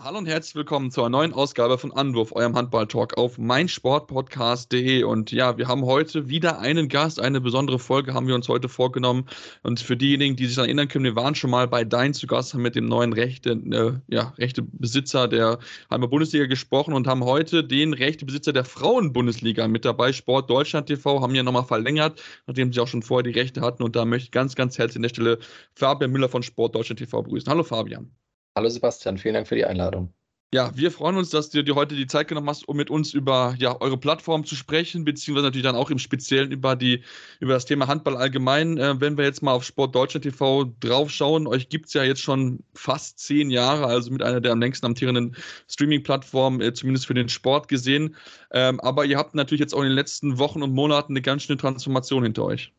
Hallo 0.00 0.18
und 0.18 0.26
herzlich 0.26 0.54
willkommen 0.54 0.92
zu 0.92 1.00
einer 1.00 1.08
neuen 1.08 1.32
Ausgabe 1.32 1.76
von 1.76 1.90
Anwurf, 1.90 2.30
eurem 2.30 2.54
Handball-Talk 2.54 3.18
auf 3.18 3.36
meinsportpodcast.de. 3.36 5.02
Und 5.02 5.32
ja, 5.32 5.58
wir 5.58 5.66
haben 5.66 5.84
heute 5.84 6.28
wieder 6.28 6.60
einen 6.60 6.88
Gast, 6.88 7.18
eine 7.18 7.40
besondere 7.40 7.80
Folge 7.80 8.14
haben 8.14 8.28
wir 8.28 8.36
uns 8.36 8.48
heute 8.48 8.68
vorgenommen. 8.68 9.26
Und 9.64 9.80
für 9.80 9.96
diejenigen, 9.96 10.36
die 10.36 10.46
sich 10.46 10.54
daran 10.54 10.68
erinnern 10.68 10.86
können, 10.86 11.04
wir 11.04 11.16
waren 11.16 11.34
schon 11.34 11.50
mal 11.50 11.66
bei 11.66 11.82
Dein 11.82 12.14
zu 12.14 12.28
Gast, 12.28 12.54
haben 12.54 12.62
mit 12.62 12.76
dem 12.76 12.86
neuen 12.86 13.12
Rechte, 13.12 13.50
äh, 13.50 14.14
ja, 14.14 14.34
Rechtebesitzer 14.38 15.26
der 15.26 15.58
Heimer 15.90 16.06
Bundesliga 16.06 16.46
gesprochen 16.46 16.94
und 16.94 17.08
haben 17.08 17.24
heute 17.24 17.64
den 17.64 17.92
Rechtebesitzer 17.92 18.52
der 18.52 18.64
Frauenbundesliga 18.64 19.66
mit 19.66 19.84
dabei, 19.84 20.12
Sport 20.12 20.48
Deutschland 20.48 20.86
TV, 20.86 21.22
haben 21.22 21.34
ja 21.34 21.42
nochmal 21.42 21.64
verlängert, 21.64 22.22
nachdem 22.46 22.72
sie 22.72 22.78
auch 22.78 22.86
schon 22.86 23.02
vorher 23.02 23.24
die 23.24 23.36
Rechte 23.36 23.62
hatten. 23.62 23.82
Und 23.82 23.96
da 23.96 24.04
möchte 24.04 24.26
ich 24.26 24.30
ganz, 24.30 24.54
ganz 24.54 24.78
herzlich 24.78 24.98
an 24.98 25.02
der 25.02 25.08
Stelle 25.08 25.38
Fabian 25.74 26.12
Müller 26.12 26.28
von 26.28 26.44
Sport 26.44 26.76
Deutschland 26.76 27.00
TV 27.00 27.20
begrüßen. 27.20 27.50
Hallo 27.50 27.64
Fabian. 27.64 28.12
Hallo 28.58 28.70
Sebastian, 28.70 29.18
vielen 29.18 29.34
Dank 29.34 29.46
für 29.46 29.54
die 29.54 29.64
Einladung. 29.64 30.12
Ja, 30.52 30.72
wir 30.74 30.90
freuen 30.90 31.16
uns, 31.16 31.30
dass 31.30 31.48
du 31.50 31.62
dir 31.62 31.76
heute 31.76 31.94
die 31.94 32.08
Zeit 32.08 32.26
genommen 32.26 32.48
hast, 32.48 32.66
um 32.66 32.76
mit 32.76 32.90
uns 32.90 33.14
über 33.14 33.54
ja, 33.56 33.80
eure 33.80 33.96
Plattform 33.96 34.44
zu 34.44 34.56
sprechen, 34.56 35.04
beziehungsweise 35.04 35.46
natürlich 35.46 35.64
dann 35.64 35.76
auch 35.76 35.90
im 35.90 36.00
Speziellen 36.00 36.50
über, 36.50 36.74
die, 36.74 37.04
über 37.38 37.52
das 37.52 37.66
Thema 37.66 37.86
Handball 37.86 38.16
allgemein. 38.16 38.76
Äh, 38.76 39.00
wenn 39.00 39.16
wir 39.16 39.24
jetzt 39.24 39.44
mal 39.44 39.52
auf 39.52 39.62
Sport 39.62 39.94
Deutschland 39.94 40.24
TV 40.24 40.64
draufschauen, 40.80 41.46
euch 41.46 41.68
gibt 41.68 41.86
es 41.86 41.92
ja 41.92 42.02
jetzt 42.02 42.20
schon 42.20 42.64
fast 42.74 43.20
zehn 43.20 43.48
Jahre, 43.48 43.86
also 43.86 44.10
mit 44.10 44.24
einer 44.24 44.40
der 44.40 44.50
am 44.50 44.60
längsten 44.60 44.86
amtierenden 44.86 45.36
Streaming-Plattformen, 45.68 46.60
äh, 46.60 46.72
zumindest 46.72 47.06
für 47.06 47.14
den 47.14 47.28
Sport 47.28 47.68
gesehen. 47.68 48.16
Ähm, 48.50 48.80
aber 48.80 49.04
ihr 49.04 49.18
habt 49.18 49.36
natürlich 49.36 49.60
jetzt 49.60 49.72
auch 49.72 49.82
in 49.82 49.90
den 49.90 49.94
letzten 49.94 50.40
Wochen 50.40 50.64
und 50.64 50.74
Monaten 50.74 51.12
eine 51.12 51.22
ganz 51.22 51.44
schöne 51.44 51.58
Transformation 51.58 52.24
hinter 52.24 52.44
euch. 52.44 52.72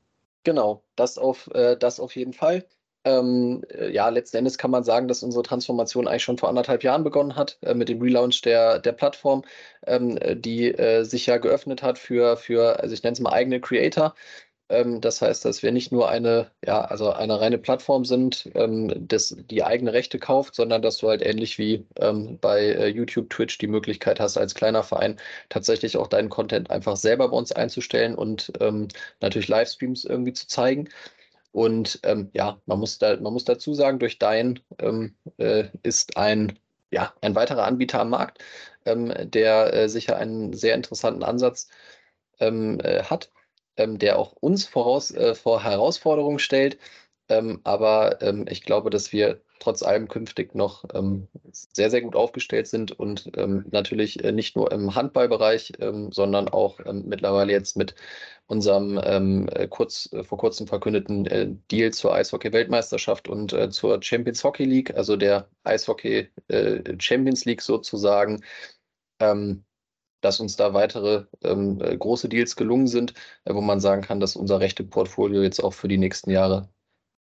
Genau, 0.44 0.84
das 0.98 1.18
auf, 1.18 1.50
äh, 1.54 1.78
das 1.78 2.02
auf 2.02 2.18
jeden 2.18 2.34
Fall. 2.34 2.66
Ähm, 3.06 3.64
äh, 3.70 3.92
ja, 3.92 4.10
letzten 4.10 4.38
Endes 4.38 4.58
kann 4.58 4.72
man 4.72 4.84
sagen, 4.84 5.08
dass 5.08 5.24
unsere 5.24 5.44
Transformation 5.44 6.08
eigentlich 6.08 6.24
schon 6.24 6.38
vor 6.38 6.50
anderthalb 6.50 6.84
Jahren 6.84 7.04
begonnen 7.04 7.36
hat, 7.36 7.58
äh, 7.62 7.74
mit 7.74 7.88
dem 7.90 8.02
Relaunch 8.02 8.42
der, 8.42 8.80
der 8.80 8.92
Plattform, 8.92 9.44
ähm, 9.88 10.18
äh, 10.18 10.36
die 10.36 10.68
äh, 10.74 11.04
sich 11.04 11.26
ja 11.26 11.38
geöffnet 11.38 11.82
hat 11.82 11.98
für, 11.98 12.36
für 12.38 12.80
also 12.82 12.94
ich 12.94 13.04
nenne 13.04 13.14
es 13.14 13.20
mal 13.22 13.32
eigene 13.32 13.62
Creator. 13.62 14.16
Ähm, 14.70 15.02
das 15.02 15.22
heißt, 15.22 15.46
dass 15.46 15.64
wir 15.64 15.72
nicht 15.72 15.92
nur 15.92 16.10
eine, 16.10 16.52
ja, 16.66 16.82
also 16.82 17.12
eine 17.12 17.42
reine 17.42 17.58
Plattform 17.58 18.06
sind, 18.06 18.50
ähm, 18.56 18.94
das, 19.08 19.36
die 19.50 19.64
eigene 19.64 19.94
Rechte 19.94 20.20
kauft, 20.20 20.56
sondern 20.56 20.82
dass 20.82 20.98
du 20.98 21.10
halt 21.10 21.22
ähnlich 21.24 21.58
wie 21.58 21.86
ähm, 21.98 22.38
bei 22.40 22.62
äh, 22.66 22.88
YouTube, 22.88 23.30
Twitch 23.32 23.58
die 23.58 23.68
Möglichkeit 23.68 24.20
hast, 24.20 24.38
als 24.38 24.54
kleiner 24.56 24.84
Verein 24.84 25.18
tatsächlich 25.50 25.98
auch 25.98 26.08
deinen 26.08 26.30
Content 26.30 26.70
einfach 26.70 26.98
selber 26.98 27.30
bei 27.30 27.38
uns 27.38 27.52
einzustellen 27.52 28.16
und 28.16 28.52
ähm, 28.60 28.88
natürlich 29.22 29.48
Livestreams 29.48 30.06
irgendwie 30.06 30.34
zu 30.34 30.48
zeigen. 30.48 30.90
Und 31.52 32.00
ähm, 32.04 32.30
ja, 32.34 32.62
man 32.66 32.80
muss, 32.80 33.00
da, 33.00 33.18
man 33.20 33.34
muss 33.34 33.46
dazu 33.46 33.74
sagen, 33.74 34.00
durch 34.00 34.20
Dein 34.20 34.60
ähm, 34.80 35.16
äh, 35.38 35.66
ist 35.84 36.18
ein, 36.18 36.60
ja, 36.92 37.14
ein 37.22 37.36
weiterer 37.36 37.66
Anbieter 37.66 38.02
am 38.02 38.10
Markt, 38.12 38.40
ähm, 38.86 39.14
der 39.24 39.74
äh, 39.74 39.90
sicher 39.90 40.18
einen 40.18 40.54
sehr 40.54 40.76
interessanten 40.76 41.24
Ansatz 41.24 41.70
ähm, 42.40 42.80
äh, 42.82 43.04
hat, 43.04 43.32
ähm, 43.78 43.98
der 44.00 44.20
auch 44.20 44.34
uns 44.34 44.66
voraus, 44.68 45.12
äh, 45.12 45.36
vor 45.36 45.64
Herausforderungen 45.64 46.40
stellt. 46.40 46.78
Ähm, 47.30 47.62
aber 47.64 48.20
ich 48.50 48.64
glaube, 48.64 48.90
dass 48.90 49.12
wir 49.12 49.42
trotz 49.60 49.84
allem 49.84 50.08
künftig 50.08 50.56
noch 50.56 50.86
ähm, 50.94 51.28
sehr, 51.52 51.90
sehr 51.90 52.02
gut 52.02 52.16
aufgestellt 52.16 52.68
sind 52.68 52.98
und 52.98 53.30
ähm, 53.36 53.66
natürlich 53.72 54.24
äh, 54.24 54.32
nicht 54.32 54.56
nur 54.56 54.72
im 54.72 54.96
Handballbereich, 54.96 55.74
ähm, 55.80 56.12
sondern 56.12 56.48
auch 56.48 56.80
ähm, 56.86 57.04
mittlerweile 57.08 57.52
jetzt 57.52 57.78
mit 57.78 57.96
unserem 58.48 59.00
ähm, 59.04 59.50
äh, 59.50 59.68
kurz, 59.68 60.10
äh, 60.14 60.24
vor 60.24 60.38
kurzem 60.38 60.68
verkündeten 60.68 61.26
äh, 61.28 61.50
Deal 61.70 61.92
zur 61.92 62.14
Eishockey-Weltmeisterschaft 62.16 63.28
und 63.28 63.56
zur 63.74 64.02
Champions 64.02 64.44
Hockey 64.44 64.66
League, 64.66 64.96
also 64.96 65.16
der 65.16 65.50
Eishockey 65.64 66.30
Champions 67.00 67.46
League 67.46 67.62
sozusagen, 67.62 68.42
ähm, 69.20 69.66
dass 70.22 70.40
uns 70.40 70.56
da 70.56 70.74
weitere 70.74 71.26
große 71.42 72.30
Deals 72.30 72.56
gelungen 72.56 72.88
sind, 72.88 73.14
wo 73.46 73.62
man 73.62 73.80
sagen 73.80 74.02
kann, 74.02 74.20
dass 74.20 74.36
unser 74.36 74.60
rechte 74.60 74.84
Portfolio 74.84 75.42
jetzt 75.42 75.64
auch 75.64 75.74
für 75.74 75.88
die 75.88 75.98
nächsten 75.98 76.32
Jahre 76.32 76.70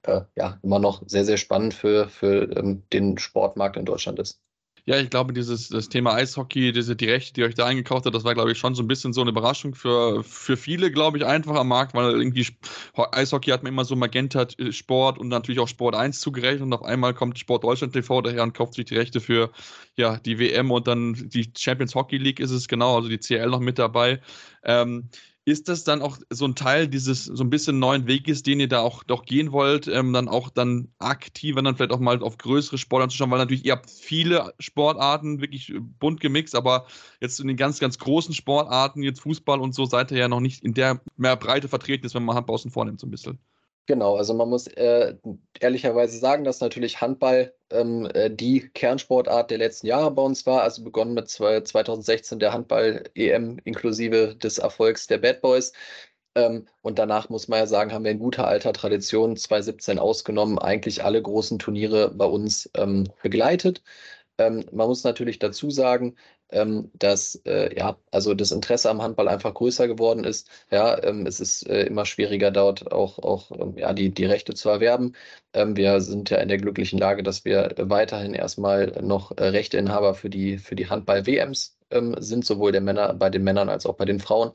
äh, 0.08 0.24
ja, 0.36 0.58
immer 0.62 0.78
noch 0.78 1.02
sehr, 1.06 1.24
sehr 1.24 1.36
spannend 1.36 1.74
für, 1.74 2.08
für 2.08 2.50
ähm, 2.56 2.82
den 2.92 3.18
Sportmarkt 3.18 3.76
in 3.76 3.84
Deutschland 3.84 4.18
ist. 4.18 4.40
Ja, 4.88 4.98
ich 4.98 5.10
glaube, 5.10 5.34
dieses 5.34 5.68
das 5.68 5.90
Thema 5.90 6.14
Eishockey, 6.14 6.72
diese, 6.72 6.96
die 6.96 7.10
Rechte, 7.10 7.34
die 7.34 7.44
euch 7.44 7.54
da 7.54 7.66
eingekauft 7.66 8.06
hat, 8.06 8.14
das 8.14 8.24
war, 8.24 8.32
glaube 8.32 8.52
ich, 8.52 8.58
schon 8.58 8.74
so 8.74 8.82
ein 8.82 8.88
bisschen 8.88 9.12
so 9.12 9.20
eine 9.20 9.28
Überraschung 9.28 9.74
für, 9.74 10.24
für 10.24 10.56
viele, 10.56 10.90
glaube 10.90 11.18
ich, 11.18 11.26
einfach 11.26 11.56
am 11.56 11.68
Markt, 11.68 11.92
weil 11.92 12.12
irgendwie 12.12 12.46
Eishockey 12.94 13.50
hat 13.50 13.62
man 13.62 13.74
immer 13.74 13.84
so 13.84 13.96
Magenta 13.96 14.46
äh, 14.56 14.72
Sport 14.72 15.18
und 15.18 15.28
natürlich 15.28 15.60
auch 15.60 15.68
Sport 15.68 15.94
1 15.94 16.20
zugerechnet 16.20 16.62
und 16.62 16.72
auf 16.72 16.84
einmal 16.84 17.12
kommt 17.12 17.38
Sport 17.38 17.64
Deutschland 17.64 17.92
TV 17.92 18.22
daher 18.22 18.42
und 18.42 18.54
kauft 18.54 18.74
sich 18.74 18.86
die 18.86 18.96
Rechte 18.96 19.20
für 19.20 19.50
ja, 19.96 20.16
die 20.20 20.38
WM 20.38 20.70
und 20.70 20.86
dann 20.86 21.12
die 21.12 21.52
Champions 21.54 21.94
Hockey 21.94 22.16
League 22.16 22.40
ist 22.40 22.50
es 22.50 22.66
genau, 22.66 22.96
also 22.96 23.10
die 23.10 23.18
CL 23.18 23.50
noch 23.50 23.60
mit 23.60 23.78
dabei. 23.78 24.22
Ähm, 24.62 25.10
ist 25.48 25.68
das 25.68 25.82
dann 25.82 26.02
auch 26.02 26.18
so 26.30 26.44
ein 26.44 26.54
Teil 26.54 26.88
dieses 26.88 27.24
so 27.24 27.42
ein 27.42 27.48
bisschen 27.48 27.78
neuen 27.78 28.06
Weges, 28.06 28.42
den 28.42 28.60
ihr 28.60 28.68
da 28.68 28.80
auch 28.80 29.02
doch 29.02 29.24
gehen 29.24 29.50
wollt, 29.50 29.88
ähm, 29.88 30.12
dann 30.12 30.28
auch 30.28 30.50
dann 30.50 30.88
aktiver 30.98 31.62
dann 31.62 31.74
vielleicht 31.74 31.92
auch 31.92 32.00
mal 32.00 32.22
auf 32.22 32.36
größere 32.36 32.76
Sportarten 32.76 33.10
zu 33.10 33.16
schauen, 33.16 33.30
weil 33.30 33.38
natürlich 33.38 33.64
ihr 33.64 33.72
habt 33.72 33.88
viele 33.88 34.52
Sportarten 34.58 35.40
wirklich 35.40 35.72
bunt 35.98 36.20
gemixt, 36.20 36.54
aber 36.54 36.86
jetzt 37.20 37.40
in 37.40 37.48
den 37.48 37.56
ganz, 37.56 37.80
ganz 37.80 37.98
großen 37.98 38.34
Sportarten, 38.34 39.02
jetzt 39.02 39.20
Fußball 39.20 39.58
und 39.60 39.74
so, 39.74 39.86
seid 39.86 40.10
ihr 40.10 40.18
ja 40.18 40.28
noch 40.28 40.40
nicht 40.40 40.62
in 40.62 40.74
der 40.74 41.00
mehr 41.16 41.36
Breite 41.36 41.68
vertreten 41.68 42.04
ist, 42.04 42.14
wenn 42.14 42.24
man 42.24 42.36
Handball 42.36 42.54
außen 42.54 42.70
vornimmt 42.70 43.00
so 43.00 43.06
ein 43.06 43.10
bisschen. 43.10 43.38
Genau, 43.88 44.16
also 44.16 44.34
man 44.34 44.50
muss 44.50 44.66
äh, 44.66 45.14
ehrlicherweise 45.60 46.18
sagen, 46.18 46.44
dass 46.44 46.60
natürlich 46.60 47.00
Handball 47.00 47.54
ähm, 47.70 48.06
äh, 48.12 48.30
die 48.30 48.68
Kernsportart 48.68 49.50
der 49.50 49.56
letzten 49.56 49.86
Jahre 49.86 50.10
bei 50.10 50.20
uns 50.20 50.44
war. 50.44 50.62
Also 50.62 50.84
begonnen 50.84 51.14
mit 51.14 51.30
zwei, 51.30 51.62
2016 51.62 52.38
der 52.38 52.52
Handball-EM 52.52 53.58
inklusive 53.64 54.36
des 54.36 54.58
Erfolgs 54.58 55.06
der 55.06 55.16
Bad 55.16 55.40
Boys. 55.40 55.72
Ähm, 56.34 56.68
und 56.82 56.98
danach 56.98 57.30
muss 57.30 57.48
man 57.48 57.60
ja 57.60 57.66
sagen, 57.66 57.92
haben 57.92 58.04
wir 58.04 58.10
in 58.10 58.18
guter 58.18 58.46
alter 58.46 58.74
Tradition 58.74 59.38
2017 59.38 59.98
ausgenommen, 59.98 60.58
eigentlich 60.58 61.02
alle 61.02 61.22
großen 61.22 61.58
Turniere 61.58 62.10
bei 62.14 62.26
uns 62.26 62.70
ähm, 62.74 63.08
begleitet. 63.22 63.82
Ähm, 64.38 64.64
man 64.72 64.88
muss 64.88 65.04
natürlich 65.04 65.38
dazu 65.38 65.70
sagen, 65.70 66.16
ähm, 66.50 66.90
dass 66.94 67.36
äh, 67.46 67.76
ja, 67.76 67.98
also 68.10 68.34
das 68.34 68.52
Interesse 68.52 68.90
am 68.90 69.02
Handball 69.02 69.28
einfach 69.28 69.54
größer 69.54 69.86
geworden 69.88 70.24
ist. 70.24 70.48
Ja, 70.70 71.02
ähm, 71.02 71.26
es 71.26 71.40
ist 71.40 71.66
äh, 71.68 71.82
immer 71.84 72.04
schwieriger, 72.06 72.50
dort 72.50 72.90
auch, 72.92 73.18
auch 73.18 73.50
ähm, 73.52 73.76
ja, 73.76 73.92
die, 73.92 74.10
die 74.10 74.24
Rechte 74.26 74.54
zu 74.54 74.68
erwerben. 74.68 75.14
Ähm, 75.52 75.76
wir 75.76 76.00
sind 76.00 76.30
ja 76.30 76.38
in 76.38 76.48
der 76.48 76.58
glücklichen 76.58 76.98
Lage, 76.98 77.22
dass 77.22 77.44
wir 77.44 77.74
weiterhin 77.78 78.34
erstmal 78.34 78.88
noch 79.02 79.36
äh, 79.36 79.44
Rechteinhaber 79.44 80.14
für 80.14 80.30
die, 80.30 80.58
für 80.58 80.76
die 80.76 80.88
Handball-WMs 80.88 81.78
ähm, 81.90 82.16
sind, 82.18 82.44
sowohl 82.44 82.72
der 82.72 82.80
Männer, 82.80 83.14
bei 83.14 83.30
den 83.30 83.44
Männern 83.44 83.68
als 83.68 83.86
auch 83.86 83.94
bei 83.96 84.04
den 84.04 84.20
Frauen. 84.20 84.52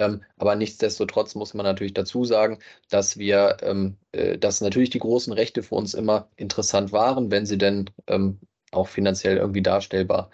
Ähm, 0.00 0.22
aber 0.38 0.56
nichtsdestotrotz 0.56 1.34
muss 1.34 1.54
man 1.54 1.64
natürlich 1.64 1.94
dazu 1.94 2.24
sagen, 2.24 2.58
dass 2.90 3.16
wir, 3.18 3.58
ähm, 3.62 3.96
äh, 4.12 4.38
dass 4.38 4.60
natürlich 4.60 4.90
die 4.90 4.98
großen 4.98 5.32
Rechte 5.32 5.62
für 5.62 5.76
uns 5.76 5.94
immer 5.94 6.28
interessant 6.36 6.92
waren, 6.92 7.30
wenn 7.30 7.46
sie 7.46 7.58
denn 7.58 7.90
ähm, 8.08 8.40
auch 8.72 8.88
finanziell 8.88 9.36
irgendwie 9.36 9.62
darstellbar, 9.62 10.30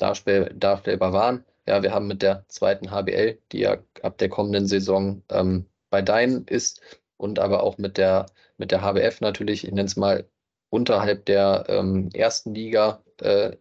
darstell, 0.00 0.52
darstellbar 0.54 1.12
waren. 1.12 1.44
Ja, 1.66 1.82
wir 1.82 1.92
haben 1.92 2.06
mit 2.06 2.22
der 2.22 2.44
zweiten 2.48 2.90
HBL, 2.90 3.38
die 3.52 3.60
ja 3.60 3.78
ab 4.02 4.18
der 4.18 4.28
kommenden 4.28 4.66
Saison 4.66 5.22
ähm, 5.30 5.66
bei 5.90 6.02
Dein 6.02 6.44
ist, 6.44 6.80
und 7.16 7.38
aber 7.38 7.62
auch 7.62 7.78
mit 7.78 7.98
der, 7.98 8.26
mit 8.56 8.70
der 8.72 8.82
HBF 8.82 9.20
natürlich, 9.20 9.64
ich 9.64 9.70
nenne 9.70 9.86
es 9.86 9.96
mal 9.96 10.26
unterhalb 10.70 11.26
der 11.26 11.66
ähm, 11.68 12.08
ersten 12.14 12.54
Liga, 12.54 13.02
äh, 13.20 13.56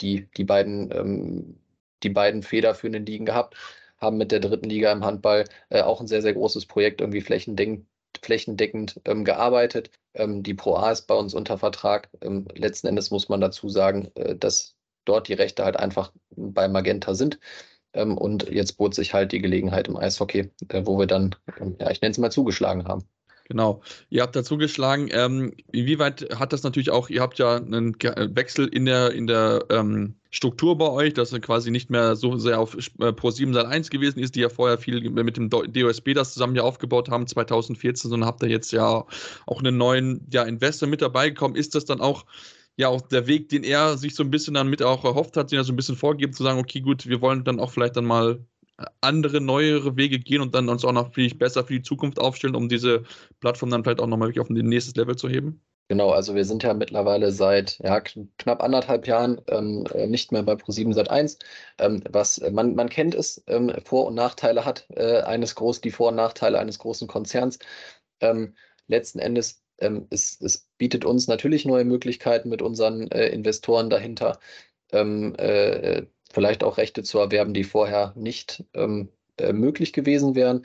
die, 0.00 0.28
die, 0.36 0.44
beiden, 0.44 0.90
ähm, 0.92 1.60
die 2.02 2.10
beiden 2.10 2.42
federführenden 2.42 3.06
Ligen 3.06 3.26
gehabt, 3.26 3.56
haben 3.98 4.16
mit 4.16 4.32
der 4.32 4.40
dritten 4.40 4.68
Liga 4.68 4.90
im 4.92 5.04
Handball 5.04 5.44
äh, 5.70 5.82
auch 5.82 6.00
ein 6.00 6.08
sehr, 6.08 6.22
sehr 6.22 6.34
großes 6.34 6.66
Projekt 6.66 7.00
irgendwie 7.00 7.20
flächendeckend 7.20 7.86
flächendeckend 8.22 9.00
ähm, 9.04 9.24
gearbeitet. 9.24 9.90
Ähm, 10.14 10.42
die 10.42 10.54
Pro 10.54 10.76
A 10.76 10.90
ist 10.90 11.06
bei 11.06 11.14
uns 11.14 11.34
unter 11.34 11.58
Vertrag. 11.58 12.08
Ähm, 12.20 12.46
letzten 12.54 12.86
Endes 12.86 13.10
muss 13.10 13.28
man 13.28 13.40
dazu 13.40 13.68
sagen, 13.68 14.10
äh, 14.14 14.36
dass 14.36 14.73
dort 15.04 15.28
die 15.28 15.34
Rechte 15.34 15.64
halt 15.64 15.76
einfach 15.76 16.12
bei 16.30 16.68
Magenta 16.68 17.14
sind. 17.14 17.38
Ähm, 17.92 18.18
und 18.18 18.48
jetzt 18.50 18.72
bot 18.76 18.94
sich 18.94 19.14
halt 19.14 19.32
die 19.32 19.40
Gelegenheit 19.40 19.88
im 19.88 19.96
Eishockey, 19.96 20.50
äh, 20.68 20.82
wo 20.84 20.98
wir 20.98 21.06
dann, 21.06 21.34
ähm, 21.60 21.76
ja, 21.80 21.90
ich 21.90 22.00
nenne 22.00 22.12
es 22.12 22.18
mal, 22.18 22.32
zugeschlagen 22.32 22.86
haben. 22.86 23.04
Genau. 23.46 23.82
Ihr 24.08 24.22
habt 24.22 24.34
dazu 24.34 24.56
geschlagen. 24.56 25.08
Ähm, 25.12 25.52
inwieweit 25.70 26.26
hat 26.38 26.54
das 26.54 26.62
natürlich 26.62 26.90
auch, 26.90 27.10
ihr 27.10 27.20
habt 27.20 27.38
ja 27.38 27.56
einen 27.56 27.94
Wechsel 27.94 28.66
in 28.68 28.86
der, 28.86 29.12
in 29.12 29.26
der 29.26 29.66
ähm, 29.68 30.14
Struktur 30.30 30.78
bei 30.78 30.88
euch, 30.88 31.12
dass 31.12 31.32
er 31.32 31.40
quasi 31.40 31.70
nicht 31.70 31.90
mehr 31.90 32.16
so 32.16 32.38
sehr 32.38 32.58
auf 32.58 32.74
äh, 33.00 33.12
Pro 33.12 33.30
7 33.30 33.52
Sat 33.52 33.66
1 33.66 33.90
gewesen 33.90 34.18
ist, 34.18 34.34
die 34.34 34.40
ja 34.40 34.48
vorher 34.48 34.78
viel 34.78 35.10
mit 35.10 35.36
dem 35.36 35.50
DOSB 35.50 36.14
das 36.14 36.32
zusammen 36.32 36.56
ja 36.56 36.62
aufgebaut 36.62 37.10
haben, 37.10 37.26
2014, 37.26 38.10
sondern 38.10 38.26
habt 38.26 38.42
ihr 38.42 38.48
jetzt 38.48 38.72
ja 38.72 39.04
auch 39.46 39.58
einen 39.58 39.76
neuen 39.76 40.26
ja, 40.32 40.42
Investor 40.44 40.88
mit 40.88 41.02
dabei 41.02 41.28
gekommen. 41.28 41.54
Ist 41.54 41.74
das 41.74 41.84
dann 41.84 42.00
auch 42.00 42.24
ja 42.76 42.88
auch 42.88 43.02
der 43.02 43.26
Weg, 43.26 43.48
den 43.48 43.64
er 43.64 43.96
sich 43.96 44.14
so 44.14 44.22
ein 44.22 44.30
bisschen 44.30 44.54
dann 44.54 44.68
mit 44.68 44.82
auch 44.82 45.04
erhofft 45.04 45.36
hat, 45.36 45.52
den 45.52 45.58
er 45.58 45.64
so 45.64 45.72
ein 45.72 45.76
bisschen 45.76 45.96
vorgegeben, 45.96 46.32
zu 46.32 46.42
sagen, 46.42 46.58
okay, 46.58 46.80
gut, 46.80 47.06
wir 47.06 47.20
wollen 47.20 47.44
dann 47.44 47.60
auch 47.60 47.70
vielleicht 47.70 47.96
dann 47.96 48.04
mal 48.04 48.44
andere, 49.00 49.40
neuere 49.40 49.96
Wege 49.96 50.18
gehen 50.18 50.40
und 50.40 50.54
dann 50.54 50.68
uns 50.68 50.84
auch 50.84 50.92
noch 50.92 51.14
viel 51.14 51.32
besser 51.34 51.64
für 51.64 51.74
die 51.74 51.82
Zukunft 51.82 52.18
aufstellen, 52.18 52.56
um 52.56 52.68
diese 52.68 53.04
Plattform 53.40 53.70
dann 53.70 53.84
vielleicht 53.84 54.00
auch 54.00 54.06
nochmal 54.06 54.28
wirklich 54.28 54.40
auf 54.40 54.50
ein 54.50 54.54
nächstes 54.54 54.96
Level 54.96 55.16
zu 55.16 55.28
heben? 55.28 55.60
Genau, 55.88 56.10
also 56.10 56.34
wir 56.34 56.46
sind 56.46 56.62
ja 56.62 56.72
mittlerweile 56.72 57.30
seit 57.30 57.78
ja, 57.80 58.00
knapp 58.00 58.62
anderthalb 58.62 59.06
Jahren 59.06 59.40
ähm, 59.48 59.84
äh, 59.92 60.06
nicht 60.06 60.32
mehr 60.32 60.42
bei 60.42 60.54
Pro7 60.54 60.94
Sat1. 60.94 61.38
Ähm, 61.78 62.02
was 62.10 62.40
man, 62.50 62.74
man 62.74 62.88
kennt 62.88 63.14
es, 63.14 63.44
ähm, 63.46 63.70
Vor- 63.84 64.06
und 64.06 64.14
Nachteile 64.14 64.64
hat 64.64 64.86
äh, 64.88 65.20
eines 65.20 65.54
groß, 65.54 65.82
die 65.82 65.90
Vor- 65.90 66.08
und 66.08 66.16
Nachteile 66.16 66.58
eines 66.58 66.78
großen 66.78 67.06
Konzerns. 67.06 67.58
Ähm, 68.20 68.54
letzten 68.86 69.18
Endes 69.18 69.63
ähm, 69.84 70.06
es, 70.10 70.40
es, 70.40 70.68
bietet 70.78 71.04
uns 71.04 71.28
natürlich 71.28 71.64
neue 71.64 71.84
Möglichkeiten 71.84 72.48
mit 72.48 72.62
unseren 72.62 73.10
äh, 73.10 73.28
Investoren 73.28 73.90
dahinter, 73.90 74.38
ähm, 74.92 75.34
äh, 75.36 76.02
vielleicht 76.32 76.64
auch 76.64 76.78
Rechte 76.78 77.02
zu 77.02 77.18
erwerben, 77.18 77.54
die 77.54 77.64
vorher 77.64 78.12
nicht 78.16 78.64
äh, 78.74 79.52
möglich 79.52 79.92
gewesen 79.92 80.34
wären. 80.34 80.64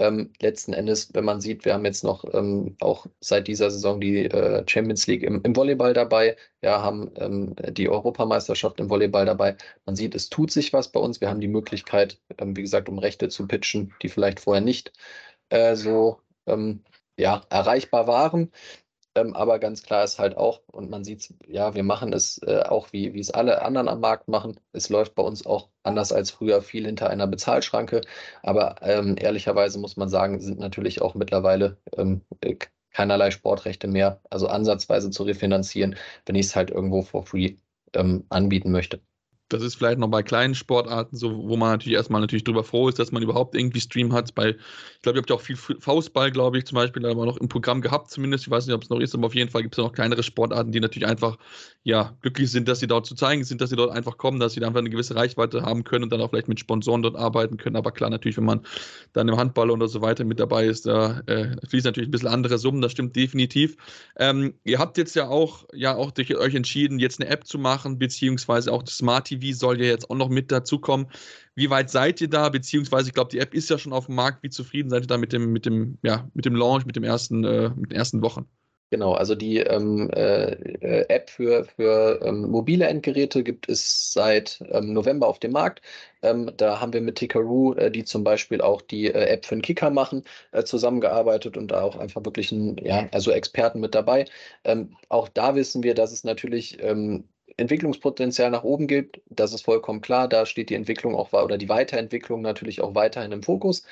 Ähm, 0.00 0.32
letzten 0.40 0.72
Endes, 0.72 1.12
wenn 1.12 1.26
man 1.26 1.42
sieht, 1.42 1.66
wir 1.66 1.74
haben 1.74 1.84
jetzt 1.84 2.04
noch 2.04 2.24
ähm, 2.32 2.74
auch 2.80 3.06
seit 3.20 3.48
dieser 3.48 3.70
Saison 3.70 4.00
die 4.00 4.24
äh, 4.24 4.64
Champions 4.66 5.06
League 5.06 5.22
im, 5.22 5.42
im, 5.42 5.54
Volleyball 5.54 5.92
dabei, 5.92 6.36
ja, 6.62 6.82
haben 6.82 7.10
ähm, 7.16 7.54
die 7.72 7.88
Europameisterschaft 7.90 8.80
im 8.80 8.88
Volleyball 8.88 9.26
dabei. 9.26 9.56
Man 9.84 9.96
sieht, 9.96 10.14
es 10.14 10.30
tut 10.30 10.50
sich 10.52 10.72
was 10.72 10.90
bei 10.90 11.00
uns. 11.00 11.20
Wir 11.20 11.28
haben 11.28 11.40
die 11.40 11.48
Möglichkeit, 11.48 12.18
ähm, 12.38 12.56
wie 12.56 12.62
gesagt, 12.62 12.88
um 12.88 12.98
Rechte 12.98 13.28
zu 13.28 13.46
pitchen, 13.46 13.92
die 14.00 14.08
vielleicht 14.08 14.40
vorher 14.40 14.62
nicht 14.62 14.92
äh, 15.50 15.76
so 15.76 16.20
ähm, 16.46 16.82
ja, 17.20 17.42
erreichbar 17.50 18.06
waren. 18.06 18.50
Ähm, 19.16 19.34
aber 19.34 19.58
ganz 19.58 19.82
klar 19.82 20.04
ist 20.04 20.18
halt 20.20 20.36
auch, 20.36 20.62
und 20.68 20.88
man 20.90 21.04
sieht 21.04 21.34
ja, 21.46 21.74
wir 21.74 21.82
machen 21.82 22.12
es 22.12 22.38
äh, 22.46 22.62
auch, 22.62 22.92
wie, 22.92 23.12
wie 23.14 23.20
es 23.20 23.30
alle 23.30 23.62
anderen 23.62 23.88
am 23.88 24.00
Markt 24.00 24.28
machen. 24.28 24.60
Es 24.72 24.88
läuft 24.88 25.14
bei 25.16 25.22
uns 25.22 25.46
auch 25.46 25.68
anders 25.82 26.12
als 26.12 26.30
früher 26.30 26.62
viel 26.62 26.86
hinter 26.86 27.10
einer 27.10 27.26
Bezahlschranke. 27.26 28.02
Aber 28.42 28.76
ähm, 28.82 29.16
ehrlicherweise 29.18 29.78
muss 29.80 29.96
man 29.96 30.08
sagen, 30.08 30.40
sind 30.40 30.60
natürlich 30.60 31.02
auch 31.02 31.14
mittlerweile 31.14 31.76
ähm, 31.96 32.22
äh, 32.40 32.56
keinerlei 32.92 33.30
Sportrechte 33.32 33.88
mehr, 33.88 34.20
also 34.30 34.46
ansatzweise 34.48 35.10
zu 35.10 35.24
refinanzieren, 35.24 35.96
wenn 36.26 36.36
ich 36.36 36.46
es 36.46 36.56
halt 36.56 36.70
irgendwo 36.70 37.02
for 37.02 37.24
free 37.26 37.56
ähm, 37.94 38.26
anbieten 38.30 38.70
möchte. 38.72 39.00
Das 39.50 39.62
ist 39.62 39.74
vielleicht 39.74 39.98
noch 39.98 40.08
bei 40.08 40.22
kleinen 40.22 40.54
Sportarten 40.54 41.16
so, 41.16 41.48
wo 41.48 41.56
man 41.56 41.70
natürlich 41.70 41.96
erstmal 41.96 42.20
natürlich 42.20 42.44
drüber 42.44 42.62
froh 42.62 42.88
ist, 42.88 43.00
dass 43.00 43.10
man 43.10 43.22
überhaupt 43.22 43.56
irgendwie 43.56 43.80
Stream 43.80 44.12
hat. 44.12 44.32
Bei, 44.36 44.50
ich 44.50 45.02
glaube, 45.02 45.18
ihr 45.18 45.22
habt 45.22 45.30
ja 45.30 45.36
auch 45.36 45.40
viel 45.40 45.56
Faustball, 45.56 46.30
glaube 46.30 46.58
ich, 46.58 46.66
zum 46.66 46.76
Beispiel, 46.76 47.02
da 47.02 47.08
wir 47.16 47.26
noch 47.26 47.36
im 47.36 47.48
Programm 47.48 47.80
gehabt, 47.80 48.12
zumindest. 48.12 48.44
Ich 48.44 48.50
weiß 48.50 48.66
nicht, 48.66 48.74
ob 48.76 48.84
es 48.84 48.90
noch 48.90 49.00
ist, 49.00 49.12
aber 49.12 49.26
auf 49.26 49.34
jeden 49.34 49.50
Fall 49.50 49.62
gibt 49.62 49.74
es 49.74 49.78
ja 49.78 49.84
noch 49.84 49.92
kleinere 49.92 50.22
Sportarten, 50.22 50.70
die 50.70 50.78
natürlich 50.78 51.08
einfach, 51.08 51.36
ja, 51.82 52.16
glücklich 52.20 52.50
sind, 52.50 52.68
dass 52.68 52.78
sie 52.78 52.86
dort 52.86 53.06
zu 53.06 53.16
zeigen 53.16 53.42
sind, 53.42 53.60
dass 53.60 53.70
sie 53.70 53.76
dort 53.76 53.90
einfach 53.90 54.18
kommen, 54.18 54.38
dass 54.38 54.52
sie 54.52 54.64
einfach 54.64 54.78
eine 54.78 54.90
gewisse 54.90 55.16
Reichweite 55.16 55.62
haben 55.62 55.82
können 55.82 56.04
und 56.04 56.12
dann 56.12 56.20
auch 56.20 56.30
vielleicht 56.30 56.48
mit 56.48 56.60
Sponsoren 56.60 57.02
dort 57.02 57.16
arbeiten 57.16 57.56
können. 57.56 57.74
Aber 57.74 57.90
klar, 57.90 58.08
natürlich, 58.08 58.36
wenn 58.36 58.44
man 58.44 58.60
dann 59.14 59.28
im 59.28 59.36
Handball 59.36 59.70
oder 59.72 59.88
so 59.88 60.00
weiter 60.00 60.24
mit 60.24 60.38
dabei 60.38 60.66
ist, 60.66 60.86
da 60.86 61.22
äh, 61.26 61.56
fließen 61.68 61.88
natürlich 61.88 62.08
ein 62.08 62.12
bisschen 62.12 62.28
andere 62.28 62.56
Summen, 62.58 62.82
das 62.82 62.92
stimmt 62.92 63.16
definitiv. 63.16 63.76
Ähm, 64.16 64.54
ihr 64.62 64.78
habt 64.78 64.96
jetzt 64.96 65.16
ja 65.16 65.28
auch, 65.28 65.64
ja, 65.72 65.96
auch 65.96 66.12
durch 66.12 66.36
euch 66.36 66.54
entschieden, 66.54 67.00
jetzt 67.00 67.20
eine 67.20 67.28
App 67.28 67.46
zu 67.46 67.58
machen, 67.58 67.98
beziehungsweise 67.98 68.72
auch 68.72 68.84
das 68.84 68.96
Smart 68.96 69.26
TV 69.26 69.39
TV 69.40 69.56
soll 69.56 69.80
ja 69.80 69.86
jetzt 69.86 70.10
auch 70.10 70.16
noch 70.16 70.28
mit 70.28 70.52
dazukommen. 70.52 71.08
Wie 71.54 71.70
weit 71.70 71.90
seid 71.90 72.20
ihr 72.20 72.28
da? 72.28 72.48
Beziehungsweise, 72.48 73.08
ich 73.08 73.14
glaube, 73.14 73.30
die 73.30 73.38
App 73.38 73.54
ist 73.54 73.70
ja 73.70 73.78
schon 73.78 73.92
auf 73.92 74.06
dem 74.06 74.14
Markt. 74.14 74.42
Wie 74.42 74.50
zufrieden 74.50 74.90
seid 74.90 75.04
ihr 75.04 75.08
da 75.08 75.18
mit 75.18 75.32
dem, 75.32 75.52
mit 75.52 75.66
dem, 75.66 75.98
ja, 76.02 76.28
mit 76.34 76.44
dem 76.44 76.54
Launch, 76.54 76.86
mit 76.86 76.96
dem 76.96 77.04
ersten, 77.04 77.44
äh, 77.44 77.70
mit 77.70 77.90
den 77.92 77.98
ersten 77.98 78.22
Wochen? 78.22 78.46
Genau, 78.92 79.12
also 79.12 79.36
die 79.36 79.58
ähm, 79.58 80.10
äh, 80.10 81.02
App 81.08 81.30
für, 81.30 81.64
für 81.64 82.20
ähm, 82.24 82.50
mobile 82.50 82.88
Endgeräte 82.88 83.44
gibt 83.44 83.68
es 83.68 84.12
seit 84.12 84.60
ähm, 84.72 84.92
November 84.92 85.28
auf 85.28 85.38
dem 85.38 85.52
Markt. 85.52 85.80
Ähm, 86.22 86.50
da 86.56 86.80
haben 86.80 86.92
wir 86.92 87.00
mit 87.00 87.14
Tikaru, 87.16 87.74
äh, 87.74 87.92
die 87.92 88.04
zum 88.04 88.24
Beispiel 88.24 88.60
auch 88.60 88.82
die 88.82 89.06
äh, 89.06 89.26
App 89.26 89.46
für 89.46 89.54
den 89.54 89.62
Kicker 89.62 89.90
machen, 89.90 90.24
äh, 90.50 90.64
zusammengearbeitet 90.64 91.56
und 91.56 91.68
da 91.70 91.82
auch 91.82 91.96
einfach 91.96 92.24
wirklich 92.24 92.50
ein, 92.50 92.78
ja, 92.78 93.08
also 93.12 93.30
Experten 93.30 93.78
mit 93.78 93.94
dabei. 93.94 94.24
Ähm, 94.64 94.96
auch 95.08 95.28
da 95.28 95.54
wissen 95.54 95.84
wir, 95.84 95.94
dass 95.94 96.10
es 96.10 96.24
natürlich 96.24 96.82
ähm, 96.82 97.28
Entwicklungspotenzial 97.56 98.50
nach 98.50 98.64
oben 98.64 98.86
gibt, 98.86 99.20
das 99.28 99.52
ist 99.52 99.64
vollkommen 99.64 100.00
klar. 100.00 100.28
Da 100.28 100.46
steht 100.46 100.70
die 100.70 100.74
Entwicklung 100.74 101.14
auch 101.14 101.32
oder 101.32 101.58
die 101.58 101.68
Weiterentwicklung 101.68 102.42
natürlich 102.42 102.80
auch 102.80 102.94
weiterhin 102.94 103.32
im 103.32 103.42
Fokus. 103.42 103.84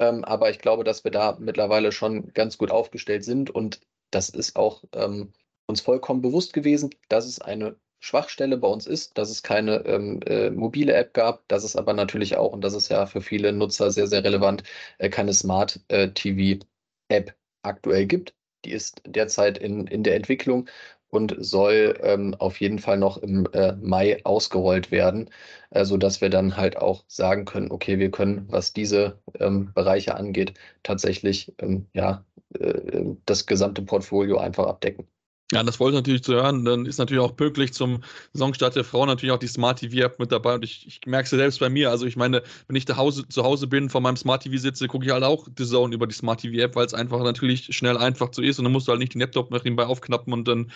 Ähm, 0.00 0.24
aber 0.24 0.50
ich 0.50 0.58
glaube, 0.58 0.84
dass 0.84 1.04
wir 1.04 1.10
da 1.10 1.36
mittlerweile 1.40 1.92
schon 1.92 2.32
ganz 2.34 2.58
gut 2.58 2.70
aufgestellt 2.70 3.24
sind 3.24 3.50
und 3.50 3.80
das 4.10 4.28
ist 4.30 4.56
auch 4.56 4.82
ähm, 4.94 5.32
uns 5.66 5.80
vollkommen 5.80 6.22
bewusst 6.22 6.52
gewesen, 6.52 6.90
dass 7.08 7.26
es 7.26 7.40
eine 7.40 7.76
Schwachstelle 8.00 8.56
bei 8.56 8.68
uns 8.68 8.86
ist, 8.86 9.16
dass 9.18 9.30
es 9.30 9.42
keine 9.42 9.84
ähm, 9.86 10.20
äh, 10.26 10.50
mobile 10.50 10.94
App 10.94 11.12
gab, 11.14 11.46
dass 11.48 11.64
es 11.64 11.76
aber 11.76 11.92
natürlich 11.92 12.36
auch, 12.36 12.52
und 12.52 12.62
das 12.62 12.74
ist 12.74 12.88
ja 12.88 13.06
für 13.06 13.20
viele 13.20 13.52
Nutzer 13.52 13.90
sehr, 13.90 14.06
sehr 14.06 14.24
relevant, 14.24 14.62
äh, 14.98 15.10
keine 15.10 15.34
Smart 15.34 15.80
äh, 15.88 16.08
TV 16.10 16.64
App 17.08 17.34
aktuell 17.62 18.06
gibt. 18.06 18.34
Die 18.64 18.72
ist 18.72 19.02
derzeit 19.06 19.58
in, 19.58 19.86
in 19.86 20.02
der 20.02 20.16
Entwicklung 20.16 20.68
und 21.10 21.36
soll 21.38 21.98
ähm, 22.02 22.34
auf 22.38 22.60
jeden 22.60 22.78
Fall 22.78 22.98
noch 22.98 23.18
im 23.18 23.46
äh, 23.52 23.72
Mai 23.74 24.20
ausgerollt 24.24 24.90
werden, 24.90 25.30
äh, 25.70 25.84
sodass 25.84 26.20
wir 26.20 26.30
dann 26.30 26.56
halt 26.56 26.76
auch 26.76 27.04
sagen 27.08 27.44
können, 27.44 27.70
okay, 27.70 27.98
wir 27.98 28.10
können, 28.10 28.46
was 28.50 28.72
diese 28.72 29.18
ähm, 29.38 29.72
Bereiche 29.74 30.14
angeht, 30.16 30.54
tatsächlich 30.82 31.52
ähm, 31.58 31.86
ja, 31.94 32.24
äh, 32.58 33.04
das 33.26 33.46
gesamte 33.46 33.82
Portfolio 33.82 34.38
einfach 34.38 34.66
abdecken. 34.66 35.06
Ja, 35.52 35.64
das 35.64 35.80
wollte 35.80 35.96
ich 35.96 36.00
natürlich 36.02 36.22
zu 36.22 36.34
hören. 36.34 36.64
Dann 36.64 36.86
ist 36.86 36.98
natürlich 36.98 37.22
auch 37.22 37.34
pünktlich 37.34 37.72
zum 37.72 38.02
Saisonstart 38.32 38.76
der 38.76 38.84
Frau 38.84 39.04
natürlich 39.04 39.32
auch 39.32 39.38
die 39.38 39.48
Smart 39.48 39.80
TV 39.80 40.04
App 40.04 40.18
mit 40.20 40.30
dabei. 40.30 40.54
Und 40.54 40.64
ich, 40.64 40.86
ich 40.86 41.00
merke 41.06 41.24
es 41.24 41.32
ja 41.32 41.38
selbst 41.38 41.58
bei 41.58 41.68
mir. 41.68 41.90
Also 41.90 42.06
ich 42.06 42.16
meine, 42.16 42.42
wenn 42.68 42.76
ich 42.76 42.86
zu 42.86 42.96
Hause, 42.96 43.26
zu 43.28 43.42
Hause 43.42 43.66
bin, 43.66 43.90
vor 43.90 44.00
meinem 44.00 44.16
Smart 44.16 44.44
TV 44.44 44.58
sitze, 44.58 44.86
gucke 44.86 45.04
ich 45.06 45.10
halt 45.10 45.24
auch 45.24 45.48
die 45.48 45.66
Zone 45.66 45.92
über 45.94 46.06
die 46.06 46.14
Smart 46.14 46.40
TV 46.40 46.62
App, 46.62 46.76
weil 46.76 46.86
es 46.86 46.94
einfach 46.94 47.20
natürlich 47.24 47.74
schnell 47.76 47.96
einfach 47.96 48.28
so 48.32 48.42
ist. 48.42 48.58
Und 48.58 48.64
dann 48.64 48.72
musst 48.72 48.86
du 48.86 48.92
halt 48.92 49.00
nicht 49.00 49.14
den 49.14 49.20
Laptop 49.20 49.50
noch 49.50 49.64
nebenbei 49.64 49.86
aufknappen 49.86 50.32
und 50.32 50.46
dann 50.46 50.70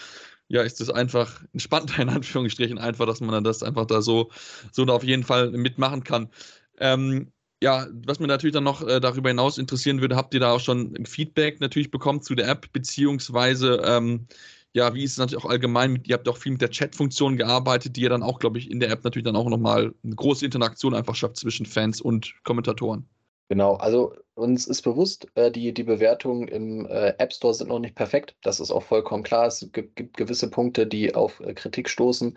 ja, 0.49 0.62
ist 0.62 0.81
es 0.81 0.91
einfach 0.91 1.43
entspannter 1.53 1.99
in 2.03 2.09
Anführungsstrichen 2.09 2.79
einfach, 2.79 3.06
dass 3.06 3.21
man 3.21 3.31
dann 3.31 3.44
das 3.44 3.62
einfach 3.62 3.87
da 3.87 4.03
so, 4.03 4.31
so 4.73 4.85
da 4.85 4.93
auf 4.94 5.05
jeden 5.05 5.23
Fall 5.25 5.50
mitmachen 5.53 6.03
kann. 6.05 6.29
Ähm, 6.79 7.32
ja, 7.62 7.87
was 8.06 8.19
mir 8.19 8.26
natürlich 8.26 8.53
dann 8.53 8.65
noch 8.65 8.87
äh, 8.87 9.00
darüber 9.00 9.31
hinaus 9.31 9.56
interessieren 9.59 10.00
würde, 10.00 10.17
habt 10.17 10.35
ihr 10.35 10.41
da 10.41 10.53
auch 10.53 10.61
schon 10.61 10.94
Feedback 11.06 11.61
natürlich 11.61 11.91
bekommen 11.91 12.21
zu 12.21 12.35
der 12.35 12.49
App, 12.49 12.73
beziehungsweise 12.73 13.81
ähm, 13.85 14.26
ja, 14.75 14.93
wie 14.93 15.05
ist 15.05 15.12
es 15.12 15.19
natürlich 15.19 15.44
auch 15.44 15.49
allgemein 15.49 16.03
ihr 16.05 16.15
habt 16.15 16.29
auch 16.29 16.37
viel 16.37 16.53
mit 16.53 16.61
der 16.61 16.71
Chat-Funktion 16.71 17.37
gearbeitet, 17.37 17.97
die 17.97 18.03
ja 18.03 18.09
dann 18.09 18.23
auch, 18.23 18.41
glaube 18.41 18.59
ich, 18.59 18.71
in 18.71 18.81
der 18.81 18.91
App 18.91 19.05
natürlich 19.05 19.25
dann 19.25 19.37
auch 19.37 19.49
nochmal 19.49 19.94
eine 20.03 20.15
große 20.15 20.44
Interaktion 20.44 20.94
einfach 20.94 21.15
schafft 21.15 21.37
zwischen 21.37 21.65
Fans 21.65 22.00
und 22.00 22.35
Kommentatoren. 22.43 23.06
Genau, 23.49 23.75
also 23.76 24.15
uns 24.35 24.67
ist 24.67 24.83
bewusst, 24.83 25.29
äh, 25.35 25.51
die, 25.51 25.73
die 25.73 25.85
Bewertungen 25.85 26.49
im 26.49 26.87
äh, 26.87 27.14
App 27.19 27.33
Store 27.33 27.55
sind 27.55 27.69
noch 27.69 27.79
nicht 27.79 27.95
perfekt. 27.95 28.37
Das 28.43 28.61
ist 28.61 28.71
auch 28.71 28.83
vollkommen 28.83 29.23
klar. 29.23 29.47
Es 29.47 29.69
gibt, 29.73 29.97
gibt 29.97 30.17
gewisse 30.17 30.50
Punkte, 30.50 30.87
die 30.87 31.14
auf 31.14 31.41
äh, 31.41 31.55
Kritik 31.55 31.88
stoßen. 31.88 32.37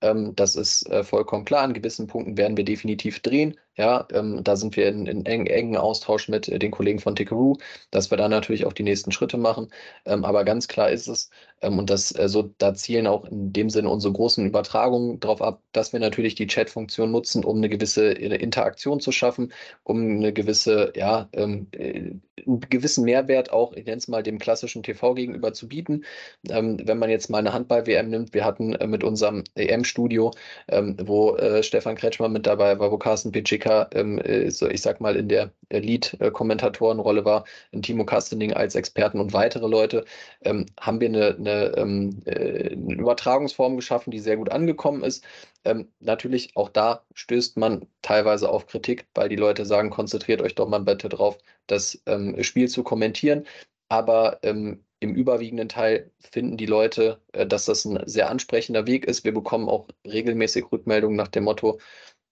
Ähm, 0.00 0.34
das 0.36 0.54
ist 0.56 0.88
äh, 0.90 1.02
vollkommen 1.04 1.44
klar. 1.44 1.62
An 1.62 1.74
gewissen 1.74 2.06
Punkten 2.06 2.36
werden 2.36 2.56
wir 2.56 2.64
definitiv 2.64 3.20
drehen. 3.20 3.58
Ja, 3.76 4.06
ähm, 4.12 4.42
da 4.42 4.56
sind 4.56 4.76
wir 4.76 4.88
in, 4.88 5.06
in 5.06 5.24
eng, 5.26 5.46
engen 5.46 5.76
Austausch 5.76 6.28
mit 6.28 6.48
äh, 6.48 6.58
den 6.58 6.70
Kollegen 6.72 6.98
von 6.98 7.14
Tickaroo, 7.16 7.56
dass 7.92 8.10
wir 8.10 8.18
da 8.18 8.28
natürlich 8.28 8.66
auch 8.66 8.72
die 8.72 8.82
nächsten 8.82 9.12
Schritte 9.12 9.38
machen. 9.38 9.68
Ähm, 10.04 10.24
aber 10.24 10.44
ganz 10.44 10.66
klar 10.68 10.90
ist 10.90 11.06
es, 11.08 11.30
ähm, 11.62 11.78
und 11.78 11.90
das 11.90 12.16
äh, 12.16 12.28
so, 12.28 12.42
da 12.58 12.74
zielen 12.74 13.06
auch 13.06 13.24
in 13.24 13.52
dem 13.52 13.70
Sinne 13.70 13.88
unsere 13.90 14.12
großen 14.12 14.44
Übertragungen 14.46 15.20
darauf 15.20 15.42
ab, 15.42 15.62
dass 15.72 15.92
wir 15.92 16.00
natürlich 16.00 16.34
die 16.34 16.46
Chat-Funktion 16.48 17.10
nutzen, 17.10 17.44
um 17.44 17.58
eine 17.58 17.68
gewisse 17.68 18.10
Interaktion 18.12 19.00
zu 19.00 19.12
schaffen, 19.12 19.52
um 19.84 20.00
eine 20.00 20.32
gewisse, 20.32 20.92
ja, 20.96 21.28
ähm, 21.38 21.68
äh, 21.72 22.12
einen 22.46 22.60
gewissen 22.68 23.04
Mehrwert 23.04 23.52
auch, 23.52 23.72
ich 23.72 23.84
nenne 23.84 23.98
es 23.98 24.08
mal, 24.08 24.22
dem 24.22 24.38
klassischen 24.38 24.82
TV 24.82 25.14
gegenüber 25.14 25.52
zu 25.52 25.68
bieten. 25.68 26.04
Ähm, 26.48 26.78
wenn 26.84 26.98
man 26.98 27.10
jetzt 27.10 27.30
mal 27.30 27.38
eine 27.38 27.52
Handball-WM 27.52 28.08
nimmt, 28.08 28.34
wir 28.34 28.44
hatten 28.44 28.74
äh, 28.74 28.86
mit 28.86 29.04
unserem 29.04 29.44
EM-Studio, 29.54 30.32
ähm, 30.68 30.96
wo 31.02 31.36
äh, 31.36 31.62
Stefan 31.62 31.96
Kretschmer 31.96 32.28
mit 32.28 32.46
dabei 32.46 32.78
war, 32.78 32.90
wo 32.90 32.98
Carsten 32.98 33.32
Pitschika, 33.32 33.88
ähm, 33.94 34.18
äh, 34.18 34.50
so, 34.50 34.68
ich 34.68 34.82
sag 34.82 35.00
mal, 35.00 35.16
in 35.16 35.28
der 35.28 35.52
Lead-Kommentatorenrolle 35.70 37.24
war, 37.24 37.44
in 37.72 37.82
Timo 37.82 38.04
Kastening 38.04 38.52
als 38.52 38.74
Experten 38.74 39.20
und 39.20 39.32
weitere 39.32 39.66
Leute, 39.66 40.04
ähm, 40.42 40.66
haben 40.80 41.00
wir 41.00 41.08
eine, 41.08 41.36
eine, 41.36 41.76
ähm, 41.76 42.22
äh, 42.24 42.72
eine, 42.72 42.94
Übertragungsform 42.94 43.76
geschaffen, 43.76 44.10
die 44.10 44.18
sehr 44.18 44.36
gut 44.36 44.50
angekommen 44.50 45.02
ist. 45.02 45.24
Ähm, 45.64 45.92
natürlich, 46.00 46.56
auch 46.56 46.68
da 46.68 47.04
stößt 47.14 47.56
man 47.56 47.86
teilweise 48.02 48.48
auf 48.50 48.66
Kritik, 48.66 49.06
weil 49.14 49.28
die 49.28 49.36
Leute 49.36 49.66
sagen, 49.66 49.90
konzentriert 49.90 50.40
euch 50.42 50.54
doch 50.54 50.68
mal 50.68 50.80
bitte 50.80 51.08
drauf, 51.08 51.38
das 51.66 52.00
ähm, 52.06 52.42
Spiel 52.42 52.68
zu 52.68 52.82
kommentieren. 52.82 53.46
Aber 53.88 54.38
ähm, 54.42 54.84
im 55.00 55.14
überwiegenden 55.14 55.68
Teil 55.68 56.10
finden 56.20 56.56
die 56.56 56.66
Leute, 56.66 57.20
äh, 57.32 57.46
dass 57.46 57.66
das 57.66 57.84
ein 57.84 58.00
sehr 58.06 58.30
ansprechender 58.30 58.86
Weg 58.86 59.06
ist. 59.06 59.24
Wir 59.24 59.32
bekommen 59.32 59.68
auch 59.68 59.88
regelmäßig 60.06 60.70
Rückmeldungen 60.72 61.16
nach 61.16 61.28
dem 61.28 61.44
Motto, 61.44 61.78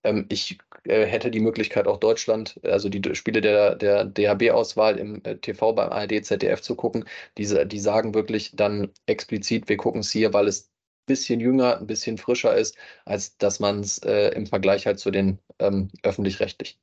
ähm, 0.06 0.26
ich 0.28 0.58
äh, 0.84 1.04
hätte 1.06 1.30
die 1.30 1.40
Möglichkeit, 1.40 1.86
auch 1.86 1.98
Deutschland, 1.98 2.60
also 2.64 2.88
die 2.88 3.14
Spiele 3.14 3.40
der, 3.40 3.74
der 3.76 4.04
DHB-Auswahl 4.04 4.98
im 4.98 5.22
äh, 5.24 5.36
TV 5.36 5.72
beim 5.72 5.90
ARD, 5.90 6.24
ZDF 6.24 6.62
zu 6.62 6.76
gucken. 6.76 7.04
Diese, 7.38 7.66
die 7.66 7.80
sagen 7.80 8.14
wirklich 8.14 8.52
dann 8.56 8.90
explizit, 9.06 9.68
wir 9.68 9.76
gucken 9.76 10.00
es 10.00 10.10
hier, 10.12 10.32
weil 10.32 10.48
es 10.48 10.70
bisschen 11.06 11.40
jünger, 11.40 11.78
ein 11.78 11.86
bisschen 11.86 12.18
frischer 12.18 12.56
ist, 12.56 12.76
als 13.04 13.36
dass 13.38 13.60
man 13.60 13.80
es 13.80 13.98
äh, 13.98 14.30
im 14.34 14.46
Vergleich 14.46 14.86
halt 14.86 14.98
zu 14.98 15.10
den 15.10 15.38
ähm, 15.58 15.90
öffentlich-rechtlichen 16.02 16.78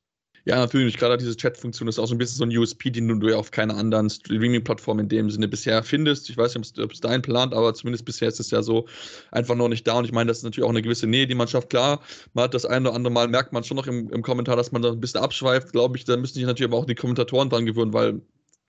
Ja, 0.46 0.56
natürlich. 0.56 0.98
Gerade 0.98 1.16
diese 1.16 1.36
Chat-Funktion 1.36 1.88
ist 1.88 1.98
auch 1.98 2.06
so 2.06 2.14
ein 2.14 2.18
bisschen 2.18 2.36
so 2.36 2.44
ein 2.44 2.54
USP, 2.56 2.90
den 2.90 3.18
du 3.18 3.28
ja 3.28 3.36
auf 3.36 3.50
keiner 3.50 3.76
anderen 3.78 4.10
Streaming-Plattform 4.10 4.98
in 4.98 5.08
dem 5.08 5.30
Sinne 5.30 5.48
bisher 5.48 5.82
findest. 5.82 6.28
Ich 6.28 6.36
weiß 6.36 6.54
nicht, 6.56 6.78
ob 6.78 6.92
es 6.92 7.00
dein 7.00 7.22
plant, 7.22 7.54
aber 7.54 7.72
zumindest 7.72 8.04
bisher 8.04 8.28
ist 8.28 8.40
es 8.40 8.50
ja 8.50 8.62
so 8.62 8.86
einfach 9.30 9.54
noch 9.54 9.68
nicht 9.68 9.86
da. 9.86 9.94
Und 9.98 10.04
ich 10.04 10.12
meine, 10.12 10.28
das 10.28 10.38
ist 10.38 10.44
natürlich 10.44 10.66
auch 10.66 10.70
eine 10.70 10.82
gewisse 10.82 11.06
Nähe, 11.06 11.26
die 11.26 11.34
man 11.34 11.48
schafft. 11.48 11.70
Klar, 11.70 12.02
man 12.34 12.44
hat 12.44 12.54
das 12.54 12.66
eine 12.66 12.88
oder 12.88 12.96
andere 12.96 13.12
Mal, 13.12 13.28
merkt 13.28 13.54
man 13.54 13.64
schon 13.64 13.78
noch 13.78 13.86
im, 13.86 14.10
im 14.10 14.22
Kommentar, 14.22 14.56
dass 14.56 14.70
man 14.70 14.82
da 14.82 14.92
ein 14.92 15.00
bisschen 15.00 15.20
abschweift. 15.22 15.72
Glaube 15.72 15.96
ich, 15.96 16.04
da 16.04 16.16
müssen 16.18 16.34
sich 16.34 16.44
natürlich 16.44 16.70
aber 16.70 16.78
auch 16.78 16.86
die 16.86 16.94
Kommentatoren 16.94 17.48
dran 17.48 17.64
gewöhnen, 17.64 17.94
weil 17.94 18.20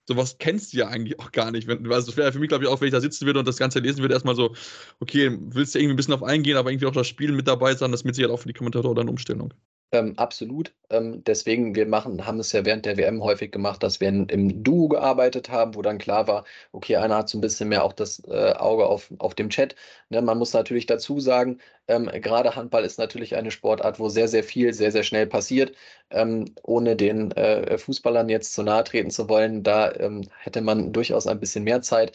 sowas 0.08 0.38
kennst 0.38 0.72
du 0.72 0.78
ja 0.78 0.88
eigentlich 0.88 1.18
auch 1.20 1.32
gar 1.32 1.50
nicht. 1.50 1.66
Wenn, 1.66 1.90
also 1.92 2.16
wäre 2.16 2.32
für 2.32 2.38
mich, 2.38 2.48
glaube 2.48 2.64
ich, 2.64 2.70
auch, 2.70 2.80
wenn 2.80 2.88
ich 2.88 2.92
da 2.94 3.00
sitzen 3.00 3.26
würde 3.26 3.40
und 3.40 3.48
das 3.48 3.56
Ganze 3.58 3.80
lesen 3.80 4.00
würde, 4.00 4.14
erstmal 4.14 4.36
so, 4.36 4.54
okay, 5.00 5.36
willst 5.40 5.74
du 5.74 5.78
irgendwie 5.78 5.94
ein 5.94 5.96
bisschen 5.96 6.14
auf 6.14 6.22
eingehen, 6.22 6.56
aber 6.56 6.70
irgendwie 6.70 6.86
auch 6.86 6.92
das 6.92 7.08
Spiel 7.08 7.32
mit 7.32 7.48
dabei 7.48 7.74
sein, 7.74 7.92
das 7.92 8.04
mit 8.04 8.14
Sicherheit 8.14 8.34
auch 8.34 8.40
für 8.40 8.48
die 8.48 8.54
Kommentatoren 8.54 8.96
dann 8.96 9.08
Umstellung. 9.08 9.52
Ähm, 9.96 10.14
absolut. 10.18 10.74
Ähm, 10.90 11.24
deswegen, 11.24 11.74
wir 11.74 11.86
machen, 11.86 12.26
haben 12.26 12.38
es 12.38 12.52
ja 12.52 12.64
während 12.64 12.84
der 12.86 12.96
WM 12.98 13.22
häufig 13.22 13.50
gemacht, 13.50 13.82
dass 13.82 14.00
wir 14.00 14.08
in, 14.08 14.26
im 14.28 14.62
Duo 14.62 14.88
gearbeitet 14.88 15.48
haben, 15.50 15.74
wo 15.74 15.82
dann 15.82 15.96
klar 15.98 16.28
war, 16.28 16.44
okay, 16.72 16.96
einer 16.96 17.16
hat 17.16 17.28
so 17.28 17.38
ein 17.38 17.40
bisschen 17.40 17.68
mehr 17.70 17.82
auch 17.84 17.92
das 17.92 18.22
äh, 18.28 18.52
Auge 18.54 18.86
auf, 18.86 19.10
auf 19.18 19.34
dem 19.34 19.48
Chat. 19.50 19.74
Ne, 20.10 20.20
man 20.22 20.38
muss 20.38 20.52
natürlich 20.52 20.86
dazu 20.86 21.18
sagen, 21.20 21.58
ähm, 21.88 22.06
gerade 22.20 22.54
Handball 22.56 22.84
ist 22.84 22.98
natürlich 22.98 23.36
eine 23.36 23.50
Sportart, 23.50 23.98
wo 23.98 24.08
sehr, 24.08 24.28
sehr 24.28 24.44
viel, 24.44 24.74
sehr, 24.74 24.92
sehr 24.92 25.02
schnell 25.02 25.26
passiert. 25.26 25.74
Ähm, 26.10 26.44
ohne 26.62 26.94
den 26.96 27.32
äh, 27.32 27.78
Fußballern 27.78 28.28
jetzt 28.28 28.52
zu 28.52 28.62
nahe 28.62 28.84
treten 28.84 29.10
zu 29.10 29.28
wollen, 29.28 29.62
da 29.62 29.92
ähm, 29.94 30.28
hätte 30.38 30.60
man 30.60 30.92
durchaus 30.92 31.26
ein 31.26 31.40
bisschen 31.40 31.64
mehr 31.64 31.80
Zeit. 31.82 32.12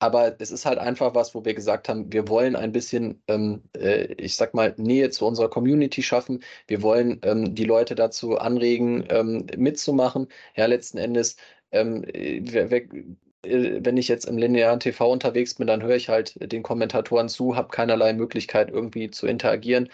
Aber 0.00 0.40
es 0.40 0.50
ist 0.52 0.64
halt 0.64 0.78
einfach 0.78 1.14
was, 1.14 1.34
wo 1.34 1.44
wir 1.44 1.54
gesagt 1.54 1.88
haben, 1.88 2.12
wir 2.12 2.28
wollen 2.28 2.54
ein 2.54 2.70
bisschen, 2.72 3.20
ähm, 3.26 3.62
äh, 3.76 4.12
ich 4.14 4.36
sag 4.36 4.54
mal, 4.54 4.74
Nähe 4.78 5.10
zu 5.10 5.26
unserer 5.26 5.50
Community 5.50 6.02
schaffen. 6.02 6.42
Wir 6.68 6.82
wollen 6.82 7.20
ähm, 7.22 7.54
die 7.54 7.64
Leute 7.64 7.94
dazu 7.96 8.38
anregen, 8.38 9.04
ähm, 9.10 9.46
mitzumachen. 9.56 10.28
Ja, 10.56 10.66
letzten 10.66 10.98
Endes, 10.98 11.36
ähm, 11.72 12.04
äh, 12.04 12.38
äh, 13.42 13.80
wenn 13.84 13.96
ich 13.96 14.08
jetzt 14.08 14.26
im 14.26 14.38
linearen 14.38 14.80
TV 14.80 15.10
unterwegs 15.10 15.54
bin, 15.54 15.66
dann 15.66 15.82
höre 15.82 15.96
ich 15.96 16.08
halt 16.08 16.34
den 16.52 16.62
Kommentatoren 16.62 17.28
zu, 17.28 17.56
habe 17.56 17.68
keinerlei 17.68 18.12
Möglichkeit 18.12 18.70
irgendwie 18.70 19.10
zu 19.10 19.26
interagieren 19.26 19.88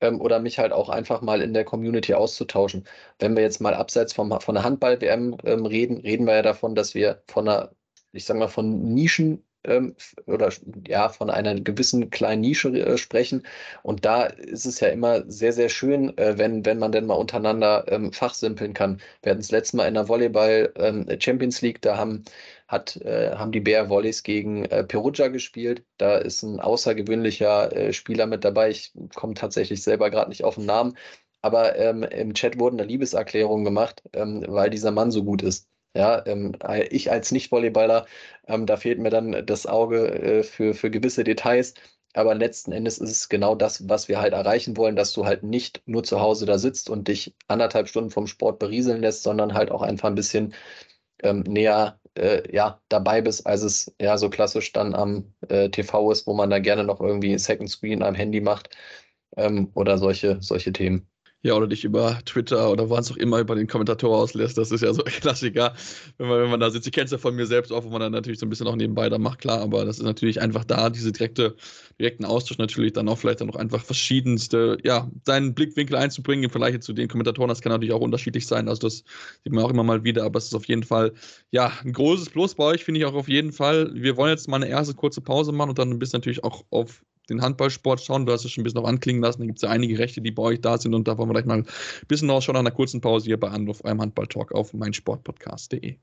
ähm, 0.00 0.20
oder 0.20 0.38
mich 0.40 0.58
halt 0.58 0.72
auch 0.72 0.88
einfach 0.90 1.22
mal 1.22 1.42
in 1.42 1.54
der 1.54 1.64
Community 1.64 2.14
auszutauschen. 2.14 2.84
Wenn 3.18 3.36
wir 3.36 3.42
jetzt 3.42 3.60
mal 3.60 3.74
abseits 3.74 4.12
vom, 4.12 4.38
von 4.40 4.54
der 4.54 4.64
Handball-WM 4.64 5.36
ähm, 5.44 5.66
reden, 5.66 5.98
reden 5.98 6.26
wir 6.26 6.36
ja 6.36 6.42
davon, 6.42 6.74
dass 6.74 6.94
wir 6.94 7.22
von 7.26 7.48
einer 7.48 7.72
ich 8.16 8.24
sage 8.24 8.40
mal, 8.40 8.48
von 8.48 8.94
Nischen 8.94 9.44
ähm, 9.66 9.94
oder 10.26 10.50
ja, 10.86 11.08
von 11.08 11.30
einer 11.30 11.54
gewissen 11.60 12.10
kleinen 12.10 12.42
Nische 12.42 12.68
äh, 12.70 12.98
sprechen. 12.98 13.42
Und 13.82 14.04
da 14.04 14.24
ist 14.24 14.66
es 14.66 14.80
ja 14.80 14.88
immer 14.88 15.30
sehr, 15.30 15.52
sehr 15.52 15.68
schön, 15.68 16.16
äh, 16.18 16.38
wenn, 16.38 16.64
wenn 16.64 16.78
man 16.78 16.92
denn 16.92 17.06
mal 17.06 17.14
untereinander 17.14 17.84
ähm, 17.88 18.12
fachsimpeln 18.12 18.74
kann. 18.74 19.00
Wir 19.22 19.30
hatten 19.30 19.40
das 19.42 19.50
letzte 19.50 19.76
Mal 19.76 19.86
in 19.88 19.94
der 19.94 20.08
Volleyball 20.08 20.72
ähm, 20.76 21.06
Champions 21.20 21.60
League, 21.62 21.82
da 21.82 21.96
haben 21.96 22.24
hat, 22.68 22.96
äh, 22.96 23.32
haben 23.36 23.52
die 23.52 23.60
Bär 23.60 23.88
Volleys 23.88 24.22
gegen 24.22 24.64
äh, 24.66 24.84
Perugia 24.84 25.28
gespielt. 25.28 25.84
Da 25.98 26.16
ist 26.18 26.42
ein 26.42 26.60
außergewöhnlicher 26.60 27.74
äh, 27.74 27.92
Spieler 27.92 28.26
mit 28.26 28.44
dabei. 28.44 28.70
Ich 28.70 28.92
komme 29.14 29.34
tatsächlich 29.34 29.82
selber 29.82 30.10
gerade 30.10 30.30
nicht 30.30 30.44
auf 30.44 30.56
den 30.56 30.66
Namen. 30.66 30.96
Aber 31.42 31.76
ähm, 31.78 32.02
im 32.02 32.34
Chat 32.34 32.58
wurden 32.58 32.78
da 32.78 32.84
Liebeserklärungen 32.84 33.64
gemacht, 33.64 34.02
ähm, 34.12 34.44
weil 34.48 34.70
dieser 34.70 34.90
Mann 34.90 35.10
so 35.10 35.24
gut 35.24 35.42
ist. 35.42 35.68
Ja, 35.96 36.24
ähm, 36.26 36.52
ich 36.90 37.10
als 37.10 37.32
Nicht-Volleyballer, 37.32 38.06
ähm, 38.46 38.66
da 38.66 38.76
fehlt 38.76 38.98
mir 38.98 39.10
dann 39.10 39.46
das 39.46 39.66
Auge 39.66 40.08
äh, 40.40 40.42
für, 40.42 40.74
für 40.74 40.90
gewisse 40.90 41.24
Details. 41.24 41.74
Aber 42.14 42.34
letzten 42.34 42.72
Endes 42.72 42.98
ist 42.98 43.10
es 43.10 43.28
genau 43.28 43.54
das, 43.54 43.88
was 43.88 44.08
wir 44.08 44.20
halt 44.20 44.32
erreichen 44.34 44.76
wollen, 44.76 44.96
dass 44.96 45.12
du 45.12 45.26
halt 45.26 45.42
nicht 45.42 45.82
nur 45.86 46.02
zu 46.04 46.20
Hause 46.20 46.46
da 46.46 46.58
sitzt 46.58 46.88
und 46.90 47.08
dich 47.08 47.34
anderthalb 47.48 47.88
Stunden 47.88 48.10
vom 48.10 48.26
Sport 48.26 48.58
berieseln 48.58 49.00
lässt, 49.02 49.22
sondern 49.22 49.54
halt 49.54 49.70
auch 49.70 49.82
einfach 49.82 50.08
ein 50.08 50.14
bisschen 50.14 50.54
ähm, 51.22 51.40
näher 51.42 52.00
äh, 52.14 52.42
ja, 52.54 52.80
dabei 52.88 53.22
bist, 53.22 53.46
als 53.46 53.62
es 53.62 53.94
ja 54.00 54.18
so 54.18 54.30
klassisch 54.30 54.72
dann 54.72 54.94
am 54.94 55.34
äh, 55.48 55.70
TV 55.70 56.10
ist, 56.12 56.26
wo 56.26 56.34
man 56.34 56.50
da 56.50 56.58
gerne 56.60 56.84
noch 56.84 57.00
irgendwie 57.00 57.38
Second 57.38 57.70
Screen 57.70 58.02
am 58.02 58.14
Handy 58.14 58.40
macht 58.40 58.76
ähm, 59.36 59.70
oder 59.74 59.98
solche, 59.98 60.38
solche 60.42 60.72
Themen. 60.72 61.08
Ja, 61.46 61.54
oder 61.54 61.68
dich 61.68 61.84
über 61.84 62.18
Twitter 62.24 62.72
oder 62.72 62.90
was 62.90 63.12
auch 63.12 63.16
immer 63.16 63.38
über 63.38 63.54
den 63.54 63.68
Kommentator 63.68 64.18
auslässt. 64.18 64.58
Das 64.58 64.72
ist 64.72 64.80
ja 64.80 64.92
so 64.92 65.04
ein 65.04 65.12
Klassiker, 65.20 65.74
wenn 66.18 66.26
man, 66.26 66.42
wenn 66.42 66.50
man 66.50 66.58
da 66.58 66.70
sitzt. 66.70 66.88
Ich 66.88 66.92
kenne 66.92 67.04
es 67.04 67.12
ja 67.12 67.18
von 67.18 67.36
mir 67.36 67.46
selbst 67.46 67.70
auch, 67.70 67.84
wo 67.84 67.88
man 67.88 68.00
dann 68.00 68.10
natürlich 68.10 68.40
so 68.40 68.46
ein 68.46 68.48
bisschen 68.48 68.66
auch 68.66 68.74
nebenbei 68.74 69.08
da 69.08 69.16
macht, 69.18 69.38
klar, 69.38 69.60
aber 69.60 69.84
das 69.84 69.98
ist 69.98 70.02
natürlich 70.02 70.40
einfach 70.40 70.64
da, 70.64 70.90
diese 70.90 71.12
direkte, 71.12 71.54
direkten 72.00 72.24
Austausch 72.24 72.58
natürlich 72.58 72.94
dann 72.94 73.08
auch 73.08 73.16
vielleicht 73.18 73.40
dann 73.40 73.46
noch 73.46 73.54
einfach 73.54 73.84
verschiedenste, 73.84 74.78
ja, 74.82 75.08
seinen 75.24 75.54
Blickwinkel 75.54 75.94
einzubringen 75.94 76.42
im 76.42 76.50
Vergleich 76.50 76.80
zu 76.80 76.92
den 76.92 77.06
Kommentatoren. 77.06 77.48
Das 77.48 77.60
kann 77.60 77.70
natürlich 77.70 77.94
auch 77.94 78.00
unterschiedlich 78.00 78.44
sein. 78.48 78.68
Also 78.68 78.80
das 78.80 79.04
sieht 79.44 79.52
man 79.52 79.62
auch 79.62 79.70
immer 79.70 79.84
mal 79.84 80.02
wieder, 80.02 80.24
aber 80.24 80.38
es 80.38 80.46
ist 80.46 80.54
auf 80.54 80.66
jeden 80.66 80.82
Fall, 80.82 81.12
ja, 81.52 81.70
ein 81.84 81.92
großes 81.92 82.30
Plus 82.30 82.56
bei 82.56 82.64
euch, 82.64 82.82
finde 82.82 82.98
ich 82.98 83.06
auch 83.06 83.14
auf 83.14 83.28
jeden 83.28 83.52
Fall. 83.52 83.92
Wir 83.94 84.16
wollen 84.16 84.30
jetzt 84.30 84.48
mal 84.48 84.56
eine 84.56 84.68
erste 84.68 84.94
kurze 84.94 85.20
Pause 85.20 85.52
machen 85.52 85.68
und 85.68 85.78
dann 85.78 85.90
ein 85.90 86.00
bisschen 86.00 86.18
natürlich 86.18 86.42
auch 86.42 86.64
auf 86.70 87.04
den 87.28 87.42
Handballsport 87.42 88.00
schauen. 88.00 88.26
Du 88.26 88.32
hast 88.32 88.44
es 88.44 88.50
schon 88.50 88.62
ein 88.62 88.64
bisschen 88.64 88.80
noch 88.80 88.88
anklingen 88.88 89.22
lassen. 89.22 89.40
Da 89.40 89.46
gibt 89.46 89.58
es 89.58 89.62
ja 89.62 89.70
einige 89.70 89.98
Rechte, 89.98 90.20
die 90.20 90.30
bei 90.30 90.42
euch 90.42 90.60
da 90.60 90.78
sind. 90.78 90.94
Und 90.94 91.08
da 91.08 91.18
wollen 91.18 91.28
wir 91.28 91.34
gleich 91.34 91.46
mal 91.46 91.58
ein 91.58 91.66
bisschen 92.08 92.30
ausschauen 92.30 92.54
nach 92.54 92.60
einer 92.60 92.70
kurzen 92.70 93.00
Pause 93.00 93.26
hier 93.26 93.40
bei 93.40 93.48
Anruf 93.48 93.84
eurem 93.84 94.00
Handballtalk 94.00 94.52
auf 94.52 94.72
meinsportpodcast.de. 94.72 95.96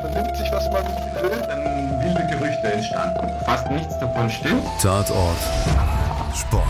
Vernimmt 0.00 0.36
sich, 0.36 0.50
was 0.52 0.64
man 0.70 0.84
will, 1.22 1.30
dann 1.30 1.64
wilde 2.02 2.26
Gerüchte 2.30 2.72
entstanden. 2.72 3.28
Fast 3.44 3.70
nichts 3.70 3.98
davon 3.98 4.30
stimmt. 4.30 4.64
Tatort. 4.80 5.38
Sport. 6.34 6.64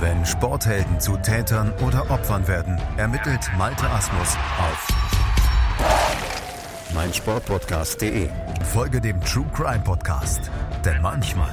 Wenn 0.00 0.24
Sporthelden 0.26 1.00
zu 1.00 1.16
Tätern 1.16 1.72
oder 1.86 2.10
Opfern 2.10 2.46
werden, 2.46 2.78
ermittelt 2.96 3.50
Malte 3.56 3.88
Asmus 3.88 4.36
auf 4.58 5.03
meinsportpodcast.de. 6.94 8.28
Folge 8.72 9.00
dem 9.00 9.20
True 9.20 9.50
Crime 9.54 9.82
Podcast, 9.84 10.50
denn 10.84 11.02
manchmal 11.02 11.52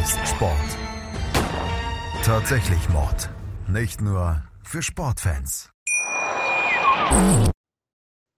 ist 0.00 0.18
Sport 0.28 0.78
tatsächlich 2.24 2.88
Mord. 2.88 3.28
Nicht 3.68 4.00
nur 4.00 4.42
für 4.62 4.82
Sportfans. 4.82 5.70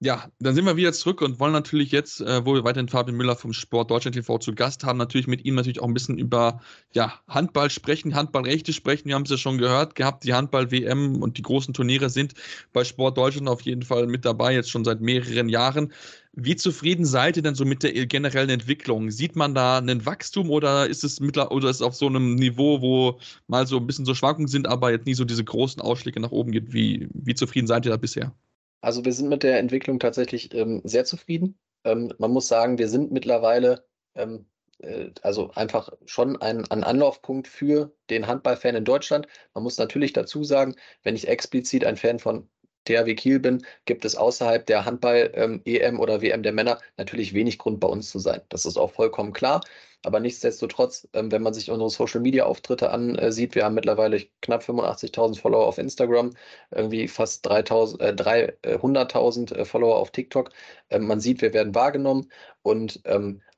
Ja, 0.00 0.26
dann 0.40 0.54
sind 0.54 0.66
wir 0.66 0.76
wieder 0.76 0.92
zurück 0.92 1.22
und 1.22 1.40
wollen 1.40 1.52
natürlich 1.52 1.90
jetzt, 1.90 2.20
äh, 2.20 2.44
wo 2.44 2.54
wir 2.54 2.64
weiterhin 2.64 2.88
Fabian 2.88 3.16
Müller 3.16 3.36
vom 3.36 3.52
Sport 3.52 3.90
Deutschland 3.90 4.14
TV 4.14 4.38
zu 4.38 4.54
Gast 4.54 4.84
haben, 4.84 4.98
natürlich 4.98 5.26
mit 5.26 5.44
ihm 5.44 5.54
natürlich 5.54 5.80
auch 5.80 5.86
ein 5.86 5.94
bisschen 5.94 6.18
über 6.18 6.60
ja, 6.92 7.14
Handball 7.28 7.70
sprechen, 7.70 8.14
Handballrechte 8.14 8.72
sprechen. 8.72 9.08
Wir 9.08 9.14
haben 9.14 9.22
es 9.22 9.30
ja 9.30 9.38
schon 9.38 9.56
gehört 9.56 9.94
gehabt, 9.94 10.24
die 10.24 10.34
Handball-WM 10.34 11.22
und 11.22 11.38
die 11.38 11.42
großen 11.42 11.72
Turniere 11.72 12.10
sind 12.10 12.34
bei 12.74 12.84
Sport 12.84 13.16
Deutschland 13.16 13.48
auf 13.48 13.62
jeden 13.62 13.82
Fall 13.82 14.06
mit 14.06 14.24
dabei, 14.24 14.52
jetzt 14.52 14.70
schon 14.70 14.84
seit 14.84 15.00
mehreren 15.00 15.48
Jahren. 15.48 15.92
Wie 16.38 16.54
zufrieden 16.54 17.06
seid 17.06 17.38
ihr 17.38 17.42
denn 17.42 17.54
so 17.54 17.64
mit 17.64 17.82
der 17.82 17.92
generellen 18.04 18.50
Entwicklung? 18.50 19.10
Sieht 19.10 19.36
man 19.36 19.54
da 19.54 19.78
einen 19.78 20.04
Wachstum 20.04 20.50
oder 20.50 20.86
ist 20.86 21.02
es 21.02 21.18
mittler 21.18 21.50
oder 21.50 21.70
ist 21.70 21.76
es 21.76 21.82
auf 21.82 21.94
so 21.94 22.06
einem 22.06 22.34
Niveau, 22.34 22.82
wo 22.82 23.18
mal 23.46 23.66
so 23.66 23.78
ein 23.78 23.86
bisschen 23.86 24.04
so 24.04 24.14
Schwankungen 24.14 24.46
sind, 24.46 24.68
aber 24.68 24.90
jetzt 24.90 25.06
nie 25.06 25.14
so 25.14 25.24
diese 25.24 25.44
großen 25.44 25.80
Ausschläge 25.80 26.20
nach 26.20 26.32
oben 26.32 26.52
geht? 26.52 26.74
Wie, 26.74 27.08
wie 27.14 27.34
zufrieden 27.34 27.66
seid 27.66 27.86
ihr 27.86 27.90
da 27.90 27.96
bisher? 27.96 28.34
Also 28.82 29.02
wir 29.02 29.14
sind 29.14 29.30
mit 29.30 29.44
der 29.44 29.58
Entwicklung 29.58 29.98
tatsächlich 29.98 30.52
ähm, 30.52 30.82
sehr 30.84 31.06
zufrieden. 31.06 31.58
Ähm, 31.84 32.12
man 32.18 32.32
muss 32.32 32.48
sagen, 32.48 32.76
wir 32.76 32.88
sind 32.88 33.12
mittlerweile 33.12 33.86
ähm, 34.14 34.44
äh, 34.80 35.10
also 35.22 35.50
einfach 35.52 35.88
schon 36.04 36.36
ein, 36.42 36.70
ein 36.70 36.84
Anlaufpunkt 36.84 37.48
für 37.48 37.94
den 38.10 38.26
Handballfan 38.26 38.76
in 38.76 38.84
Deutschland. 38.84 39.26
Man 39.54 39.64
muss 39.64 39.78
natürlich 39.78 40.12
dazu 40.12 40.44
sagen, 40.44 40.74
wenn 41.02 41.16
ich 41.16 41.28
explizit 41.28 41.84
ein 41.84 41.96
Fan 41.96 42.18
von 42.18 42.48
THW 42.86 43.14
Kiel 43.14 43.40
bin, 43.40 43.64
gibt 43.84 44.04
es 44.04 44.16
außerhalb 44.16 44.64
der 44.66 44.84
Handball-EM 44.84 45.62
ähm, 45.66 46.00
oder 46.00 46.22
WM 46.22 46.42
der 46.42 46.52
Männer 46.52 46.80
natürlich 46.96 47.34
wenig 47.34 47.58
Grund 47.58 47.80
bei 47.80 47.88
uns 47.88 48.10
zu 48.10 48.18
sein. 48.18 48.40
Das 48.48 48.64
ist 48.64 48.78
auch 48.78 48.92
vollkommen 48.92 49.32
klar. 49.32 49.60
Aber 50.06 50.20
nichtsdestotrotz, 50.20 51.08
ähm, 51.14 51.32
wenn 51.32 51.42
man 51.42 51.52
sich 51.52 51.70
unsere 51.70 51.90
Social-Media-Auftritte 51.90 52.90
ansieht, 52.90 53.56
wir 53.56 53.64
haben 53.64 53.74
mittlerweile 53.74 54.24
knapp 54.40 54.62
85.000 54.62 55.36
Follower 55.36 55.66
auf 55.66 55.78
Instagram, 55.78 56.30
irgendwie 56.70 57.08
fast 57.08 57.44
300.000 57.48 59.54
äh, 59.54 59.60
äh, 59.60 59.64
Follower 59.64 59.96
auf 59.96 60.12
TikTok. 60.12 60.50
Ähm, 60.90 61.08
man 61.08 61.18
sieht, 61.18 61.42
wir 61.42 61.52
werden 61.52 61.74
wahrgenommen 61.74 62.30
und 62.62 63.02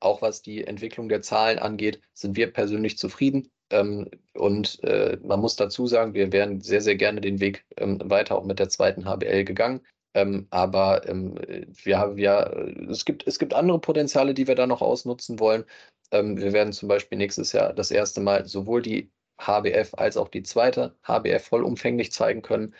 auch 0.01 0.23
was 0.23 0.43
die 0.43 0.65
Entwicklung 0.65 1.09
der 1.09 1.23
Zahlen 1.23 1.59
angeht, 1.59 2.01
sind 2.15 2.37
wir 2.37 2.53
persönlich 2.53 2.99
zufrieden. 2.99 3.51
Ähm, 3.71 4.11
und 4.35 4.83
äh, 4.85 5.19
man 5.23 5.41
muss 5.41 5.57
dazu 5.57 5.87
sagen, 5.87 6.15
wir 6.15 6.33
wären 6.33 6.61
sehr, 6.61 6.81
sehr 6.81 6.97
gerne 6.97 7.21
den 7.21 7.41
Weg 7.41 7.65
ähm, 7.77 8.01
weiter 8.05 8.37
auch 8.39 8.45
mit 8.45 8.59
der 8.59 8.69
zweiten 8.69 9.05
HBL 9.05 9.45
gegangen. 9.45 9.81
Ähm, 10.15 10.47
aber 10.51 11.03
wir 11.05 11.99
haben 11.99 12.19
ja, 12.19 12.43
es 12.91 13.05
gibt, 13.05 13.27
es 13.27 13.39
gibt 13.39 13.55
andere 13.55 13.79
Potenziale, 13.79 14.35
die 14.35 14.47
wir 14.49 14.55
da 14.55 14.67
noch 14.67 14.81
ausnutzen 14.83 15.39
wollen. 15.39 15.65
Wir 16.11 16.53
werden 16.55 16.73
zum 16.73 16.89
Beispiel 16.89 17.19
nächstes 17.19 17.53
Jahr 17.53 17.75
das 17.75 17.91
erste 17.91 18.21
Mal 18.23 18.47
sowohl 18.47 18.81
die 18.83 19.11
HBF 19.39 19.95
als 19.95 20.17
auch 20.17 20.29
die 20.29 20.43
zweite 20.43 20.97
HBF 21.07 21.45
vollumfänglich 21.47 22.13
zeigen 22.13 22.41
können. 22.43 22.75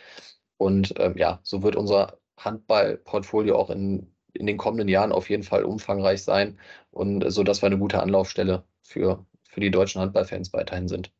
Und 0.57 0.95
ja, 1.15 1.39
so 1.43 1.61
wird 1.63 1.75
unser 1.75 2.19
Handballportfolio 2.37 3.55
auch 3.55 3.69
in, 3.69 4.11
in 4.33 4.47
den 4.47 4.57
kommenden 4.57 4.87
Jahren 4.87 5.11
auf 5.11 5.29
jeden 5.29 5.43
Fall 5.43 5.63
umfangreich 5.63 6.23
sein 6.23 6.59
und 6.91 7.29
so, 7.31 7.43
dass 7.43 7.61
wir 7.61 7.67
eine 7.67 7.77
gute 7.77 8.01
Anlaufstelle 8.01 8.63
für 8.81 9.25
für 9.59 9.65
die 9.65 9.71
deutschen 9.71 10.01
Handballfans 10.01 10.53
weiterhin 10.53 10.87
sind. 10.87 11.11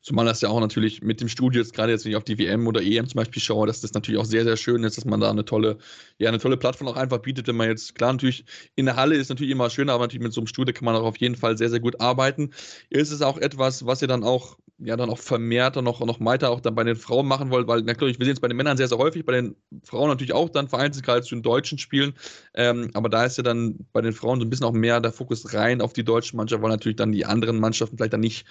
Zumal 0.00 0.24
das 0.24 0.40
ja 0.40 0.48
auch 0.48 0.60
natürlich 0.60 1.02
mit 1.02 1.20
dem 1.20 1.28
Studio 1.28 1.60
jetzt 1.60 1.74
gerade 1.74 1.90
jetzt, 1.90 2.04
wenn 2.04 2.12
ich 2.12 2.16
auf 2.16 2.24
die 2.24 2.38
WM 2.38 2.68
oder 2.68 2.80
EM 2.80 3.08
zum 3.08 3.18
Beispiel 3.18 3.42
schaue, 3.42 3.66
dass 3.66 3.80
das 3.80 3.92
natürlich 3.92 4.20
auch 4.20 4.24
sehr, 4.24 4.44
sehr 4.44 4.56
schön 4.56 4.84
ist, 4.84 4.96
dass 4.96 5.04
man 5.04 5.18
da 5.20 5.28
eine 5.28 5.44
tolle, 5.44 5.78
ja, 6.18 6.28
eine 6.28 6.38
tolle 6.38 6.56
Plattform 6.56 6.86
auch 6.86 6.96
einfach 6.96 7.18
bietet, 7.18 7.48
wenn 7.48 7.56
man 7.56 7.68
jetzt, 7.68 7.96
klar, 7.96 8.12
natürlich 8.12 8.44
in 8.76 8.86
der 8.86 8.94
Halle 8.94 9.16
ist 9.16 9.28
natürlich 9.28 9.50
immer 9.50 9.68
schöner, 9.68 9.94
aber 9.94 10.04
natürlich 10.04 10.22
mit 10.22 10.32
so 10.32 10.40
einem 10.40 10.46
Studio 10.46 10.72
kann 10.72 10.84
man 10.84 10.94
auch 10.94 11.02
auf 11.02 11.16
jeden 11.16 11.34
Fall 11.34 11.58
sehr, 11.58 11.68
sehr 11.68 11.80
gut 11.80 12.00
arbeiten. 12.00 12.52
Ist 12.90 13.10
es 13.10 13.22
auch 13.22 13.38
etwas, 13.38 13.86
was 13.86 14.00
ihr 14.00 14.08
dann 14.08 14.22
auch, 14.22 14.56
ja, 14.78 14.96
dann 14.96 15.10
auch 15.10 15.18
vermehrt 15.18 15.76
und 15.76 15.84
noch, 15.84 16.00
noch 16.00 16.20
weiter 16.20 16.50
auch 16.50 16.60
dann 16.60 16.74
bei 16.74 16.84
den 16.84 16.96
Frauen 16.96 17.26
machen 17.26 17.50
wollt, 17.50 17.66
weil, 17.66 17.82
natürlich, 17.82 18.18
wir 18.18 18.24
sehen 18.24 18.34
es 18.34 18.40
bei 18.40 18.48
den 18.48 18.56
Männern 18.56 18.76
sehr, 18.76 18.88
sehr 18.88 18.98
häufig, 18.98 19.24
bei 19.24 19.32
den 19.32 19.56
Frauen 19.82 20.08
natürlich 20.08 20.32
auch 20.32 20.48
dann 20.48 20.68
vereinzelt, 20.68 21.04
gerade 21.04 21.22
zu 21.22 21.34
den 21.34 21.42
deutschen 21.42 21.78
Spielen, 21.78 22.14
ähm, 22.54 22.90
aber 22.94 23.08
da 23.08 23.24
ist 23.24 23.36
ja 23.36 23.42
dann 23.42 23.86
bei 23.92 24.00
den 24.00 24.12
Frauen 24.12 24.38
so 24.38 24.46
ein 24.46 24.50
bisschen 24.50 24.66
auch 24.66 24.72
mehr 24.72 25.00
der 25.00 25.12
Fokus 25.12 25.52
rein 25.52 25.80
auf 25.80 25.92
die 25.92 26.04
deutsche 26.04 26.36
Mannschaft, 26.36 26.62
weil 26.62 26.70
natürlich 26.70 26.96
dann 26.96 27.12
die 27.12 27.26
anderen 27.26 27.58
Mannschaften 27.58 27.96
vielleicht 27.96 28.12
dann 28.12 28.20
nicht 28.20 28.46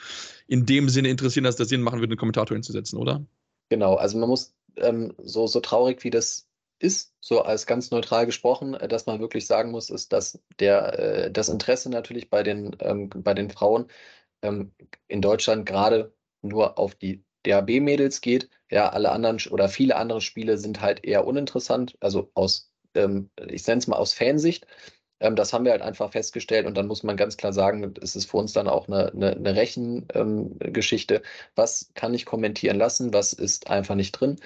in 0.47 0.65
dem 0.65 0.89
Sinne 0.89 1.07
interessieren, 1.09 1.45
dass 1.45 1.55
das 1.55 1.69
Sinn 1.69 1.81
machen 1.81 1.99
würde, 1.99 2.11
einen 2.11 2.19
Kommentator 2.19 2.55
hinzusetzen, 2.55 2.99
oder? 2.99 3.25
Genau, 3.69 3.95
also 3.95 4.17
man 4.17 4.29
muss 4.29 4.53
ähm, 4.75 5.13
so, 5.17 5.47
so 5.47 5.61
traurig 5.61 6.03
wie 6.03 6.09
das 6.09 6.47
ist, 6.79 7.13
so 7.19 7.41
als 7.41 7.65
ganz 7.65 7.91
neutral 7.91 8.25
gesprochen, 8.25 8.73
äh, 8.73 8.87
dass 8.87 9.05
man 9.05 9.19
wirklich 9.19 9.47
sagen 9.47 9.71
muss, 9.71 9.89
ist, 9.89 10.13
dass 10.13 10.39
der, 10.59 10.99
äh, 10.99 11.31
das 11.31 11.49
Interesse 11.49 11.89
natürlich 11.89 12.29
bei 12.29 12.43
den, 12.43 12.75
ähm, 12.79 13.09
bei 13.09 13.33
den 13.33 13.49
Frauen 13.49 13.87
ähm, 14.41 14.71
in 15.07 15.21
Deutschland 15.21 15.65
gerade 15.65 16.13
nur 16.41 16.77
auf 16.77 16.95
die 16.95 17.23
DAB-Mädels 17.43 18.21
geht. 18.21 18.49
Ja, 18.71 18.89
alle 18.89 19.11
anderen 19.11 19.39
oder 19.49 19.69
viele 19.69 19.95
andere 19.95 20.21
Spiele 20.21 20.57
sind 20.57 20.81
halt 20.81 21.05
eher 21.05 21.25
uninteressant, 21.25 21.95
also 22.01 22.29
aus, 22.33 22.71
ähm, 22.95 23.29
ich 23.47 23.65
nenne 23.67 23.79
es 23.79 23.87
mal 23.87 23.97
aus 23.97 24.13
Fansicht. 24.13 24.67
Ähm, 25.19 25.35
das 25.35 25.53
haben 25.53 25.65
wir 25.65 25.71
halt 25.71 25.81
einfach 25.81 26.11
festgestellt 26.11 26.65
und 26.67 26.75
dann 26.77 26.87
muss 26.87 27.03
man 27.03 27.17
ganz 27.17 27.37
klar 27.37 27.53
sagen, 27.53 27.93
es 28.01 28.15
ist 28.15 28.29
für 28.29 28.37
uns 28.37 28.53
dann 28.53 28.67
auch 28.67 28.87
eine, 28.87 29.11
eine, 29.11 29.31
eine 29.35 29.55
Rechengeschichte. 29.55 31.15
Ähm, 31.15 31.21
was 31.55 31.91
kann 31.95 32.13
ich 32.13 32.25
kommentieren 32.25 32.77
lassen, 32.77 33.13
was 33.13 33.33
ist 33.33 33.69
einfach 33.69 33.95
nicht 33.95 34.11
drin? 34.13 34.37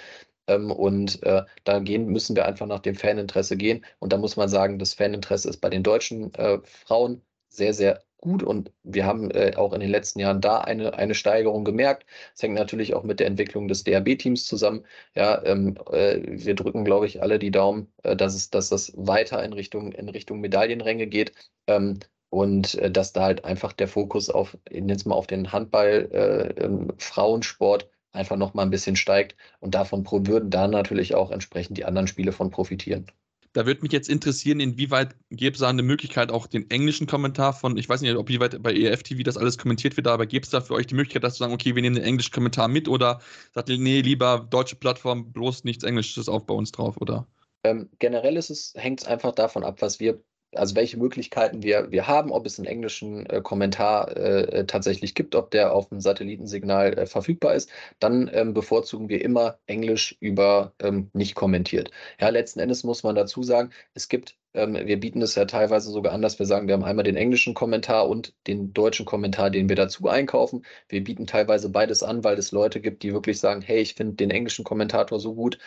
Ähm, 0.48 0.72
und 0.72 1.24
äh, 1.24 1.44
da 1.64 1.80
gehen, 1.80 2.08
müssen 2.08 2.36
wir 2.36 2.46
einfach 2.46 2.68
nach 2.68 2.80
dem 2.80 2.96
Faninteresse 2.96 3.58
gehen. 3.58 3.86
Und 4.00 4.14
da 4.14 4.18
muss 4.18 4.36
man 4.38 4.50
sagen, 4.50 4.80
das 4.80 4.94
Faninteresse 4.96 5.50
ist 5.50 5.58
bei 5.62 5.70
den 5.70 5.84
deutschen 5.84 6.34
äh, 6.36 6.60
Frauen 6.64 7.22
sehr, 7.50 7.74
sehr 7.74 8.04
gut 8.22 8.44
und 8.44 8.72
wir 8.84 9.06
haben 9.06 9.32
äh, 9.32 9.54
auch 9.56 9.74
in 9.74 9.82
den 9.82 9.90
letzten 9.90 10.20
Jahren 10.20 10.42
da 10.42 10.60
eine, 10.62 10.94
eine 10.94 11.16
Steigerung 11.16 11.66
gemerkt. 11.66 12.06
Es 12.36 12.44
hängt 12.44 12.56
natürlich 12.56 12.94
auch 12.94 13.04
mit 13.04 13.20
der 13.20 13.28
Entwicklung 13.28 13.68
des 13.68 13.84
DRB-Teams 13.84 14.46
zusammen. 14.46 14.86
Ja, 15.16 15.44
ähm, 15.46 15.78
äh, 15.92 16.20
wir 16.24 16.56
drücken, 16.56 16.86
glaube 16.86 17.08
ich, 17.08 17.22
alle 17.22 17.40
die 17.40 17.52
Daumen, 17.52 17.92
äh, 18.04 18.16
dass, 18.16 18.36
es, 18.36 18.50
dass 18.50 18.70
das 18.70 18.94
weiter 18.96 19.44
in 19.44 19.54
Richtung, 19.54 19.92
in 19.92 20.10
Richtung 20.10 20.40
Medaillenränge 20.40 21.08
geht. 21.08 21.34
Ähm, 21.68 22.00
und 22.30 22.76
äh, 22.76 22.90
dass 22.92 23.14
da 23.14 23.24
halt 23.24 23.46
einfach 23.46 23.74
der 23.74 23.88
Fokus 23.88 24.30
auf, 24.30 24.58
jetzt 24.70 25.06
mal 25.06 25.16
auf 25.16 25.28
den 25.28 25.52
Handball, 25.52 26.10
äh, 26.12 26.94
Frauensport 26.98 27.90
einfach 28.14 28.38
noch 28.38 28.54
mal 28.54 28.64
ein 28.64 28.70
bisschen 28.70 28.96
steigt 28.96 29.36
und 29.60 29.76
davon 29.76 30.06
würden 30.28 30.50
da 30.50 30.68
natürlich 30.68 31.16
auch 31.16 31.32
entsprechend 31.32 31.78
die 31.78 31.86
anderen 31.86 32.08
Spiele 32.08 32.32
von 32.32 32.50
profitieren. 32.52 33.08
Da 33.54 33.66
würde 33.66 33.82
mich 33.82 33.92
jetzt 33.92 34.08
interessieren, 34.10 34.62
inwieweit 34.62 35.16
gäbe 35.30 35.54
es 35.54 35.60
da 35.60 35.68
eine 35.68 35.84
Möglichkeit, 35.84 36.32
auch 36.32 36.48
den 36.48 36.70
englischen 36.70 37.06
Kommentar 37.06 37.52
von, 37.52 37.76
ich 37.78 37.90
weiß 37.90 38.00
nicht, 38.02 38.16
ob 38.16 38.30
wie 38.30 38.40
weit 38.40 38.64
bei 38.64 38.74
EFTV 38.74 39.24
das 39.24 39.36
alles 39.36 39.58
kommentiert 39.58 39.98
wird, 39.98 40.08
aber 40.08 40.26
gäbe 40.26 40.44
es 40.44 40.50
da 40.50 40.62
für 40.62 40.74
euch 40.74 40.88
die 40.88 40.96
Möglichkeit, 40.96 41.24
dass 41.24 41.34
zu 41.34 41.40
sagen, 41.40 41.54
okay, 41.54 41.76
wir 41.76 41.82
nehmen 41.82 41.96
den 41.96 42.06
englischen 42.06 42.32
Kommentar 42.32 42.70
mit 42.70 42.88
oder 42.88 43.20
sagt 43.54 43.70
ihr, 43.70 43.78
nee, 43.78 44.00
lieber 44.02 44.48
deutsche 44.50 44.78
Plattform, 44.78 45.34
bloß 45.34 45.66
nichts 45.66 45.84
Englisches 45.84 46.30
auf 46.30 46.46
bei 46.46 46.54
uns 46.54 46.72
drauf, 46.72 46.96
oder? 47.02 47.28
Ähm, 47.64 47.90
generell 48.00 48.38
ist 48.38 48.50
es, 48.50 48.74
hängt 48.76 49.02
es 49.02 49.08
einfach 49.08 49.34
davon 49.34 49.64
ab, 49.64 49.82
was 49.82 50.00
wir 50.00 50.24
also 50.56 50.76
welche 50.76 50.98
Möglichkeiten 50.98 51.64
wir, 51.64 51.92
wir 51.92 52.08
haben, 52.08 52.32
ob 52.32 52.46
es 52.46 52.60
einen 52.60 52.68
englischen 52.68 53.26
äh, 53.28 53.42
Kommentar 53.42 54.16
äh, 54.18 54.42
äh, 54.60 54.66
tatsächlich 54.66 55.16
gibt, 55.16 55.36
ob 55.36 55.52
der 55.52 55.74
auf 55.74 55.90
dem 55.90 56.02
Satellitensignal 56.02 56.98
äh, 56.98 57.06
verfügbar 57.06 57.56
ist, 57.56 57.70
dann 58.00 58.30
ähm, 58.34 58.54
bevorzugen 58.54 59.10
wir 59.10 59.24
immer 59.24 59.60
Englisch 59.68 60.18
über 60.20 60.74
ähm, 60.80 61.10
nicht 61.14 61.36
kommentiert. 61.36 61.92
Ja, 62.20 62.30
letzten 62.30 62.60
Endes 62.60 62.84
muss 62.84 63.04
man 63.04 63.16
dazu 63.16 63.44
sagen, 63.44 63.72
es 63.94 64.10
gibt, 64.10 64.38
ähm, 64.54 64.76
wir 64.76 65.00
bieten 65.00 65.22
es 65.22 65.36
ja 65.36 65.46
teilweise 65.46 65.92
sogar 65.92 66.14
an, 66.14 66.22
dass 66.22 66.40
wir 66.40 66.46
sagen, 66.46 66.68
wir 66.68 66.74
haben 66.74 66.84
einmal 66.84 67.04
den 67.04 67.16
englischen 67.16 67.54
Kommentar 67.54 68.10
und 68.10 68.34
den 68.48 68.74
deutschen 68.74 69.06
Kommentar, 69.06 69.50
den 69.50 69.70
wir 69.70 69.76
dazu 69.76 70.08
einkaufen. 70.08 70.66
Wir 70.90 71.04
bieten 71.04 71.28
teilweise 71.28 71.70
beides 71.70 72.04
an, 72.04 72.24
weil 72.24 72.38
es 72.38 72.52
Leute 72.52 72.82
gibt, 72.82 73.04
die 73.04 73.14
wirklich 73.14 73.40
sagen, 73.40 73.62
hey, 73.62 73.80
ich 73.82 73.96
finde 73.96 74.16
den 74.16 74.32
englischen 74.32 74.66
Kommentator 74.66 75.20
so 75.20 75.36
gut, 75.36 75.58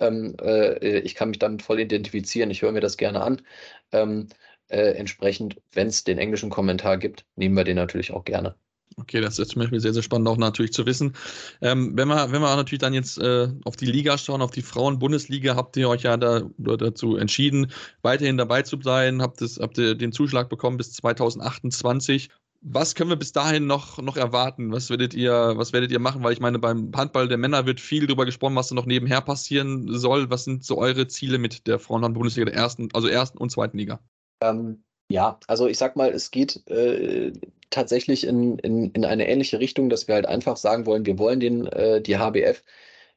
ähm, 0.00 0.36
äh, 0.40 0.98
ich 1.00 1.14
kann 1.14 1.30
mich 1.30 1.38
damit 1.38 1.62
voll 1.62 1.80
identifizieren, 1.80 2.50
ich 2.50 2.62
höre 2.62 2.72
mir 2.72 2.80
das 2.80 2.96
gerne 2.96 3.22
an. 3.22 3.42
Ähm, 3.92 4.28
äh, 4.68 4.92
entsprechend, 4.96 5.60
wenn 5.72 5.88
es 5.88 6.04
den 6.04 6.18
englischen 6.18 6.50
Kommentar 6.50 6.96
gibt, 6.98 7.26
nehmen 7.36 7.56
wir 7.56 7.64
den 7.64 7.76
natürlich 7.76 8.12
auch 8.12 8.24
gerne. 8.24 8.56
Okay, 8.96 9.20
das 9.20 9.38
ist 9.38 9.52
zum 9.52 9.60
Beispiel 9.60 9.80
sehr, 9.80 9.94
sehr 9.94 10.02
spannend 10.02 10.28
auch 10.28 10.36
natürlich 10.36 10.72
zu 10.72 10.86
wissen. 10.86 11.14
Ähm, 11.60 11.96
wenn, 11.96 12.08
wir, 12.08 12.30
wenn 12.30 12.42
wir 12.42 12.56
natürlich 12.56 12.80
dann 12.80 12.94
jetzt 12.94 13.18
äh, 13.18 13.48
auf 13.64 13.76
die 13.76 13.86
Liga 13.86 14.18
schauen, 14.18 14.42
auf 14.42 14.50
die 14.50 14.62
Frauen-Bundesliga, 14.62 15.56
habt 15.56 15.76
ihr 15.76 15.88
euch 15.88 16.02
ja 16.02 16.16
da, 16.16 16.42
dazu 16.58 17.16
entschieden, 17.16 17.70
weiterhin 18.02 18.36
dabei 18.36 18.62
zu 18.62 18.80
sein, 18.80 19.22
habt, 19.22 19.40
das, 19.40 19.58
habt 19.58 19.78
ihr 19.78 19.94
den 19.94 20.12
Zuschlag 20.12 20.48
bekommen 20.48 20.76
bis 20.76 20.92
2028. 20.92 22.30
Was 22.64 22.94
können 22.94 23.10
wir 23.10 23.16
bis 23.16 23.32
dahin 23.32 23.66
noch, 23.66 23.98
noch 23.98 24.16
erwarten? 24.16 24.70
Was 24.70 24.88
werdet, 24.88 25.14
ihr, 25.14 25.54
was 25.56 25.72
werdet 25.72 25.90
ihr 25.90 25.98
machen? 25.98 26.22
Weil 26.22 26.32
ich 26.32 26.40
meine, 26.40 26.60
beim 26.60 26.92
Handball 26.94 27.26
der 27.26 27.38
Männer 27.38 27.66
wird 27.66 27.80
viel 27.80 28.06
darüber 28.06 28.24
gesprochen, 28.24 28.54
was 28.54 28.68
da 28.68 28.76
noch 28.76 28.86
nebenher 28.86 29.20
passieren 29.20 29.88
soll. 29.98 30.30
Was 30.30 30.44
sind 30.44 30.64
so 30.64 30.78
eure 30.78 31.08
Ziele 31.08 31.38
mit 31.38 31.66
der 31.66 31.80
Frauenhandball-Bundesliga, 31.80 32.50
der 32.50 32.54
ersten, 32.54 32.88
also 32.92 33.08
ersten 33.08 33.38
und 33.38 33.50
zweiten 33.50 33.78
Liga? 33.78 34.00
Ähm, 34.40 34.84
ja, 35.10 35.40
also 35.48 35.66
ich 35.66 35.76
sag 35.76 35.96
mal, 35.96 36.10
es 36.10 36.30
geht 36.30 36.64
äh, 36.70 37.32
tatsächlich 37.72 38.26
in, 38.26 38.58
in, 38.58 38.90
in 38.92 39.04
eine 39.04 39.28
ähnliche 39.28 39.58
Richtung, 39.60 39.88
dass 39.88 40.08
wir 40.08 40.14
halt 40.14 40.26
einfach 40.26 40.56
sagen 40.56 40.86
wollen, 40.86 41.06
wir 41.06 41.18
wollen 41.18 41.40
den, 41.40 41.66
äh, 41.66 42.00
die 42.00 42.18
HBF 42.18 42.62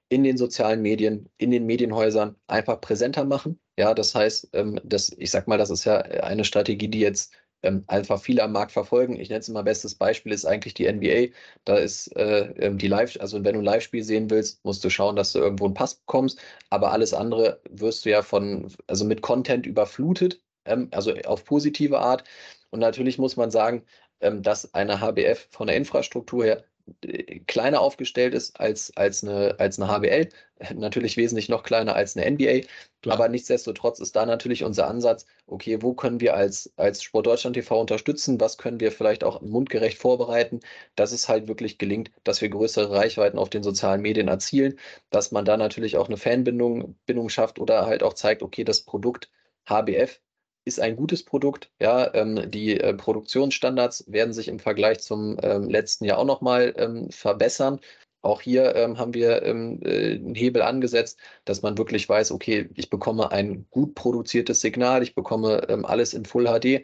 in 0.09 0.23
den 0.23 0.37
sozialen 0.37 0.81
Medien, 0.81 1.29
in 1.37 1.51
den 1.51 1.65
Medienhäusern 1.65 2.35
einfach 2.47 2.81
präsenter 2.81 3.25
machen. 3.25 3.59
Ja, 3.77 3.93
das 3.93 4.15
heißt, 4.15 4.49
ähm, 4.53 4.79
das, 4.83 5.09
ich 5.17 5.31
sag 5.31 5.47
mal, 5.47 5.57
das 5.57 5.69
ist 5.69 5.85
ja 5.85 5.97
eine 5.99 6.45
Strategie, 6.45 6.87
die 6.87 6.99
jetzt 6.99 7.33
ähm, 7.63 7.83
einfach 7.87 8.21
viele 8.21 8.43
am 8.43 8.51
Markt 8.51 8.71
verfolgen. 8.71 9.19
Ich 9.19 9.29
nenne 9.29 9.39
es 9.39 9.49
immer 9.49 9.63
bestes 9.63 9.95
Beispiel 9.95 10.31
ist 10.31 10.45
eigentlich 10.45 10.75
die 10.75 10.91
NBA. 10.91 11.33
Da 11.65 11.77
ist 11.77 12.15
äh, 12.15 12.51
ähm, 12.59 12.77
die 12.77 12.87
Live, 12.87 13.17
also 13.19 13.43
wenn 13.43 13.53
du 13.53 13.59
ein 13.61 13.65
Live-Spiel 13.65 14.03
sehen 14.03 14.29
willst, 14.29 14.63
musst 14.63 14.83
du 14.83 14.89
schauen, 14.89 15.15
dass 15.15 15.33
du 15.33 15.39
irgendwo 15.39 15.65
einen 15.65 15.73
Pass 15.73 15.95
bekommst. 15.95 16.39
Aber 16.69 16.91
alles 16.91 17.13
andere 17.13 17.61
wirst 17.69 18.05
du 18.05 18.11
ja 18.11 18.21
von, 18.21 18.71
also 18.87 19.05
mit 19.05 19.21
Content 19.21 19.65
überflutet 19.65 20.41
ähm, 20.65 20.89
also 20.91 21.13
auf 21.25 21.45
positive 21.45 21.99
Art. 21.99 22.23
Und 22.71 22.79
natürlich 22.79 23.17
muss 23.17 23.37
man 23.37 23.51
sagen, 23.51 23.83
dass 24.19 24.73
eine 24.73 25.01
HBF 25.01 25.47
von 25.51 25.67
der 25.67 25.75
Infrastruktur 25.75 26.45
her 26.45 26.63
äh, 27.01 27.39
kleiner 27.47 27.81
aufgestellt 27.81 28.33
ist 28.33 28.59
als, 28.59 28.95
als, 28.95 29.23
eine, 29.23 29.55
als 29.59 29.79
eine 29.79 29.91
HBL, 29.91 30.29
natürlich 30.75 31.17
wesentlich 31.17 31.49
noch 31.49 31.63
kleiner 31.63 31.95
als 31.95 32.15
eine 32.15 32.29
NBA. 32.29 32.67
Klar. 33.01 33.15
Aber 33.15 33.29
nichtsdestotrotz 33.29 33.99
ist 33.99 34.15
da 34.15 34.25
natürlich 34.25 34.63
unser 34.63 34.87
Ansatz, 34.87 35.25
okay, 35.47 35.81
wo 35.81 35.93
können 35.93 36.19
wir 36.21 36.35
als, 36.35 36.71
als 36.77 37.03
Sport 37.03 37.27
Deutschland 37.27 37.55
TV 37.55 37.79
unterstützen, 37.79 38.39
was 38.39 38.57
können 38.57 38.79
wir 38.79 38.91
vielleicht 38.91 39.23
auch 39.23 39.41
mundgerecht 39.41 39.97
vorbereiten, 39.97 40.59
dass 40.95 41.11
es 41.11 41.27
halt 41.29 41.47
wirklich 41.47 41.77
gelingt, 41.77 42.11
dass 42.23 42.41
wir 42.41 42.49
größere 42.49 42.91
Reichweiten 42.95 43.37
auf 43.39 43.49
den 43.49 43.63
sozialen 43.63 44.01
Medien 44.01 44.27
erzielen, 44.27 44.79
dass 45.09 45.31
man 45.31 45.45
da 45.45 45.57
natürlich 45.57 45.97
auch 45.97 46.07
eine 46.07 46.17
Fanbindung 46.17 46.95
Bindung 47.05 47.29
schafft 47.29 47.59
oder 47.59 47.85
halt 47.85 48.03
auch 48.03 48.13
zeigt, 48.13 48.43
okay, 48.43 48.63
das 48.63 48.81
Produkt 48.81 49.29
HBF 49.67 50.19
ist 50.65 50.79
ein 50.79 50.95
gutes 50.95 51.23
Produkt. 51.23 51.71
Ja, 51.79 52.13
ähm, 52.13 52.51
die 52.51 52.79
äh, 52.79 52.93
Produktionsstandards 52.93 54.05
werden 54.11 54.33
sich 54.33 54.47
im 54.47 54.59
Vergleich 54.59 54.99
zum 54.99 55.37
ähm, 55.41 55.69
letzten 55.69 56.05
Jahr 56.05 56.17
auch 56.19 56.25
nochmal 56.25 56.73
ähm, 56.77 57.09
verbessern. 57.11 57.79
Auch 58.21 58.41
hier 58.41 58.75
ähm, 58.75 58.97
haben 58.97 59.13
wir 59.13 59.43
ähm, 59.43 59.79
äh, 59.83 60.15
einen 60.15 60.35
Hebel 60.35 60.63
angesetzt, 60.63 61.19
dass 61.45 61.61
man 61.61 61.77
wirklich 61.77 62.09
weiß, 62.09 62.31
okay, 62.31 62.69
ich 62.75 62.89
bekomme 62.89 63.31
ein 63.31 63.67
gut 63.69 63.93
produziertes 63.95 64.61
Signal, 64.61 65.03
ich 65.03 65.13
bekomme 65.15 65.67
ähm, 65.69 65.85
alles 65.85 66.13
in 66.13 66.25
Full 66.25 66.45
HD, 66.45 66.83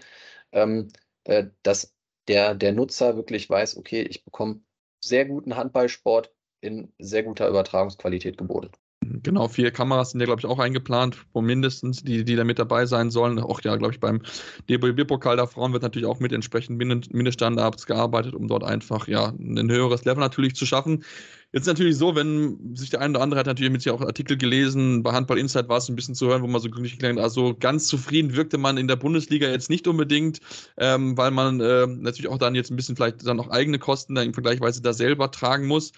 äh, 0.52 1.46
dass 1.63 1.94
der, 2.28 2.56
der 2.56 2.74
Nutzer 2.74 3.15
wirklich 3.15 3.50
weiß, 3.50 3.78
okay, 3.78 4.02
ich 4.04 4.24
bekomme 4.24 4.62
sehr 5.04 5.26
guten 5.26 5.56
Handballsport 5.56 6.34
in 6.62 6.94
sehr 7.00 7.24
guter 7.24 7.50
Übertragungsqualität 7.50 8.38
geboten. 8.38 8.72
Genau, 9.04 9.48
vier 9.48 9.72
Kameras 9.72 10.12
sind 10.12 10.20
ja, 10.20 10.28
glaube 10.28 10.42
ich, 10.42 10.46
auch 10.46 10.60
eingeplant, 10.60 11.18
wo 11.34 11.42
mindestens, 11.42 12.04
die, 12.04 12.24
die 12.24 12.36
da 12.36 12.44
mit 12.44 12.60
dabei 12.60 12.86
sein 12.86 13.10
sollen. 13.10 13.40
Auch 13.40 13.60
ja, 13.62 13.76
glaube 13.76 13.94
ich, 13.94 14.00
beim 14.00 14.22
DBB-Pokal 14.70 15.38
der 15.38 15.48
Frauen 15.48 15.74
wird 15.74 15.82
natürlich 15.82 16.08
auch 16.08 16.20
mit 16.20 16.32
entsprechenden 16.32 17.02
Mindeststandards 17.12 17.88
gearbeitet, 17.88 18.36
um 18.36 18.48
dort 18.48 18.64
einfach 18.64 19.08
ja 19.08 19.34
ein 19.40 19.72
höheres 19.72 20.06
Level 20.06 20.20
natürlich 20.20 20.56
zu 20.56 20.68
schaffen. 20.68 21.04
Jetzt 21.52 21.66
natürlich 21.66 21.98
so, 21.98 22.16
wenn 22.16 22.76
sich 22.76 22.92
der 22.92 23.02
eine 23.02 23.14
oder 23.14 23.24
andere 23.24 23.40
hat 23.40 23.48
natürlich 23.48 23.72
mit 23.72 23.82
sich 23.82 23.92
auch 23.92 24.02
Artikel 24.02 24.38
gelesen, 24.38 25.02
bei 25.02 25.14
Handball 25.14 25.40
Insight 25.40 25.68
war 25.68 25.78
es 25.78 25.90
ein 25.90 25.96
bisschen 25.96 26.16
zu 26.16 26.28
hören, 26.28 26.44
wo 26.44 26.48
man 26.48 26.62
so 26.62 26.70
glücklich 26.70 27.00
klingt. 27.00 27.20
Also 27.20 27.56
ganz 27.60 27.88
zufrieden 27.88 28.36
wirkte 28.36 28.60
man 28.60 28.78
in 28.78 28.88
der 28.88 28.98
Bundesliga 28.98 29.50
jetzt 29.50 29.72
nicht 29.72 29.88
unbedingt, 29.88 30.42
ähm, 30.78 31.18
weil 31.18 31.32
man 31.32 31.60
äh, 31.60 31.88
natürlich 31.88 32.30
auch 32.30 32.38
dann 32.38 32.54
jetzt 32.54 32.70
ein 32.70 32.76
bisschen 32.76 32.96
vielleicht 32.96 33.26
dann 33.26 33.38
noch 33.38 33.50
eigene 33.50 33.80
Kosten 33.80 34.14
da 34.14 34.22
im 34.22 34.36
Vergleichweise 34.36 34.82
da 34.84 34.94
selber 34.94 35.32
tragen 35.32 35.66
muss. 35.66 35.92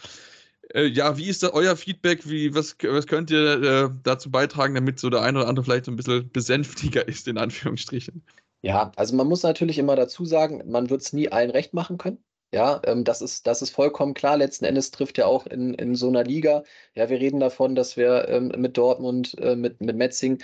Äh, 0.73 0.85
ja, 0.85 1.17
wie 1.17 1.27
ist 1.27 1.43
da 1.43 1.49
euer 1.49 1.75
Feedback? 1.75 2.27
Wie, 2.27 2.55
was, 2.55 2.75
was 2.81 3.07
könnt 3.07 3.31
ihr 3.31 3.63
äh, 3.63 3.89
dazu 4.03 4.31
beitragen, 4.31 4.75
damit 4.75 4.99
so 4.99 5.09
der 5.09 5.21
eine 5.21 5.39
oder 5.39 5.47
andere 5.47 5.65
vielleicht 5.65 5.85
so 5.85 5.91
ein 5.91 5.97
bisschen 5.97 6.29
besänftiger 6.31 7.07
ist, 7.07 7.27
in 7.27 7.37
Anführungsstrichen? 7.37 8.23
Ja, 8.61 8.91
also 8.95 9.15
man 9.15 9.27
muss 9.27 9.43
natürlich 9.43 9.77
immer 9.77 9.95
dazu 9.95 10.25
sagen, 10.25 10.63
man 10.65 10.89
wird 10.89 11.01
es 11.01 11.13
nie 11.13 11.29
allen 11.29 11.51
recht 11.51 11.73
machen 11.73 11.97
können. 11.97 12.23
Ja, 12.53 12.81
ähm, 12.85 13.03
das 13.03 13.21
ist, 13.23 13.47
das 13.47 13.63
ist 13.63 13.71
vollkommen 13.71 14.13
klar. 14.13 14.37
Letzten 14.37 14.65
Endes 14.65 14.91
trifft 14.91 15.17
ja 15.17 15.25
auch 15.25 15.47
in, 15.47 15.73
in 15.73 15.95
so 15.95 16.07
einer 16.07 16.23
Liga. 16.23 16.63
Ja, 16.93 17.09
wir 17.09 17.19
reden 17.19 17.39
davon, 17.39 17.73
dass 17.73 17.97
wir 17.97 18.29
ähm, 18.29 18.51
mit 18.55 18.77
Dortmund, 18.77 19.35
äh, 19.39 19.55
mit, 19.55 19.81
mit 19.81 19.97
Metzing, 19.97 20.37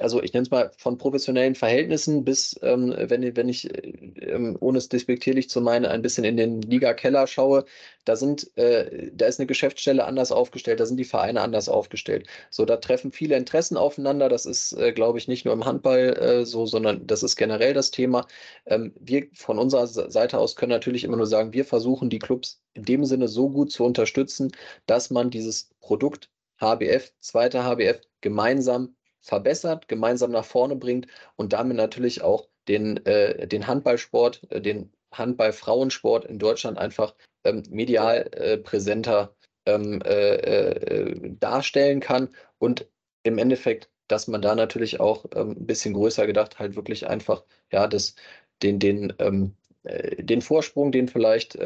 also 0.00 0.22
ich 0.22 0.32
nenne 0.32 0.44
es 0.44 0.50
mal 0.50 0.70
von 0.76 0.98
professionellen 0.98 1.54
Verhältnissen 1.54 2.24
bis, 2.24 2.58
ähm, 2.62 2.94
wenn, 2.96 3.36
wenn 3.36 3.48
ich, 3.48 3.72
äh, 3.72 3.88
ähm, 4.20 4.56
ohne 4.60 4.78
es 4.78 4.88
despektierlich 4.88 5.48
zu 5.50 5.60
meinen, 5.60 5.86
ein 5.86 6.02
bisschen 6.02 6.24
in 6.24 6.36
den 6.36 6.62
Liga-Keller 6.62 7.26
schaue, 7.26 7.64
da 8.04 8.16
sind, 8.16 8.56
äh, 8.56 9.10
da 9.14 9.26
ist 9.26 9.38
eine 9.38 9.46
Geschäftsstelle 9.46 10.04
anders 10.04 10.32
aufgestellt, 10.32 10.80
da 10.80 10.86
sind 10.86 10.96
die 10.96 11.04
Vereine 11.04 11.40
anders 11.40 11.68
aufgestellt. 11.68 12.26
So, 12.50 12.64
da 12.64 12.76
treffen 12.76 13.12
viele 13.12 13.36
Interessen 13.36 13.76
aufeinander. 13.76 14.28
Das 14.28 14.46
ist, 14.46 14.72
äh, 14.72 14.92
glaube 14.92 15.18
ich, 15.18 15.28
nicht 15.28 15.44
nur 15.44 15.54
im 15.54 15.64
Handball 15.64 16.16
äh, 16.16 16.46
so, 16.46 16.66
sondern 16.66 17.06
das 17.06 17.22
ist 17.22 17.36
generell 17.36 17.74
das 17.74 17.90
Thema. 17.90 18.26
Ähm, 18.66 18.92
wir 19.00 19.28
von 19.34 19.58
unserer 19.58 19.86
Seite 19.86 20.38
aus 20.38 20.56
können 20.56 20.70
natürlich 20.70 21.04
immer 21.04 21.16
nur 21.16 21.26
sagen, 21.26 21.52
wir 21.52 21.64
versuchen 21.64 22.10
die 22.10 22.18
Clubs 22.18 22.62
in 22.74 22.84
dem 22.84 23.04
Sinne 23.04 23.28
so 23.28 23.48
gut 23.50 23.70
zu 23.72 23.84
unterstützen, 23.84 24.52
dass 24.86 25.10
man 25.10 25.30
dieses 25.30 25.70
Produkt 25.80 26.30
HBF, 26.60 27.12
zweiter 27.20 27.64
HBF, 27.64 28.00
gemeinsam 28.20 28.94
verbessert, 29.22 29.88
gemeinsam 29.88 30.32
nach 30.32 30.44
vorne 30.44 30.76
bringt 30.76 31.06
und 31.36 31.52
damit 31.52 31.76
natürlich 31.76 32.22
auch 32.22 32.48
den, 32.68 33.04
äh, 33.06 33.46
den 33.48 33.66
Handballsport, 33.66 34.42
äh, 34.50 34.60
den 34.60 34.92
Handball-Frauensport 35.12 36.24
in 36.24 36.38
Deutschland 36.38 36.78
einfach 36.78 37.14
ähm, 37.44 37.62
medial 37.70 38.28
äh, 38.32 38.58
präsenter 38.58 39.34
ähm, 39.66 40.00
äh, 40.02 40.34
äh, 40.36 41.36
darstellen 41.38 42.00
kann 42.00 42.28
und 42.58 42.88
im 43.22 43.38
Endeffekt, 43.38 43.90
dass 44.08 44.26
man 44.26 44.42
da 44.42 44.54
natürlich 44.54 45.00
auch 45.00 45.24
ähm, 45.34 45.50
ein 45.52 45.66
bisschen 45.66 45.94
größer 45.94 46.26
gedacht 46.26 46.58
halt 46.58 46.76
wirklich 46.76 47.06
einfach 47.06 47.44
ja 47.70 47.86
das 47.86 48.14
den 48.62 48.78
den 48.78 49.12
ähm, 49.18 49.56
äh, 49.84 50.22
den 50.22 50.42
Vorsprung, 50.42 50.92
den 50.92 51.08
vielleicht 51.08 51.58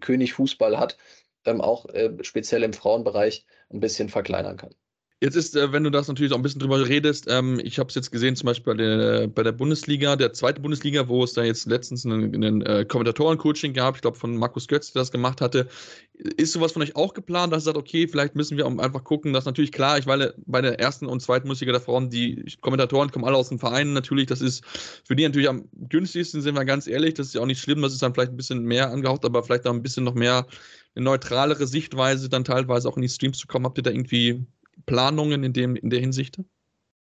König 0.00 0.32
Fußball 0.34 0.78
hat, 0.78 0.96
ähm, 1.44 1.60
auch 1.60 1.86
speziell 2.22 2.62
im 2.62 2.72
Frauenbereich 2.72 3.46
ein 3.70 3.80
bisschen 3.80 4.08
verkleinern 4.08 4.56
kann. 4.56 4.74
Jetzt 5.20 5.34
ist, 5.34 5.56
äh, 5.56 5.72
wenn 5.72 5.82
du 5.82 5.90
das 5.90 6.06
natürlich 6.06 6.32
auch 6.32 6.36
ein 6.36 6.42
bisschen 6.42 6.60
drüber 6.60 6.88
redest, 6.88 7.26
ähm, 7.28 7.60
ich 7.64 7.80
habe 7.80 7.88
es 7.88 7.96
jetzt 7.96 8.12
gesehen, 8.12 8.36
zum 8.36 8.46
Beispiel 8.46 8.74
bei 8.74 8.76
der, 8.76 9.26
bei 9.26 9.42
der, 9.42 9.50
Bundesliga, 9.50 10.14
der 10.14 10.32
zweiten 10.32 10.62
Bundesliga, 10.62 11.08
wo 11.08 11.24
es 11.24 11.32
da 11.32 11.42
jetzt 11.42 11.66
letztens 11.66 12.06
einen, 12.06 12.32
einen 12.36 12.62
äh, 12.62 12.84
Kommentatoren-Coaching 12.84 13.72
gab, 13.72 13.96
ich 13.96 14.02
glaube 14.02 14.16
von 14.16 14.36
Markus 14.36 14.68
Götz, 14.68 14.92
der 14.92 15.02
das 15.02 15.10
gemacht 15.10 15.40
hatte. 15.40 15.66
Ist 16.14 16.52
sowas 16.52 16.70
von 16.70 16.82
euch 16.82 16.94
auch 16.94 17.14
geplant, 17.14 17.52
dass 17.52 17.62
ihr 17.62 17.72
sagt, 17.72 17.78
okay, 17.78 18.06
vielleicht 18.06 18.36
müssen 18.36 18.56
wir 18.56 18.66
einfach 18.66 19.02
gucken, 19.02 19.32
dass 19.32 19.44
natürlich 19.44 19.72
klar, 19.72 19.98
ich 19.98 20.06
weil 20.06 20.34
bei 20.46 20.60
der 20.60 20.78
ersten 20.78 21.06
und 21.06 21.20
zweiten 21.20 21.48
Bundesliga 21.48 21.72
der 21.72 21.80
Frauen, 21.80 22.10
die 22.10 22.56
Kommentatoren 22.60 23.10
kommen 23.10 23.24
alle 23.24 23.36
aus 23.36 23.48
den 23.48 23.58
Vereinen 23.58 23.94
natürlich, 23.94 24.26
das 24.26 24.40
ist 24.40 24.64
für 25.04 25.16
die 25.16 25.24
natürlich 25.24 25.48
am 25.48 25.68
günstigsten, 25.88 26.42
sind 26.42 26.54
wir 26.54 26.64
ganz 26.64 26.86
ehrlich, 26.86 27.14
das 27.14 27.28
ist 27.28 27.34
ja 27.34 27.40
auch 27.40 27.46
nicht 27.46 27.60
schlimm, 27.60 27.82
das 27.82 27.92
ist 27.92 28.02
dann 28.02 28.14
vielleicht 28.14 28.30
ein 28.30 28.36
bisschen 28.36 28.62
mehr 28.62 28.92
angehaucht, 28.92 29.24
aber 29.24 29.42
vielleicht 29.42 29.66
auch 29.66 29.74
ein 29.74 29.82
bisschen 29.82 30.04
noch 30.04 30.14
mehr 30.14 30.46
eine 30.94 31.04
neutralere 31.04 31.66
Sichtweise 31.66 32.28
dann 32.28 32.44
teilweise 32.44 32.88
auch 32.88 32.96
in 32.96 33.02
die 33.02 33.08
Streams 33.08 33.38
zu 33.38 33.48
kommen. 33.48 33.64
Habt 33.64 33.78
ihr 33.78 33.82
da 33.82 33.90
irgendwie 33.90 34.46
Planungen 34.86 35.44
in, 35.44 35.52
dem, 35.52 35.76
in 35.76 35.90
der 35.90 36.00
Hinsicht? 36.00 36.38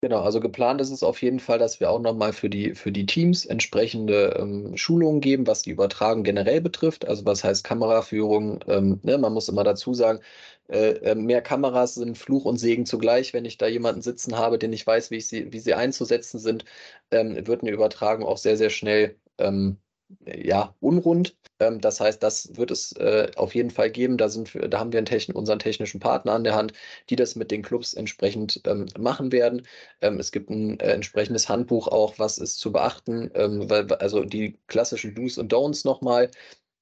Genau, 0.02 0.22
also 0.22 0.40
geplant 0.40 0.82
ist 0.82 0.92
es 0.92 1.02
auf 1.02 1.22
jeden 1.24 1.40
Fall, 1.40 1.58
dass 1.58 1.80
wir 1.80 1.90
auch 1.90 2.00
nochmal 2.00 2.32
für 2.32 2.48
die, 2.50 2.76
für 2.76 2.92
die 2.92 3.08
Teams 3.08 3.44
entsprechende 3.44 4.36
ähm, 4.40 4.78
Schulungen 4.78 5.20
geben, 5.20 5.48
was 5.48 5.64
die 5.64 5.72
Übertragung 5.72 6.24
generell 6.24 6.62
betrifft. 6.62 7.08
Also 7.08 7.26
was 7.26 7.44
heißt 7.44 7.64
Kameraführung? 7.64 8.64
Ähm, 8.68 9.00
ne, 9.02 9.18
man 9.18 9.34
muss 9.34 9.50
immer 9.50 9.64
dazu 9.64 9.96
sagen, 9.96 10.20
äh, 10.68 10.92
äh, 10.98 11.16
mehr 11.16 11.42
Kameras 11.42 11.96
sind 11.96 12.18
Fluch 12.20 12.46
und 12.46 12.58
Segen 12.58 12.86
zugleich. 12.86 13.34
Wenn 13.34 13.46
ich 13.46 13.58
da 13.58 13.66
jemanden 13.68 14.04
sitzen 14.04 14.38
habe, 14.38 14.60
den 14.60 14.74
ich 14.74 14.86
weiß, 14.86 15.10
wie, 15.10 15.16
ich 15.18 15.28
sie, 15.28 15.52
wie 15.52 15.60
sie 15.60 15.74
einzusetzen 15.74 16.40
sind, 16.40 16.66
ähm, 17.10 17.48
wird 17.48 17.62
eine 17.64 17.72
Übertragung 17.72 18.26
auch 18.28 18.38
sehr, 18.38 18.58
sehr 18.58 18.70
schnell 18.70 19.18
ähm, 19.40 19.78
ja, 20.26 20.76
unrund. 20.80 21.36
Ähm, 21.60 21.82
das 21.82 22.00
heißt, 22.00 22.22
das 22.22 22.56
wird 22.58 22.72
es 22.72 22.92
äh, 22.94 23.32
auf 23.36 23.56
jeden 23.56 23.72
Fall 23.72 23.90
geben. 23.92 24.18
Da, 24.18 24.30
sind 24.30 24.52
da 24.70 24.80
haben 24.80 24.92
wir 24.94 25.04
Techn 25.06 25.34
unseren 25.34 25.60
technischen 25.60 26.00
Partner 26.00 26.34
an 26.34 26.44
der 26.44 26.56
Hand, 26.56 26.74
die 27.10 27.16
das 27.16 27.36
mit 27.36 27.52
den 27.52 27.62
Clubs 27.64 27.94
entsprechend 27.94 28.62
ähm, 28.66 28.86
machen 28.98 29.32
werden. 29.32 29.66
Ähm, 30.02 30.20
es 30.20 30.32
gibt 30.32 30.50
ein 30.50 30.80
äh, 30.80 30.92
entsprechendes 30.94 31.50
Handbuch 31.50 31.88
auch, 31.88 32.20
was 32.20 32.38
ist 32.38 32.60
zu 32.60 32.72
beachten, 32.72 33.32
ähm, 33.36 33.70
weil, 33.70 33.92
also 33.96 34.24
die 34.24 34.60
klassischen 34.68 35.16
Do's 35.16 35.38
und 35.38 35.52
Don'ts 35.54 35.86
nochmal. 35.86 36.30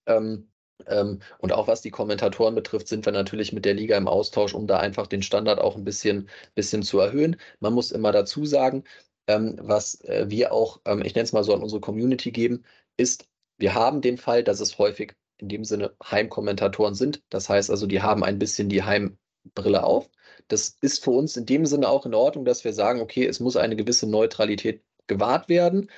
Ähm, 0.07 0.49
ähm, 0.87 1.19
und 1.39 1.53
auch 1.53 1.67
was 1.67 1.81
die 1.81 1.91
Kommentatoren 1.91 2.55
betrifft, 2.55 2.87
sind 2.89 3.05
wir 3.05 3.13
natürlich 3.13 3.53
mit 3.53 3.65
der 3.65 3.73
Liga 3.75 3.97
im 3.97 4.07
Austausch, 4.07 4.53
um 4.53 4.67
da 4.67 4.79
einfach 4.79 5.07
den 5.07 5.23
Standard 5.23 5.59
auch 5.59 5.75
ein 5.77 5.83
bisschen, 5.85 6.29
bisschen 6.55 6.83
zu 6.83 6.99
erhöhen. 6.99 7.37
Man 7.59 7.73
muss 7.73 7.91
immer 7.91 8.11
dazu 8.11 8.45
sagen, 8.45 8.83
was 9.25 10.01
äh, 10.01 10.25
wir 10.29 10.51
auch, 10.51 10.81
ich 11.03 11.15
nenne 11.15 11.23
es 11.23 11.31
mal 11.33 11.43
so 11.45 11.53
an 11.53 11.61
unsere 11.63 11.79
Community 11.79 12.31
geben, 12.31 12.65
ist, 12.97 13.27
wir 13.57 13.73
haben 13.73 14.01
den 14.01 14.17
Fall, 14.17 14.43
dass 14.43 14.59
es 14.59 14.77
häufig 14.77 15.13
in 15.37 15.49
dem 15.49 15.63
Sinne 15.63 15.95
Heimkommentatoren 16.03 16.95
sind. 16.95 17.21
Das 17.29 17.49
heißt 17.49 17.69
also, 17.69 17.87
die 17.87 18.01
haben 18.01 18.23
ein 18.23 18.39
bisschen 18.39 18.69
die 18.69 18.83
Heimbrille 18.83 19.83
auf. 19.83 20.09
Das 20.47 20.77
ist 20.81 21.03
für 21.03 21.11
uns 21.11 21.37
in 21.37 21.45
dem 21.45 21.65
Sinne 21.65 21.89
auch 21.89 22.05
in 22.05 22.13
Ordnung, 22.13 22.45
dass 22.45 22.63
wir 22.63 22.73
sagen, 22.73 23.01
okay, 23.01 23.25
es 23.25 23.39
muss 23.39 23.57
eine 23.57 23.75
gewisse 23.75 24.07
Neutralität 24.07 24.83
gewahrt 25.07 25.49
werden, 25.49 25.89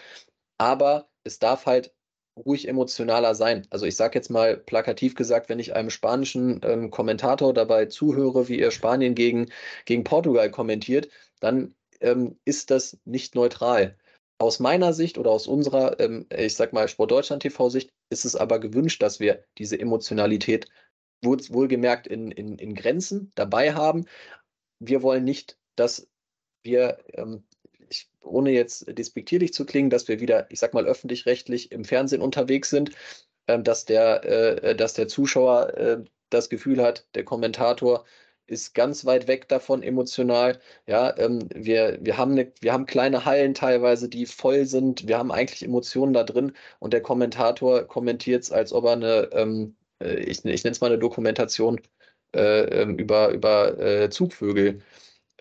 aber 0.58 1.10
es 1.24 1.40
darf 1.40 1.66
halt 1.66 1.94
ruhig 2.38 2.68
emotionaler 2.68 3.34
sein. 3.36 3.66
Also 3.70 3.86
ich 3.86 3.96
sage 3.96 4.18
jetzt 4.18 4.30
mal 4.30 4.58
plakativ 4.58 5.16
gesagt, 5.16 5.50
wenn 5.50 5.60
ich 5.60 5.76
einem 5.76 5.90
spanischen 5.90 6.60
ähm, 6.64 6.92
Kommentator 6.92 7.54
dabei 7.54 7.86
zuhöre, 7.86 8.50
wie 8.50 8.60
er 8.60 8.72
Spanien 8.72 9.16
gegen, 9.16 9.52
gegen 9.86 10.04
Portugal 10.04 10.52
kommentiert, 10.52 11.10
dann 11.40 11.76
ähm, 12.02 12.38
ist 12.46 12.72
das 12.72 12.98
nicht 13.06 13.36
neutral. 13.36 13.98
Aus 14.38 14.60
meiner 14.60 14.94
Sicht 14.94 15.18
oder 15.18 15.32
aus 15.32 15.48
unserer, 15.48 16.00
ähm, 16.00 16.28
ich 16.36 16.56
sag 16.56 16.74
mal, 16.74 16.88
Sportdeutschland 16.88 17.42
TV-Sicht 17.44 17.92
ist 18.10 18.26
es 18.26 18.36
aber 18.36 18.60
gewünscht, 18.60 19.02
dass 19.02 19.20
wir 19.20 19.44
diese 19.58 19.80
Emotionalität 19.80 20.68
wohl, 21.24 21.40
wohlgemerkt 21.50 22.08
in, 22.08 22.32
in, 22.32 22.58
in 22.58 22.76
Grenzen 22.76 23.32
dabei 23.36 23.74
haben. 23.74 24.06
Wir 24.80 25.02
wollen 25.04 25.24
nicht, 25.24 25.58
dass 25.76 26.10
wir, 26.64 26.98
ähm, 27.14 27.44
ich, 27.90 28.10
ohne 28.22 28.52
jetzt 28.52 28.86
despektierlich 28.98 29.54
zu 29.54 29.66
klingen, 29.66 29.90
dass 29.90 30.08
wir 30.08 30.20
wieder, 30.20 30.52
ich 30.52 30.60
sag 30.60 30.74
mal, 30.74 30.86
öffentlich-rechtlich 30.86 31.72
im 31.72 31.86
Fernsehen 31.86 32.22
unterwegs 32.22 32.70
sind, 32.70 32.92
ähm, 33.48 33.64
dass, 33.64 33.86
der, 33.86 34.24
äh, 34.26 34.76
dass 34.76 34.94
der 34.96 35.08
Zuschauer 35.08 35.74
äh, 35.78 36.04
das 36.30 36.50
Gefühl 36.50 36.82
hat, 36.82 37.08
der 37.16 37.24
Kommentator 37.24 38.06
ist 38.48 38.74
ganz 38.76 39.06
weit 39.06 39.28
weg 39.28 39.48
davon 39.48 39.84
emotional. 39.84 40.60
Ja, 40.88 41.18
ähm, 41.18 41.48
wir, 41.54 42.00
wir, 42.02 42.18
haben 42.18 42.34
eine, 42.34 42.52
wir 42.62 42.74
haben 42.74 42.86
kleine 42.86 43.26
Hallen 43.26 43.54
teilweise, 43.54 44.10
die 44.10 44.26
voll 44.26 44.66
sind. 44.66 45.08
Wir 45.08 45.18
haben 45.18 45.32
eigentlich 45.32 45.64
Emotionen 45.64 46.14
da 46.14 46.24
drin 46.24 46.54
und 46.80 46.94
der 46.94 47.02
Kommentator 47.02 47.84
kommentiert 47.84 48.44
es, 48.44 48.52
als 48.52 48.74
ob 48.74 48.86
er 48.86 48.94
eine, 48.94 49.30
ähm, 49.34 49.76
äh, 50.02 50.16
ich, 50.20 50.46
ich 50.46 50.64
nenne 50.64 50.72
es 50.74 50.82
mal 50.82 50.88
eine 50.88 51.00
Dokumentation 51.00 51.82
äh, 52.36 52.64
ähm, 52.82 52.98
über, 52.98 53.30
über 53.30 53.80
äh, 53.80 54.10
Zugvögel 54.10 54.82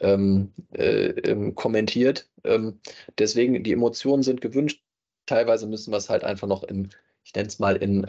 ähm, 0.00 0.52
äh, 0.72 1.08
ähm, 1.08 1.54
kommentiert. 1.54 2.28
Ähm, 2.44 2.80
deswegen, 3.18 3.62
die 3.64 3.72
Emotionen 3.72 4.22
sind 4.22 4.40
gewünscht. 4.40 4.82
Teilweise 5.26 5.66
müssen 5.66 5.92
wir 5.92 5.98
es 5.98 6.10
halt 6.10 6.24
einfach 6.24 6.48
noch 6.48 6.64
in, 6.64 6.90
ich 7.24 7.34
nenne 7.34 7.48
es 7.48 7.58
mal, 7.58 7.76
in 7.76 8.04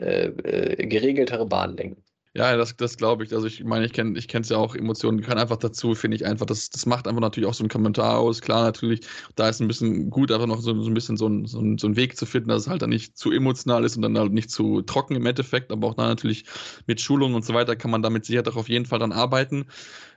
äh, 0.00 0.26
äh, 0.26 0.86
geregeltere 0.86 1.46
Bahnen 1.46 1.76
lenken. 1.76 2.02
Ja, 2.32 2.56
das, 2.56 2.76
das 2.76 2.96
glaube 2.96 3.24
ich. 3.24 3.32
Also 3.34 3.48
ich 3.48 3.64
meine, 3.64 3.86
ich 3.86 3.92
kenne 3.92 4.16
es 4.16 4.48
ja 4.50 4.56
auch, 4.56 4.76
Emotionen 4.76 5.20
gehören 5.20 5.38
einfach 5.38 5.56
dazu, 5.56 5.96
finde 5.96 6.16
ich 6.16 6.24
einfach. 6.26 6.46
Das, 6.46 6.70
das 6.70 6.86
macht 6.86 7.08
einfach 7.08 7.20
natürlich 7.20 7.48
auch 7.48 7.54
so 7.54 7.64
einen 7.64 7.68
Kommentar 7.70 8.18
aus. 8.20 8.40
Klar, 8.40 8.62
natürlich, 8.62 9.00
da 9.34 9.48
ist 9.48 9.60
ein 9.60 9.66
bisschen 9.66 10.10
gut, 10.10 10.30
einfach 10.30 10.46
noch 10.46 10.60
so, 10.60 10.80
so 10.80 10.88
ein 10.88 10.94
bisschen 10.94 11.16
so 11.16 11.26
ein, 11.28 11.46
so, 11.46 11.60
so 11.76 11.88
ein 11.88 11.96
Weg 11.96 12.16
zu 12.16 12.26
finden, 12.26 12.48
dass 12.50 12.62
es 12.62 12.68
halt 12.68 12.82
dann 12.82 12.90
nicht 12.90 13.18
zu 13.18 13.32
emotional 13.32 13.84
ist 13.84 13.96
und 13.96 14.02
dann 14.02 14.16
halt 14.16 14.32
nicht 14.32 14.48
zu 14.50 14.80
trocken 14.82 15.16
im 15.16 15.26
Endeffekt. 15.26 15.72
Aber 15.72 15.88
auch 15.88 15.94
da 15.94 16.06
natürlich 16.06 16.44
mit 16.86 17.00
Schulungen 17.00 17.34
und 17.34 17.44
so 17.44 17.52
weiter 17.52 17.74
kann 17.74 17.90
man 17.90 18.02
damit 18.02 18.24
sicher 18.26 18.44
doch 18.44 18.56
auf 18.56 18.68
jeden 18.68 18.86
Fall 18.86 19.00
dann 19.00 19.10
arbeiten. 19.12 19.66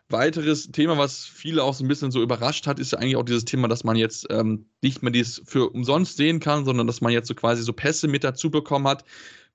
Weiteres 0.09 0.69
Thema, 0.71 0.97
was 0.97 1.25
viele 1.25 1.63
auch 1.63 1.73
so 1.73 1.83
ein 1.83 1.87
bisschen 1.87 2.11
so 2.11 2.21
überrascht 2.21 2.67
hat, 2.67 2.77
ist 2.79 2.91
ja 2.91 2.99
eigentlich 2.99 3.15
auch 3.15 3.23
dieses 3.23 3.45
Thema, 3.45 3.67
dass 3.67 3.83
man 3.83 3.95
jetzt 3.95 4.27
ähm, 4.29 4.67
nicht 4.83 5.01
mehr 5.01 5.11
dies 5.11 5.41
für 5.45 5.69
umsonst 5.71 6.17
sehen 6.17 6.39
kann, 6.39 6.65
sondern 6.65 6.85
dass 6.85 7.01
man 7.01 7.11
jetzt 7.13 7.27
so 7.27 7.33
quasi 7.33 7.63
so 7.63 7.73
Pässe 7.73 8.07
mit 8.07 8.23
dazu 8.23 8.51
bekommen 8.51 8.87
hat 8.87 9.03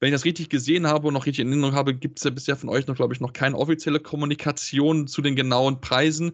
wenn 0.00 0.08
ich 0.08 0.14
das 0.14 0.24
richtig 0.24 0.48
gesehen 0.48 0.86
habe 0.86 1.08
und 1.08 1.14
noch 1.14 1.26
richtig 1.26 1.44
in 1.44 1.48
Erinnerung 1.48 1.74
habe, 1.74 1.94
gibt 1.94 2.18
es 2.18 2.24
ja 2.24 2.30
bisher 2.30 2.56
von 2.56 2.68
euch 2.68 2.86
noch, 2.86 2.96
glaube 2.96 3.14
ich, 3.14 3.20
noch 3.20 3.32
keine 3.32 3.56
offizielle 3.56 4.00
Kommunikation 4.00 5.06
zu 5.06 5.22
den 5.22 5.36
genauen 5.36 5.80
Preisen. 5.80 6.32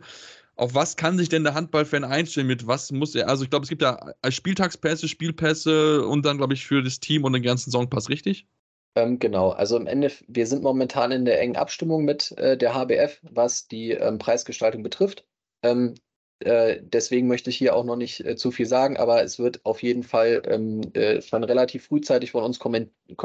Auf 0.57 0.75
was 0.75 0.97
kann 0.97 1.19
sich 1.19 1.29
denn 1.29 1.45
der 1.45 1.55
Handballfan 1.55 2.05
einstellen? 2.05 2.47
Mit 2.47 2.67
was 2.67 2.93
muss 2.93 3.15
er? 3.15 3.29
Also, 3.29 3.45
ich 3.45 3.51
glaube, 3.51 3.65
es 3.65 3.71
gibt 3.71 3.83
ja 3.83 4.15
Spieltagspässe, 4.29 5.09
Spielpässe 5.09 6.07
und 6.07 6.25
dann, 6.25 6.37
glaube 6.37 6.55
ich, 6.55 6.67
für 6.67 6.83
das 6.83 7.01
Team 7.01 7.25
und 7.25 7.33
den 7.33 7.43
ganzen 7.43 7.71
Songpass, 7.71 8.09
richtig? 8.09 8.47
Ähm, 8.97 9.19
genau, 9.19 9.51
also 9.51 9.77
im 9.77 9.89
Ende, 9.89 10.13
wir 10.29 10.47
sind 10.47 10.63
momentan 10.63 11.11
in 11.11 11.25
der 11.25 11.41
engen 11.41 11.57
Abstimmung 11.57 12.05
mit 12.05 12.31
äh, 12.39 12.57
der 12.57 12.75
HBF, 12.75 13.19
was 13.23 13.67
die 13.67 13.91
ähm, 13.91 14.19
Preisgestaltung 14.19 14.85
betrifft. 14.85 15.27
Ähm, 15.63 15.95
äh, 16.41 16.81
deswegen 16.83 17.29
möchte 17.29 17.51
ich 17.51 17.57
hier 17.57 17.75
auch 17.75 17.85
noch 17.85 17.97
nicht 17.97 18.21
äh, 18.25 18.37
zu 18.37 18.51
viel 18.51 18.67
sagen, 18.67 18.97
aber 18.97 19.23
es 19.23 19.39
wird 19.39 19.65
auf 19.65 19.83
jeden 19.83 20.03
Fall 20.03 20.43
ähm, 20.47 20.83
äh, 20.95 21.23
schon 21.23 21.45
relativ 21.45 21.87
frühzeitig 21.87 22.33
von 22.33 22.45
uns 22.45 22.59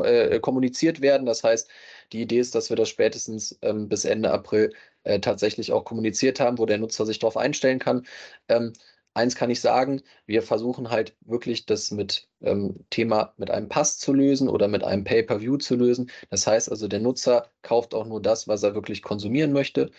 äh, 0.03 0.39
kommuniziert 0.39 1.01
werden. 1.01 1.25
Das 1.25 1.43
heißt, 1.43 1.69
die 2.13 2.21
Idee 2.21 2.39
ist, 2.39 2.55
dass 2.55 2.69
wir 2.69 2.77
das 2.77 2.89
spätestens 2.89 3.57
ähm, 3.61 3.89
bis 3.89 4.05
Ende 4.05 4.31
April 4.31 4.73
äh, 5.03 5.19
tatsächlich 5.19 5.71
auch 5.71 5.85
kommuniziert 5.85 6.39
haben, 6.39 6.57
wo 6.57 6.65
der 6.65 6.77
Nutzer 6.77 7.05
sich 7.05 7.19
darauf 7.19 7.37
einstellen 7.37 7.79
kann. 7.79 8.05
Ähm, 8.47 8.73
eins 9.13 9.35
kann 9.35 9.49
ich 9.49 9.59
sagen, 9.61 10.01
wir 10.25 10.41
versuchen 10.43 10.89
halt 10.89 11.15
wirklich 11.21 11.65
das 11.65 11.91
mit 11.91 12.27
ähm, 12.41 12.85
Thema 12.89 13.33
mit 13.37 13.49
einem 13.51 13.69
Pass 13.69 13.97
zu 13.97 14.13
lösen 14.13 14.47
oder 14.49 14.67
mit 14.67 14.83
einem 14.83 15.03
Pay-per-View 15.03 15.57
zu 15.57 15.75
lösen. 15.75 16.09
Das 16.29 16.47
heißt 16.47 16.69
also, 16.71 16.87
der 16.87 16.99
Nutzer 16.99 17.49
kauft 17.61 17.93
auch 17.93 18.05
nur 18.05 18.21
das, 18.21 18.47
was 18.47 18.63
er 18.63 18.75
wirklich 18.75 19.01
konsumieren 19.01 19.51
möchte. 19.51 19.91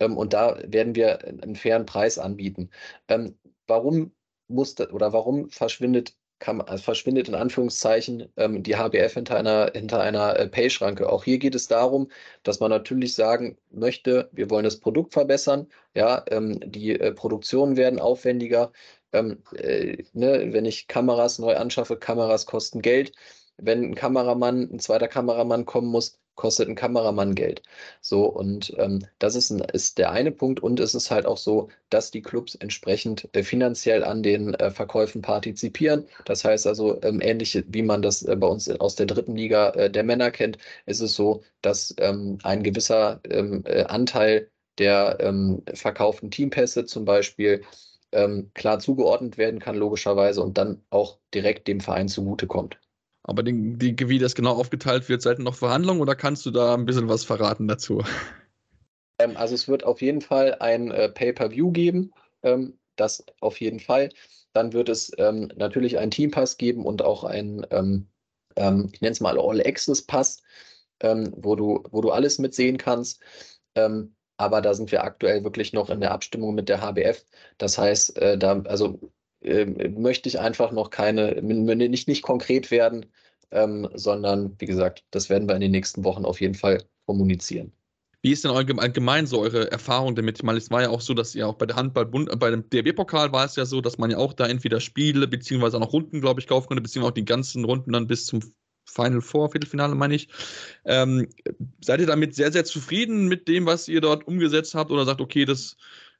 Ähm, 0.00 0.16
und 0.16 0.32
da 0.32 0.58
werden 0.66 0.94
wir 0.94 1.24
einen 1.24 1.56
fairen 1.56 1.86
Preis 1.86 2.18
anbieten. 2.18 2.70
Ähm, 3.08 3.38
warum 3.66 4.12
muss 4.48 4.78
oder 4.80 5.12
warum 5.12 5.50
verschwindet 5.50 6.14
kann, 6.40 6.60
also 6.62 6.82
verschwindet 6.82 7.28
in 7.28 7.34
Anführungszeichen 7.34 8.32
ähm, 8.36 8.62
die 8.62 8.76
HBF 8.76 9.14
hinter 9.14 9.36
einer, 9.36 9.70
hinter 9.74 10.00
einer 10.00 10.38
äh, 10.38 10.48
Pay-Schranke. 10.48 11.08
Auch 11.08 11.24
hier 11.24 11.38
geht 11.38 11.54
es 11.54 11.68
darum, 11.68 12.10
dass 12.42 12.60
man 12.60 12.70
natürlich 12.70 13.14
sagen 13.14 13.58
möchte, 13.70 14.30
wir 14.32 14.50
wollen 14.50 14.64
das 14.64 14.80
Produkt 14.80 15.12
verbessern, 15.12 15.68
ja, 15.94 16.24
ähm, 16.28 16.58
die 16.64 16.98
äh, 16.98 17.12
Produktionen 17.12 17.76
werden 17.76 18.00
aufwendiger. 18.00 18.72
Ähm, 19.12 19.42
äh, 19.54 20.04
ne, 20.12 20.52
wenn 20.52 20.64
ich 20.64 20.88
Kameras 20.88 21.38
neu 21.38 21.56
anschaffe, 21.56 21.96
Kameras 21.96 22.46
kosten 22.46 22.80
Geld. 22.82 23.12
Wenn 23.58 23.84
ein 23.90 23.94
Kameramann, 23.94 24.70
ein 24.72 24.78
zweiter 24.78 25.08
Kameramann 25.08 25.66
kommen 25.66 25.88
muss, 25.88 26.18
kostet 26.40 26.68
ein 26.68 26.74
Kameramann 26.74 27.34
Geld. 27.34 27.62
So, 28.00 28.24
und 28.24 28.72
ähm, 28.78 29.06
das 29.18 29.34
ist, 29.36 29.50
ein, 29.50 29.60
ist 29.60 29.98
der 29.98 30.10
eine 30.10 30.32
Punkt. 30.32 30.60
Und 30.60 30.80
es 30.80 30.94
ist 30.94 31.10
halt 31.10 31.26
auch 31.26 31.36
so, 31.36 31.68
dass 31.90 32.10
die 32.10 32.22
Clubs 32.22 32.54
entsprechend 32.54 33.28
äh, 33.32 33.42
finanziell 33.42 34.02
an 34.02 34.22
den 34.22 34.54
äh, 34.54 34.70
Verkäufen 34.70 35.20
partizipieren. 35.22 36.06
Das 36.24 36.44
heißt 36.44 36.66
also, 36.66 37.00
ähm, 37.02 37.20
ähnlich 37.20 37.62
wie 37.68 37.82
man 37.82 38.00
das 38.02 38.22
äh, 38.22 38.36
bei 38.36 38.46
uns 38.46 38.70
aus 38.70 38.96
der 38.96 39.06
dritten 39.06 39.36
Liga 39.36 39.70
äh, 39.70 39.90
der 39.90 40.02
Männer 40.04 40.30
kennt, 40.30 40.56
ist 40.86 41.00
es 41.00 41.14
so, 41.14 41.42
dass 41.62 41.94
ähm, 41.98 42.38
ein 42.42 42.62
gewisser 42.62 43.20
ähm, 43.28 43.62
äh, 43.66 43.84
Anteil 43.84 44.50
der 44.78 45.18
ähm, 45.20 45.62
verkauften 45.74 46.30
Teampässe 46.30 46.86
zum 46.86 47.04
Beispiel 47.04 47.62
ähm, 48.12 48.50
klar 48.54 48.78
zugeordnet 48.78 49.36
werden 49.38 49.60
kann, 49.60 49.76
logischerweise, 49.76 50.42
und 50.42 50.56
dann 50.58 50.82
auch 50.90 51.18
direkt 51.34 51.68
dem 51.68 51.80
Verein 51.80 52.08
zugutekommt. 52.08 52.78
Aber 53.22 53.42
die, 53.42 53.76
die, 53.76 54.08
wie 54.08 54.18
das 54.18 54.34
genau 54.34 54.52
aufgeteilt 54.52 55.08
wird, 55.08 55.22
seid 55.22 55.38
ihr 55.38 55.44
noch 55.44 55.54
Verhandlungen 55.54 56.00
oder 56.00 56.14
kannst 56.14 56.46
du 56.46 56.50
da 56.50 56.74
ein 56.74 56.86
bisschen 56.86 57.08
was 57.08 57.24
verraten 57.24 57.68
dazu? 57.68 58.02
Ähm, 59.18 59.36
also 59.36 59.54
es 59.54 59.68
wird 59.68 59.84
auf 59.84 60.00
jeden 60.00 60.20
Fall 60.20 60.56
ein 60.60 60.90
äh, 60.90 61.08
Pay-per-View 61.08 61.70
geben, 61.72 62.12
ähm, 62.42 62.78
das 62.96 63.24
auf 63.40 63.60
jeden 63.60 63.80
Fall. 63.80 64.08
Dann 64.52 64.72
wird 64.72 64.88
es 64.88 65.12
ähm, 65.18 65.50
natürlich 65.56 65.98
einen 65.98 66.10
Teampass 66.10 66.56
geben 66.56 66.84
und 66.84 67.02
auch 67.02 67.24
einen, 67.24 67.66
ähm, 67.70 68.08
ähm, 68.56 68.88
ich 68.92 69.00
nenne 69.00 69.12
es 69.12 69.20
mal 69.20 69.38
All-Access-Pass, 69.38 70.42
ähm, 71.00 71.32
wo, 71.36 71.54
du, 71.54 71.84
wo 71.90 72.00
du 72.00 72.10
alles 72.10 72.38
mitsehen 72.38 72.78
kannst. 72.78 73.20
aber 74.36 74.60
da 74.60 74.74
sind 74.74 74.90
wir 74.90 75.04
aktuell 75.04 75.44
wirklich 75.44 75.72
noch 75.72 75.90
in 75.90 76.00
der 76.00 76.12
Abstimmung 76.12 76.54
mit 76.54 76.68
der 76.68 76.80
HBF. 76.80 77.24
Das 77.58 77.78
heißt, 77.78 78.16
äh, 78.18 78.36
da, 78.38 78.60
also 78.62 78.98
äh, 79.42 79.64
möchte 79.88 80.28
ich 80.28 80.38
einfach 80.38 80.72
noch 80.72 80.90
keine, 80.90 81.40
nicht, 81.42 82.08
nicht 82.08 82.22
konkret 82.22 82.70
werden, 82.70 83.06
ähm, 83.50 83.88
sondern 83.94 84.54
wie 84.58 84.66
gesagt, 84.66 85.04
das 85.10 85.28
werden 85.30 85.48
wir 85.48 85.54
in 85.54 85.60
den 85.60 85.72
nächsten 85.72 86.04
Wochen 86.04 86.24
auf 86.24 86.40
jeden 86.40 86.54
Fall 86.54 86.84
kommunizieren. 87.06 87.72
Wie 88.22 88.32
ist 88.32 88.44
denn 88.44 88.50
allgemein 88.50 89.26
so 89.26 89.40
eure 89.40 89.72
Erfahrung 89.72 90.14
damit? 90.14 90.36
Ich 90.36 90.42
meine, 90.42 90.58
es 90.58 90.70
war 90.70 90.82
ja 90.82 90.90
auch 90.90 91.00
so, 91.00 91.14
dass 91.14 91.34
ihr 91.34 91.48
auch 91.48 91.54
bei 91.54 91.64
der 91.64 91.76
Handball-Bund, 91.76 92.38
bei 92.38 92.50
dem 92.50 92.68
DRB-Pokal 92.68 93.32
war 93.32 93.46
es 93.46 93.56
ja 93.56 93.64
so, 93.64 93.80
dass 93.80 93.96
man 93.96 94.10
ja 94.10 94.18
auch 94.18 94.34
da 94.34 94.46
entweder 94.46 94.78
Spiele 94.78 95.26
beziehungsweise 95.26 95.78
auch 95.78 95.80
noch 95.80 95.92
Runden, 95.94 96.20
glaube 96.20 96.38
ich, 96.40 96.46
kaufen 96.46 96.68
konnte, 96.68 96.82
beziehungsweise 96.82 97.12
auch 97.12 97.14
die 97.14 97.24
ganzen 97.24 97.64
Runden 97.64 97.92
dann 97.92 98.06
bis 98.06 98.26
zum 98.26 98.42
Final 98.84 99.22
Four, 99.22 99.50
Viertelfinale 99.50 99.94
meine 99.94 100.16
ich. 100.16 100.28
Ähm, 100.84 101.28
seid 101.80 102.00
ihr 102.00 102.06
damit 102.06 102.34
sehr, 102.34 102.52
sehr 102.52 102.64
zufrieden 102.66 103.26
mit 103.26 103.48
dem, 103.48 103.64
was 103.64 103.88
ihr 103.88 104.02
dort 104.02 104.26
umgesetzt 104.26 104.74
habt 104.74 104.90
oder 104.90 105.06
sagt, 105.06 105.22
okay, 105.22 105.46
das 105.46 105.76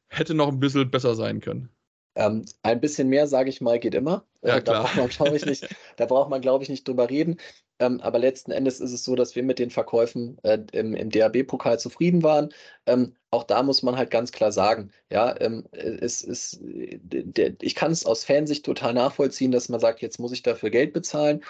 hätte 0.08 0.32
noch 0.34 0.48
ein 0.48 0.60
bisschen 0.60 0.90
besser 0.90 1.14
sein 1.14 1.40
können? 1.40 1.68
Ähm, 2.16 2.44
ein 2.62 2.80
bisschen 2.80 3.08
mehr, 3.08 3.26
sage 3.26 3.50
ich 3.50 3.60
mal, 3.60 3.78
geht 3.78 3.94
immer. 3.94 4.24
Äh, 4.42 4.48
ja, 4.48 4.56
äh, 4.56 4.62
da 4.64 4.82
braucht 4.82 4.96
man, 4.96 5.08
glaube 5.08 5.36
ich, 5.36 5.46
nicht, 5.46 5.68
da 5.96 6.06
braucht 6.06 6.30
man, 6.30 6.40
glaube 6.40 6.64
ich, 6.64 6.70
nicht 6.70 6.86
drüber 6.86 7.08
reden. 7.08 7.36
Ähm, 7.78 8.00
aber 8.00 8.18
letzten 8.18 8.52
Endes 8.52 8.80
ist 8.80 8.92
es 8.92 9.04
so, 9.04 9.14
dass 9.14 9.34
wir 9.34 9.42
mit 9.42 9.58
den 9.58 9.70
Verkäufen 9.70 10.36
äh, 10.42 10.58
im, 10.72 10.94
im 10.94 11.10
DAB-Pokal 11.10 11.78
zufrieden 11.78 12.22
waren. 12.22 12.50
Ähm, 12.86 13.14
auch 13.30 13.44
da 13.44 13.62
muss 13.62 13.82
man 13.82 13.96
halt 13.96 14.10
ganz 14.10 14.32
klar 14.32 14.52
sagen, 14.52 14.90
ja, 15.10 15.34
ähm, 15.40 15.66
es 15.72 16.20
ist, 16.22 16.58
der, 16.60 17.54
ich 17.60 17.74
kann 17.74 17.92
es 17.92 18.04
aus 18.04 18.24
Fansicht 18.24 18.66
total 18.66 18.92
nachvollziehen, 18.92 19.52
dass 19.52 19.68
man 19.68 19.80
sagt, 19.80 20.02
jetzt 20.02 20.18
muss 20.18 20.32
ich 20.32 20.42
dafür 20.42 20.70
Geld 20.70 20.92
bezahlen. 20.92 21.42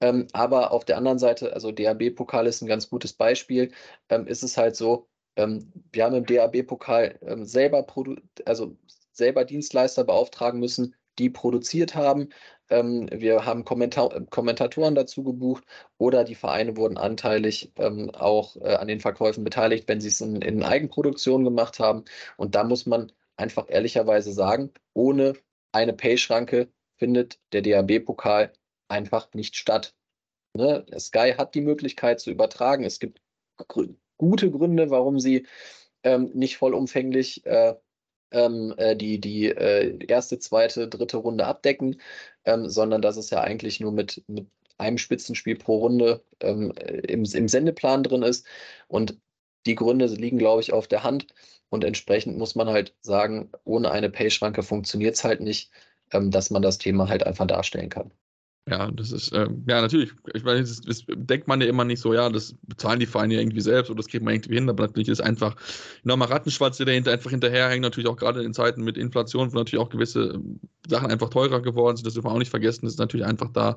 Ähm, 0.00 0.26
aber 0.32 0.72
auf 0.72 0.84
der 0.84 0.96
anderen 0.96 1.18
Seite, 1.18 1.52
also 1.52 1.70
DAB-Pokal 1.72 2.46
ist 2.46 2.62
ein 2.62 2.66
ganz 2.66 2.88
gutes 2.88 3.12
Beispiel, 3.12 3.72
ähm, 4.08 4.26
ist 4.26 4.42
es 4.42 4.56
halt 4.56 4.76
so, 4.76 5.08
wir 5.36 6.04
haben 6.04 6.14
im 6.14 6.26
DAB-Pokal 6.26 7.18
selber, 7.42 7.84
also 8.44 8.76
selber 9.14 9.44
Dienstleister 9.44 10.04
beauftragen 10.04 10.60
müssen, 10.60 10.94
die 11.18 11.30
produziert 11.30 11.94
haben. 11.94 12.28
Ähm, 12.70 13.08
wir 13.12 13.44
haben 13.44 13.64
Kommentar 13.64 14.26
Kommentatoren 14.30 14.94
dazu 14.94 15.22
gebucht 15.22 15.64
oder 15.98 16.24
die 16.24 16.34
Vereine 16.34 16.76
wurden 16.76 16.98
anteilig 16.98 17.72
ähm, 17.76 18.10
auch 18.10 18.56
äh, 18.56 18.74
an 18.74 18.88
den 18.88 19.00
Verkäufen 19.00 19.44
beteiligt, 19.44 19.88
wenn 19.88 20.00
sie 20.00 20.08
es 20.08 20.20
in, 20.20 20.42
in 20.42 20.62
Eigenproduktion 20.62 21.44
gemacht 21.44 21.78
haben. 21.78 22.04
Und 22.36 22.54
da 22.54 22.64
muss 22.64 22.86
man 22.86 23.12
einfach 23.36 23.66
ehrlicherweise 23.68 24.32
sagen, 24.32 24.72
ohne 24.94 25.34
eine 25.72 25.92
Pay-Schranke 25.92 26.68
findet 26.96 27.38
der 27.52 27.62
DAB-Pokal 27.62 28.52
einfach 28.88 29.32
nicht 29.34 29.56
statt. 29.56 29.94
Ne? 30.54 30.86
Sky 30.98 31.34
hat 31.36 31.54
die 31.54 31.60
Möglichkeit 31.60 32.20
zu 32.20 32.30
übertragen. 32.30 32.84
Es 32.84 32.98
gibt 32.98 33.20
gr 33.68 33.88
gute 34.16 34.50
Gründe, 34.50 34.90
warum 34.90 35.18
sie 35.18 35.46
ähm, 36.04 36.30
nicht 36.34 36.56
vollumfänglich 36.56 37.44
äh, 37.46 37.74
ähm, 38.34 38.74
äh, 38.76 38.96
die, 38.96 39.20
die 39.20 39.46
äh, 39.48 39.98
erste, 40.06 40.38
zweite, 40.38 40.88
dritte 40.88 41.16
Runde 41.18 41.46
abdecken, 41.46 42.00
ähm, 42.44 42.68
sondern 42.68 43.02
dass 43.02 43.16
es 43.16 43.30
ja 43.30 43.40
eigentlich 43.40 43.80
nur 43.80 43.92
mit, 43.92 44.22
mit 44.28 44.48
einem 44.78 44.98
Spitzenspiel 44.98 45.56
pro 45.56 45.78
Runde 45.78 46.22
ähm, 46.40 46.72
äh, 46.76 46.98
im, 47.12 47.24
im 47.24 47.48
Sendeplan 47.48 48.02
drin 48.02 48.22
ist. 48.22 48.46
Und 48.88 49.18
die 49.66 49.74
Gründe 49.76 50.06
liegen, 50.06 50.38
glaube 50.38 50.60
ich, 50.62 50.72
auf 50.72 50.88
der 50.88 51.02
Hand. 51.04 51.28
Und 51.70 51.84
entsprechend 51.84 52.38
muss 52.38 52.54
man 52.54 52.68
halt 52.68 52.94
sagen, 53.00 53.50
ohne 53.64 53.90
eine 53.90 54.10
Pay-Schranke 54.10 54.62
funktioniert 54.62 55.14
es 55.16 55.24
halt 55.24 55.40
nicht, 55.40 55.70
ähm, 56.12 56.30
dass 56.30 56.50
man 56.50 56.62
das 56.62 56.78
Thema 56.78 57.08
halt 57.08 57.24
einfach 57.26 57.46
darstellen 57.46 57.88
kann. 57.88 58.12
Ja, 58.66 58.90
das 58.90 59.12
ist, 59.12 59.30
äh, 59.32 59.46
ja, 59.68 59.82
natürlich. 59.82 60.12
Ich 60.32 60.42
meine, 60.42 60.60
das, 60.60 60.80
das, 60.80 61.04
denkt 61.06 61.48
man 61.48 61.60
ja 61.60 61.66
immer 61.66 61.84
nicht 61.84 62.00
so, 62.00 62.14
ja, 62.14 62.30
das 62.30 62.54
bezahlen 62.62 62.98
die 62.98 63.04
Vereine 63.04 63.38
irgendwie 63.38 63.60
selbst 63.60 63.90
oder 63.90 63.98
das 63.98 64.06
kriegt 64.06 64.24
man 64.24 64.32
irgendwie 64.32 64.54
hin, 64.54 64.70
aber 64.70 64.86
natürlich 64.86 65.10
ist 65.10 65.20
einfach 65.20 65.54
nochmal 66.02 66.28
Rattenschwarz, 66.28 66.78
der 66.78 66.86
dahinter 66.86 67.12
einfach 67.12 67.30
hinterherhängt, 67.30 67.82
natürlich 67.82 68.08
auch 68.08 68.16
gerade 68.16 68.42
in 68.42 68.54
Zeiten 68.54 68.82
mit 68.82 68.96
Inflation, 68.96 69.52
wo 69.52 69.56
natürlich 69.58 69.84
auch 69.84 69.90
gewisse 69.90 70.32
ähm, 70.36 70.60
Sachen 70.88 71.10
einfach 71.10 71.28
teurer 71.28 71.60
geworden 71.60 71.96
sind, 71.96 72.06
das 72.06 72.14
dürfen 72.14 72.26
wir 72.28 72.32
auch 72.32 72.38
nicht 72.38 72.48
vergessen, 72.48 72.86
das 72.86 72.94
ist 72.94 72.98
natürlich 72.98 73.26
einfach 73.26 73.50
da 73.52 73.76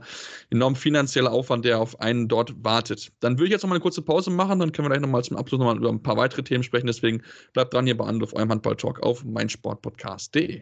enorm 0.51 0.77
finanzieller 0.77 1.33
Aufwand, 1.33 1.65
der 1.65 1.81
auf 1.81 1.99
einen 1.99 2.29
dort 2.29 2.63
wartet. 2.63 3.11
Dann 3.19 3.33
würde 3.33 3.47
ich 3.47 3.51
jetzt 3.51 3.63
nochmal 3.63 3.75
eine 3.77 3.83
kurze 3.83 4.01
Pause 4.01 4.31
machen, 4.31 4.59
dann 4.59 4.71
können 4.71 4.85
wir 4.85 4.91
gleich 4.91 5.01
nochmal 5.01 5.25
zum 5.25 5.35
Abschluss 5.35 5.59
nochmal 5.59 5.75
über 5.75 5.89
ein 5.89 6.01
paar 6.01 6.15
weitere 6.15 6.43
Themen 6.43 6.63
sprechen, 6.63 6.87
deswegen 6.87 7.23
bleibt 7.51 7.73
dran 7.73 7.85
hier 7.85 7.97
bei 7.97 8.05
Anruf, 8.05 8.33
eurem 8.33 8.51
Handball-Talk 8.51 9.01
auf 9.01 9.25
meinsportpodcast.de. 9.25 10.61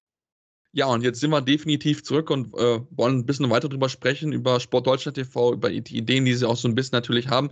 Ja, 0.73 0.85
und 0.85 1.03
jetzt 1.03 1.19
sind 1.19 1.31
wir 1.31 1.41
definitiv 1.41 2.01
zurück 2.01 2.29
und 2.29 2.53
äh, 2.53 2.79
wollen 2.91 3.19
ein 3.19 3.25
bisschen 3.25 3.49
weiter 3.49 3.67
drüber 3.67 3.89
sprechen, 3.89 4.31
über 4.31 4.61
Sport 4.61 4.87
Deutschland 4.87 5.15
TV, 5.15 5.51
über 5.53 5.69
die 5.69 5.97
Ideen, 5.97 6.23
die 6.23 6.33
sie 6.33 6.47
auch 6.47 6.55
so 6.55 6.69
ein 6.69 6.75
bisschen 6.75 6.95
natürlich 6.95 7.27
haben. 7.27 7.49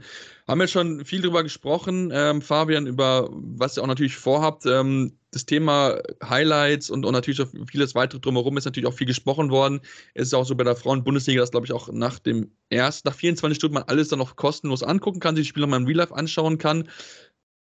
Haben 0.47 0.61
wir 0.61 0.67
schon 0.69 1.03
viel 1.03 1.21
drüber 1.21 1.43
gesprochen, 1.43 2.11
ähm, 2.13 2.41
Fabian, 2.41 2.87
über 2.87 3.29
was 3.31 3.77
ihr 3.77 3.83
auch 3.83 3.87
natürlich 3.87 4.15
vorhabt. 4.15 4.65
Ähm, 4.65 5.17
das 5.31 5.45
Thema 5.45 6.01
Highlights 6.23 6.89
und, 6.89 7.05
und 7.05 7.11
natürlich 7.11 7.41
auch 7.41 7.49
vieles 7.69 7.93
weitere 7.93 8.21
drumherum 8.21 8.55
ist 8.57 8.63
natürlich 8.65 8.87
auch 8.87 8.93
viel 8.93 9.05
gesprochen 9.07 9.51
worden. 9.51 9.81
Es 10.13 10.27
ist 10.27 10.33
auch 10.33 10.45
so 10.45 10.55
bei 10.55 10.63
der 10.63 10.77
Frauen-Bundesliga, 10.77 11.41
dass 11.41 11.51
glaube 11.51 11.65
ich 11.65 11.73
auch 11.73 11.91
nach 11.91 12.19
dem 12.19 12.51
ersten, 12.69 13.09
nach 13.09 13.15
24 13.15 13.57
Stunden 13.57 13.73
man 13.75 13.83
alles 13.83 14.07
dann 14.07 14.19
noch 14.19 14.37
kostenlos 14.37 14.81
angucken 14.81 15.19
kann, 15.19 15.35
sich 15.35 15.43
die 15.43 15.49
Spiele 15.49 15.65
nochmal 15.65 15.81
im 15.81 15.87
Real 15.87 15.97
Life 15.97 16.15
anschauen 16.15 16.57
kann. 16.57 16.87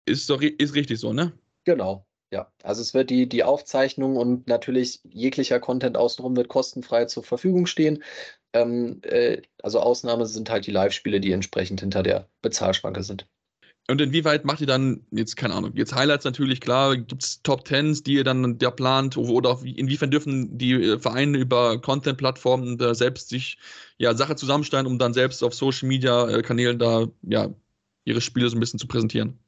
Ist 0.05 0.29
doch 0.29 0.41
ist 0.41 0.75
richtig 0.75 0.99
so, 0.99 1.13
ne? 1.13 1.33
Genau, 1.65 2.06
ja, 2.31 2.51
also 2.63 2.81
es 2.81 2.93
wird 2.93 3.09
die, 3.09 3.27
die 3.29 3.43
Aufzeichnung 3.43 4.17
und 4.17 4.47
natürlich 4.47 5.01
jeglicher 5.03 5.59
Content 5.59 5.97
außenrum 5.97 6.35
wird 6.35 6.49
kostenfrei 6.49 7.05
zur 7.05 7.23
Verfügung 7.23 7.67
stehen. 7.67 8.03
Ähm, 8.53 9.01
äh, 9.03 9.41
also 9.63 9.79
Ausnahme 9.79 10.25
sind 10.25 10.49
halt 10.49 10.67
die 10.67 10.71
Live-Spiele, 10.71 11.19
die 11.21 11.31
entsprechend 11.31 11.79
hinter 11.81 12.03
der 12.03 12.29
Bezahlschranke 12.41 13.03
sind. 13.03 13.27
Und 13.89 14.01
inwieweit 14.01 14.43
macht 14.43 14.59
ihr 14.59 14.67
dann, 14.67 15.05
jetzt 15.11 15.37
keine 15.37 15.53
Ahnung, 15.53 15.71
jetzt 15.75 15.95
Highlights 15.95 16.25
natürlich, 16.25 16.59
klar, 16.59 16.97
gibt 16.97 17.23
es 17.23 17.41
Top 17.41 17.63
Tens, 17.63 18.03
die 18.03 18.15
ihr 18.15 18.25
dann 18.25 18.57
da 18.57 18.69
plant, 18.69 19.15
oder 19.15 19.59
inwiefern 19.63 20.11
dürfen 20.11 20.57
die 20.57 20.73
äh, 20.73 20.99
Vereine 20.99 21.37
über 21.37 21.79
Content-Plattformen 21.79 22.77
da 22.77 22.93
selbst 22.93 23.29
sich 23.29 23.57
ja 23.97 24.13
Sache 24.13 24.35
zusammenstellen, 24.35 24.87
um 24.87 24.99
dann 24.99 25.13
selbst 25.13 25.41
auf 25.41 25.53
Social 25.53 25.87
Media 25.87 26.27
äh, 26.29 26.41
Kanälen 26.41 26.79
da 26.79 27.07
ja 27.21 27.49
ihre 28.03 28.19
Spiele 28.19 28.49
so 28.49 28.57
ein 28.57 28.59
bisschen 28.59 28.79
zu 28.79 28.87
präsentieren? 28.87 29.39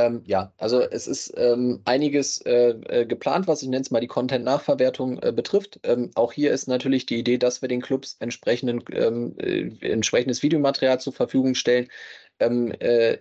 Ähm, 0.00 0.22
ja, 0.24 0.52
also 0.56 0.80
es 0.80 1.06
ist 1.06 1.34
ähm, 1.36 1.82
einiges 1.84 2.40
äh, 2.46 2.70
äh, 2.70 3.06
geplant, 3.06 3.46
was 3.46 3.62
ich 3.62 3.68
nenne 3.68 3.82
es 3.82 3.90
mal 3.90 4.00
die 4.00 4.06
Content-Nachverwertung 4.06 5.22
äh, 5.22 5.30
betrifft. 5.32 5.78
Ähm, 5.82 6.10
auch 6.14 6.32
hier 6.32 6.52
ist 6.52 6.68
natürlich 6.68 7.04
die 7.04 7.18
Idee, 7.18 7.36
dass 7.36 7.60
wir 7.60 7.68
den 7.68 7.82
Clubs 7.82 8.16
entsprechenden, 8.18 8.82
ähm, 8.92 9.34
äh, 9.38 9.68
entsprechendes 9.86 10.42
Videomaterial 10.42 11.00
zur 11.00 11.12
Verfügung 11.12 11.54
stellen. 11.54 11.88
Ähm, 12.38 12.72
äh, 12.80 13.18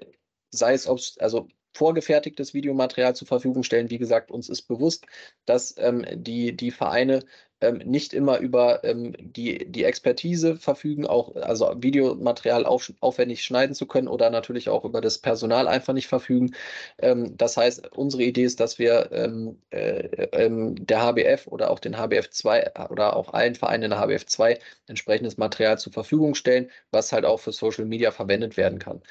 sei 0.51 0.73
es, 0.73 0.87
ob 0.87 0.99
also 1.19 1.49
vorgefertigtes 1.73 2.53
Videomaterial 2.53 3.15
zur 3.15 3.27
Verfügung 3.27 3.63
stellen. 3.63 3.89
Wie 3.89 3.97
gesagt, 3.97 4.31
uns 4.31 4.47
ist 4.47 4.63
bewusst, 4.63 5.05
dass 5.45 5.75
ähm, 5.77 6.05
die, 6.13 6.55
die 6.55 6.71
Vereine 6.71 7.25
ähm, 7.61 7.77
nicht 7.77 8.13
immer 8.13 8.39
über 8.39 8.83
ähm, 8.83 9.15
die, 9.19 9.71
die 9.71 9.83
Expertise 9.83 10.55
verfügen, 10.55 11.05
auch 11.05 11.35
also 11.35 11.73
Videomaterial 11.77 12.65
auf, 12.65 12.91
aufwendig 12.99 13.43
schneiden 13.43 13.75
zu 13.75 13.85
können 13.85 14.07
oder 14.07 14.29
natürlich 14.29 14.69
auch 14.69 14.85
über 14.85 15.01
das 15.01 15.17
Personal 15.17 15.67
einfach 15.67 15.93
nicht 15.93 16.07
verfügen. 16.07 16.55
Ähm, 16.99 17.37
das 17.37 17.57
heißt, 17.57 17.95
unsere 17.95 18.23
Idee 18.23 18.43
ist, 18.43 18.59
dass 18.59 18.79
wir 18.79 19.11
ähm, 19.11 19.61
äh, 19.71 20.27
ähm, 20.31 20.75
der 20.85 21.01
HBF 21.01 21.47
oder 21.47 21.71
auch 21.71 21.79
den 21.79 21.97
HBF 21.97 22.29
2 22.29 22.89
oder 22.89 23.15
auch 23.15 23.33
allen 23.33 23.55
Vereinen 23.55 23.83
in 23.83 23.89
der 23.91 23.99
HBF 23.99 24.25
2 24.25 24.59
entsprechendes 24.87 25.37
Material 25.37 25.77
zur 25.77 25.93
Verfügung 25.93 26.35
stellen, 26.35 26.69
was 26.91 27.11
halt 27.11 27.25
auch 27.25 27.39
für 27.39 27.51
Social 27.51 27.85
Media 27.85 28.11
verwendet 28.11 28.57
werden 28.57 28.79
kann. 28.79 29.01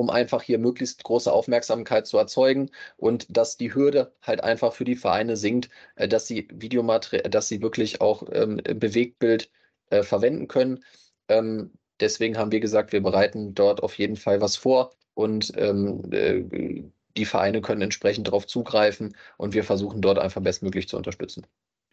Um 0.00 0.08
einfach 0.08 0.42
hier 0.42 0.58
möglichst 0.58 1.04
große 1.04 1.30
Aufmerksamkeit 1.30 2.06
zu 2.06 2.16
erzeugen 2.16 2.70
und 2.96 3.26
dass 3.36 3.58
die 3.58 3.74
Hürde 3.74 4.14
halt 4.22 4.42
einfach 4.42 4.72
für 4.72 4.84
die 4.84 4.96
Vereine 4.96 5.36
sinkt, 5.36 5.68
äh, 5.96 6.08
dass 6.08 6.26
sie 6.26 6.48
Videomaterial, 6.52 7.28
dass 7.30 7.48
sie 7.48 7.60
wirklich 7.60 8.00
auch 8.00 8.22
ähm, 8.32 8.56
Bewegtbild 8.64 9.50
äh, 9.90 10.02
verwenden 10.02 10.48
können. 10.48 10.82
Ähm, 11.28 11.72
deswegen 12.00 12.38
haben 12.38 12.50
wir 12.52 12.60
gesagt, 12.60 12.92
wir 12.92 13.02
bereiten 13.02 13.54
dort 13.54 13.82
auf 13.82 13.98
jeden 13.98 14.16
Fall 14.16 14.40
was 14.40 14.56
vor 14.56 14.92
und 15.14 15.52
ähm, 15.56 16.10
äh, 16.12 16.82
die 17.16 17.26
Vereine 17.26 17.60
können 17.60 17.82
entsprechend 17.82 18.28
darauf 18.28 18.46
zugreifen 18.46 19.14
und 19.36 19.52
wir 19.54 19.64
versuchen 19.64 20.00
dort 20.00 20.18
einfach 20.18 20.40
bestmöglich 20.40 20.88
zu 20.88 20.96
unterstützen. 20.96 21.46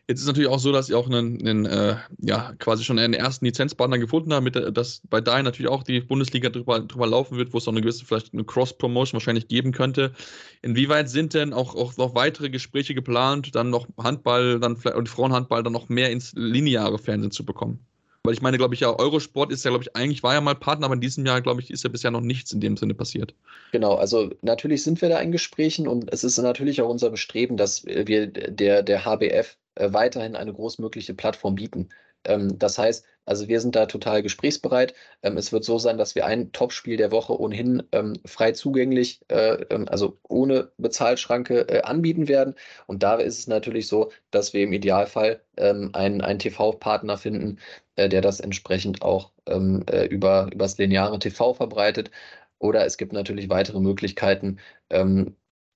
Jetzt 0.10 0.22
ist 0.22 0.28
natürlich 0.28 0.50
auch 0.50 0.60
so, 0.60 0.72
dass 0.72 0.90
ihr 0.90 0.98
auch 0.98 1.08
einen, 1.08 1.46
einen 1.46 1.66
äh, 1.66 1.98
ja, 2.20 2.54
quasi 2.60 2.86
schon 2.86 2.98
einen 2.98 3.14
ersten 3.14 3.44
Lizenzpartner 3.44 4.00
gefunden 4.00 4.42
mit, 4.42 4.56
dass 4.56 5.02
bei 5.10 5.20
Dai 5.20 5.42
natürlich 5.42 5.70
auch 5.70 5.84
die 5.84 6.00
Bundesliga 6.00 6.50
drüber, 6.50 6.80
drüber 6.80 7.08
laufen 7.08 7.38
wird, 7.38 7.52
wo 7.52 7.58
es 7.58 7.68
auch 7.68 7.74
eine 7.74 7.82
gewisse, 7.82 8.06
vielleicht 8.06 8.34
eine 8.34 8.46
Cross-Promotion 8.46 9.20
wahrscheinlich 9.20 9.50
geben 9.50 9.74
könnte. 9.74 10.14
Inwieweit 10.62 11.10
sind 11.10 11.34
denn 11.34 11.52
auch, 11.52 11.76
auch 11.76 11.98
noch 11.98 12.16
weitere 12.16 12.50
Gespräche 12.50 12.96
geplant, 12.96 13.54
dann 13.54 13.70
noch 13.70 13.86
Handball 14.02 14.62
dann 14.62 14.76
und 14.76 15.10
Frauenhandball 15.10 15.62
dann 15.62 15.74
noch 15.74 15.90
mehr 15.90 16.10
ins 16.10 16.32
lineare 16.36 17.00
Fernsehen 17.00 17.32
zu 17.32 17.46
bekommen? 17.46 17.80
Weil 18.24 18.34
ich 18.34 18.42
meine, 18.42 18.58
glaube 18.58 18.76
ich, 18.76 18.80
ja, 18.80 18.98
Eurosport 18.98 19.52
ist 19.52 19.66
ja, 19.66 19.72
glaube 19.72 19.84
ich, 19.84 19.96
eigentlich 19.96 20.24
war 20.24 20.34
ja 20.34 20.42
mal 20.42 20.56
Partner, 20.56 20.86
aber 20.86 20.96
in 20.96 21.02
diesem 21.02 21.26
Jahr, 21.26 21.42
glaube 21.42 21.60
ich, 21.60 21.70
ist 21.70 21.84
ja 21.84 21.90
bisher 21.90 22.12
noch 22.12 22.22
nichts 22.22 22.54
in 22.54 22.62
dem 22.62 22.78
Sinne 22.78 22.94
passiert. 22.94 23.34
Genau, 23.74 23.96
also 23.96 24.32
natürlich 24.42 24.84
sind 24.84 25.02
wir 25.02 25.10
da 25.10 25.20
in 25.20 25.34
Gesprächen 25.34 25.86
und 25.86 26.12
es 26.14 26.24
ist 26.24 26.38
natürlich 26.38 26.82
auch 26.82 26.90
unser 26.90 27.10
Bestreben, 27.10 27.58
dass 27.58 27.86
wir 27.86 28.28
der, 28.28 28.84
der 28.84 29.06
HBF 29.06 29.58
weiterhin 29.80 30.36
eine 30.36 30.54
großmögliche 30.54 31.14
Plattform 31.14 31.56
bieten. 31.56 31.90
Ähm, 32.28 32.58
das 32.60 32.78
heißt, 32.78 33.06
also 33.26 33.48
wir 33.48 33.60
sind 33.62 33.76
da 33.76 33.86
total 33.88 34.24
gesprächsbereit. 34.24 34.94
Ähm, 35.22 35.38
es 35.38 35.52
wird 35.52 35.64
so 35.66 35.80
sein, 35.80 35.98
dass 35.98 36.16
wir 36.16 36.26
ein 36.26 36.52
Topspiel 36.52 36.98
der 36.98 37.12
Woche 37.12 37.40
ohnehin 37.40 37.84
ähm, 37.92 38.14
frei 38.26 38.52
zugänglich, 38.54 39.22
äh, 39.30 39.66
also 39.88 40.20
ohne 40.24 40.72
Bezahlschranke 40.78 41.68
äh, 41.70 41.82
anbieten 41.82 42.28
werden. 42.28 42.56
Und 42.88 43.04
da 43.04 43.16
ist 43.16 43.40
es 43.40 43.48
natürlich 43.48 43.88
so, 43.88 44.12
dass 44.32 44.54
wir 44.54 44.64
im 44.64 44.74
Idealfall 44.74 45.42
einen, 45.58 45.94
einen 46.22 46.40
TV-Partner 46.40 47.18
finden, 47.18 47.58
der 47.98 48.22
das 48.22 48.40
entsprechend 48.40 49.02
auch 49.02 49.32
über, 49.48 50.52
über 50.52 50.52
das 50.56 50.78
lineare 50.78 51.18
TV 51.18 51.56
verbreitet. 51.56 52.12
Oder 52.60 52.86
es 52.86 52.98
gibt 52.98 53.12
natürlich 53.12 53.50
weitere 53.50 53.80
Möglichkeiten, 53.80 54.60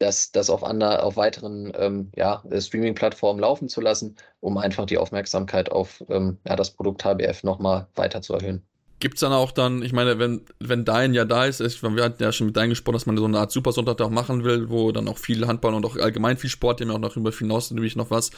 das, 0.02 0.32
das 0.32 0.50
auf, 0.50 0.64
ander, 0.64 1.04
auf 1.04 1.16
weiteren 1.18 1.72
ähm, 1.76 2.12
ja, 2.16 2.44
Streaming-Plattformen 2.58 3.40
laufen 3.40 3.70
zu 3.70 3.82
lassen, 3.82 4.16
um 4.40 4.58
einfach 4.58 4.86
die 4.86 4.98
Aufmerksamkeit 4.98 5.72
auf 5.72 6.04
ähm, 6.10 6.40
ja, 6.48 6.56
das 6.56 6.72
Produkt 6.72 7.06
HBF 7.06 7.44
nochmal 7.44 7.88
weiter 7.96 8.22
zu 8.22 8.34
erhöhen. 8.34 8.66
Gibt 9.02 9.16
es 9.16 9.22
dann 9.22 9.34
auch 9.34 9.52
dann, 9.52 9.82
ich 9.82 9.94
meine, 9.94 10.20
wenn, 10.20 10.46
wenn 10.60 10.86
Dein 10.86 11.16
ja 11.16 11.26
da 11.26 11.46
ist, 11.46 11.60
ist, 11.60 11.82
wir 11.82 12.04
hatten 12.04 12.22
ja 12.22 12.32
schon 12.32 12.46
mit 12.46 12.56
Dein 12.56 12.70
gesprochen, 12.70 12.94
dass 12.94 13.08
man 13.08 13.18
so 13.18 13.26
eine 13.26 13.40
Art 13.40 13.52
Supersonntag 13.52 14.00
auch 14.00 14.12
machen 14.12 14.44
will, 14.44 14.70
wo 14.70 14.92
dann 14.92 15.08
auch 15.08 15.18
viel 15.18 15.48
Handball 15.48 15.74
und 15.74 15.84
auch 15.86 15.98
allgemein 15.98 16.38
viel 16.38 16.52
Sport, 16.52 16.80
dem 16.80 16.90
ja 16.90 16.96
auch 16.96 17.00
noch 17.00 17.18
über 17.18 17.32
hinaus 17.32 17.72
natürlich 17.72 17.96
noch 17.96 18.12
was. 18.12 18.30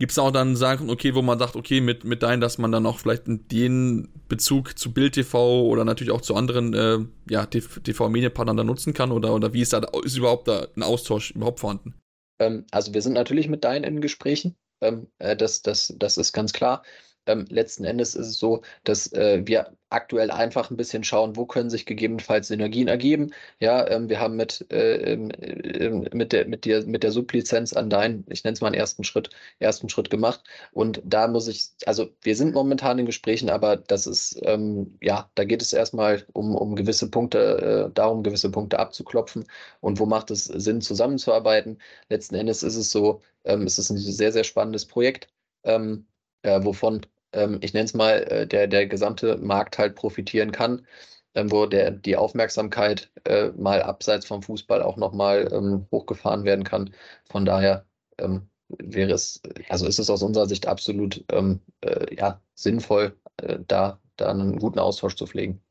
Gibt 0.00 0.10
es 0.10 0.18
auch 0.18 0.32
dann 0.32 0.56
Sachen, 0.56 0.90
okay, 0.90 1.14
wo 1.14 1.22
man 1.22 1.38
sagt, 1.38 1.54
okay, 1.54 1.80
mit, 1.80 2.02
mit 2.02 2.24
Dein, 2.24 2.40
dass 2.40 2.58
man 2.58 2.72
dann 2.72 2.84
auch 2.84 2.98
vielleicht 2.98 3.22
den 3.26 4.08
Bezug 4.28 4.76
zu 4.76 4.92
Bild 4.92 5.14
TV 5.14 5.62
oder 5.62 5.84
natürlich 5.84 6.10
auch 6.10 6.20
zu 6.20 6.34
anderen 6.34 6.74
äh, 6.74 6.98
ja, 7.30 7.46
TV-Medienpartnern 7.46 8.56
da 8.56 8.64
nutzen 8.64 8.94
kann? 8.94 9.12
Oder, 9.12 9.32
oder 9.32 9.52
wie 9.52 9.60
ist 9.60 9.72
da, 9.72 9.78
ist 10.02 10.16
überhaupt 10.16 10.48
da 10.48 10.66
ein 10.76 10.82
Austausch 10.82 11.30
überhaupt 11.30 11.60
vorhanden? 11.60 11.94
Ähm, 12.40 12.66
also 12.72 12.92
wir 12.92 13.02
sind 13.02 13.12
natürlich 13.12 13.48
mit 13.48 13.62
Dein 13.62 13.84
in 13.84 14.00
Gesprächen. 14.00 14.56
Ähm, 14.80 15.06
äh, 15.18 15.36
das, 15.36 15.62
das, 15.62 15.94
das 15.96 16.16
ist 16.16 16.32
ganz 16.32 16.52
klar. 16.52 16.82
Ähm, 17.28 17.46
letzten 17.50 17.84
Endes 17.84 18.14
ist 18.14 18.26
es 18.26 18.38
so, 18.38 18.62
dass 18.84 19.12
äh, 19.12 19.42
wir 19.46 19.72
aktuell 19.90 20.30
einfach 20.30 20.70
ein 20.70 20.76
bisschen 20.76 21.04
schauen, 21.04 21.36
wo 21.36 21.46
können 21.46 21.70
sich 21.70 21.86
gegebenenfalls 21.86 22.48
Synergien 22.48 22.88
ergeben. 22.88 23.32
Ja, 23.60 23.86
ähm, 23.88 24.08
wir 24.08 24.20
haben 24.20 24.36
mit, 24.36 24.66
äh, 24.70 25.14
äh, 25.14 26.10
mit, 26.12 26.32
der, 26.32 26.46
mit, 26.46 26.64
der, 26.64 26.84
mit 26.86 27.02
der 27.02 27.12
Sublizenz 27.12 27.72
an 27.72 27.88
dein, 27.90 28.24
ich 28.28 28.44
nenne 28.44 28.54
es 28.54 28.60
mal 28.60 28.68
einen 28.68 28.76
ersten 28.76 29.04
Schritt, 29.04 29.30
ersten 29.58 29.88
Schritt 29.88 30.10
gemacht. 30.10 30.42
Und 30.72 31.00
da 31.04 31.28
muss 31.28 31.48
ich, 31.48 31.70
also 31.86 32.08
wir 32.22 32.36
sind 32.36 32.54
momentan 32.54 32.98
in 32.98 33.06
Gesprächen, 33.06 33.50
aber 33.50 33.76
das 33.76 34.06
ist, 34.06 34.38
ähm, 34.44 34.98
ja, 35.00 35.30
da 35.34 35.44
geht 35.44 35.62
es 35.62 35.72
erstmal 35.72 36.24
um, 36.32 36.54
um 36.54 36.76
gewisse 36.76 37.10
Punkte, 37.10 37.88
äh, 37.88 37.94
darum, 37.94 38.22
gewisse 38.22 38.50
Punkte 38.50 38.78
abzuklopfen 38.78 39.46
und 39.80 39.98
wo 39.98 40.06
macht 40.06 40.30
es 40.30 40.44
Sinn, 40.44 40.80
zusammenzuarbeiten. 40.80 41.78
Letzten 42.08 42.34
Endes 42.34 42.62
ist 42.62 42.76
es 42.76 42.90
so, 42.90 43.22
ähm, 43.44 43.62
es 43.62 43.78
ist 43.78 43.90
ein 43.90 43.98
sehr, 43.98 44.32
sehr 44.32 44.44
spannendes 44.44 44.86
Projekt, 44.86 45.28
ähm, 45.64 46.06
äh, 46.42 46.62
wovon 46.64 47.06
ähm, 47.32 47.58
ich 47.62 47.72
nenne 47.74 47.84
es 47.86 47.94
mal, 47.94 48.22
äh, 48.24 48.46
der, 48.46 48.66
der 48.66 48.86
gesamte 48.86 49.36
Markt 49.38 49.78
halt 49.78 49.94
profitieren 49.96 50.52
kann, 50.52 50.86
ähm, 51.34 51.50
wo 51.50 51.66
der, 51.66 51.90
die 51.90 52.16
Aufmerksamkeit 52.16 53.10
äh, 53.24 53.48
mal 53.50 53.82
abseits 53.82 54.26
vom 54.26 54.42
Fußball 54.42 54.82
auch 54.82 54.96
nochmal 54.96 55.48
ähm, 55.52 55.86
hochgefahren 55.92 56.44
werden 56.44 56.64
kann. 56.64 56.94
Von 57.30 57.44
daher 57.44 57.86
ähm, 58.18 58.48
wäre 58.68 59.12
es, 59.12 59.42
also 59.68 59.86
ist 59.86 59.98
es 59.98 60.10
aus 60.10 60.22
unserer 60.22 60.46
Sicht 60.46 60.66
absolut 60.66 61.24
ähm, 61.30 61.60
äh, 61.82 62.14
ja, 62.14 62.40
sinnvoll, 62.54 63.16
äh, 63.38 63.58
da, 63.66 64.00
da 64.16 64.30
einen 64.30 64.58
guten 64.58 64.78
Austausch 64.78 65.16
zu 65.16 65.26
pflegen. 65.26 65.62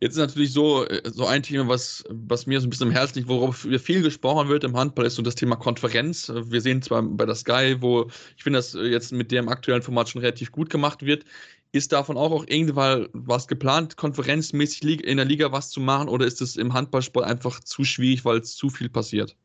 Jetzt 0.00 0.12
ist 0.12 0.18
natürlich 0.18 0.52
so, 0.52 0.86
äh, 0.86 1.02
so 1.10 1.26
ein 1.26 1.42
Thema, 1.42 1.68
was, 1.68 2.04
was 2.08 2.46
mir 2.46 2.60
so 2.60 2.66
ein 2.66 2.70
bisschen 2.70 2.88
im 2.88 2.92
Herzen 2.92 3.18
liegt, 3.18 3.28
worauf 3.28 3.56
viel 3.56 4.02
gesprochen 4.02 4.48
wird 4.48 4.64
im 4.64 4.76
Handball, 4.76 5.06
ist 5.06 5.14
so 5.14 5.22
das 5.22 5.34
Thema 5.34 5.56
Konferenz. 5.56 6.30
Wir 6.34 6.60
sehen 6.60 6.82
zwar 6.82 7.02
bei 7.02 7.24
der 7.24 7.34
Sky, 7.34 7.76
wo 7.80 8.10
ich 8.36 8.42
finde, 8.42 8.58
dass 8.58 8.74
jetzt 8.74 9.12
mit 9.12 9.32
dem 9.32 9.48
aktuellen 9.48 9.82
Format 9.82 10.08
schon 10.08 10.20
relativ 10.20 10.52
gut 10.52 10.70
gemacht 10.70 11.04
wird. 11.04 11.24
Ist 11.72 11.92
davon 11.92 12.16
auch, 12.16 12.30
auch 12.30 12.44
irgendwann 12.46 13.08
was 13.12 13.48
geplant, 13.48 13.96
konferenzmäßig 13.96 15.04
in 15.04 15.16
der 15.16 15.26
Liga 15.26 15.52
was 15.52 15.70
zu 15.70 15.80
machen 15.80 16.08
oder 16.08 16.26
ist 16.26 16.40
es 16.40 16.56
im 16.56 16.74
Handballsport 16.74 17.26
einfach 17.26 17.60
zu 17.60 17.84
schwierig, 17.84 18.24
weil 18.24 18.38
es 18.38 18.54
zu 18.54 18.70
viel 18.70 18.88
passiert? 18.88 19.36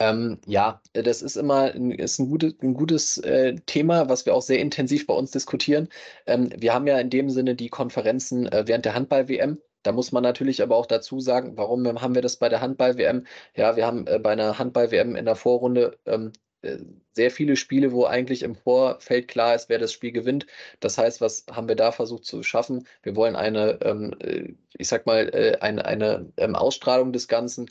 Ähm, 0.00 0.38
ja, 0.46 0.80
das 0.94 1.20
ist 1.20 1.36
immer 1.36 1.72
ein, 1.74 1.90
ist 1.90 2.18
ein, 2.18 2.28
gute, 2.30 2.54
ein 2.62 2.72
gutes 2.72 3.18
äh, 3.18 3.54
Thema, 3.66 4.08
was 4.08 4.24
wir 4.24 4.34
auch 4.34 4.42
sehr 4.42 4.58
intensiv 4.58 5.06
bei 5.06 5.14
uns 5.14 5.30
diskutieren. 5.30 5.88
Ähm, 6.26 6.50
wir 6.56 6.72
haben 6.72 6.86
ja 6.86 6.98
in 6.98 7.10
dem 7.10 7.28
Sinne 7.28 7.54
die 7.54 7.68
Konferenzen 7.68 8.46
äh, 8.46 8.64
während 8.66 8.86
der 8.86 8.94
Handball-WM 8.94 9.58
da 9.82 9.92
muss 9.92 10.12
man 10.12 10.22
natürlich 10.22 10.62
aber 10.62 10.76
auch 10.76 10.86
dazu 10.86 11.20
sagen, 11.20 11.56
warum 11.56 11.86
haben 12.00 12.14
wir 12.14 12.22
das 12.22 12.36
bei 12.36 12.48
der 12.48 12.60
Handball-WM? 12.60 13.26
Ja, 13.56 13.76
wir 13.76 13.86
haben 13.86 14.06
äh, 14.06 14.18
bei 14.18 14.32
einer 14.32 14.58
Handball-WM 14.58 15.16
in 15.16 15.24
der 15.24 15.36
Vorrunde 15.36 15.98
ähm, 16.06 16.32
äh, 16.62 16.78
sehr 17.12 17.30
viele 17.30 17.56
Spiele, 17.56 17.92
wo 17.92 18.04
eigentlich 18.04 18.42
im 18.42 18.54
Vorfeld 18.54 19.28
klar 19.28 19.54
ist, 19.54 19.68
wer 19.68 19.78
das 19.78 19.92
Spiel 19.92 20.12
gewinnt. 20.12 20.46
Das 20.80 20.98
heißt, 20.98 21.20
was 21.20 21.46
haben 21.50 21.68
wir 21.68 21.76
da 21.76 21.92
versucht 21.92 22.24
zu 22.24 22.42
schaffen? 22.42 22.86
Wir 23.02 23.16
wollen 23.16 23.36
eine, 23.36 23.80
ähm, 23.82 24.14
äh, 24.20 24.54
ich 24.76 24.88
sag 24.88 25.06
mal, 25.06 25.30
eine, 25.60 25.84
eine 25.84 26.32
ähm, 26.36 26.54
Ausstrahlung 26.54 27.12
des 27.12 27.28
Ganzen, 27.28 27.70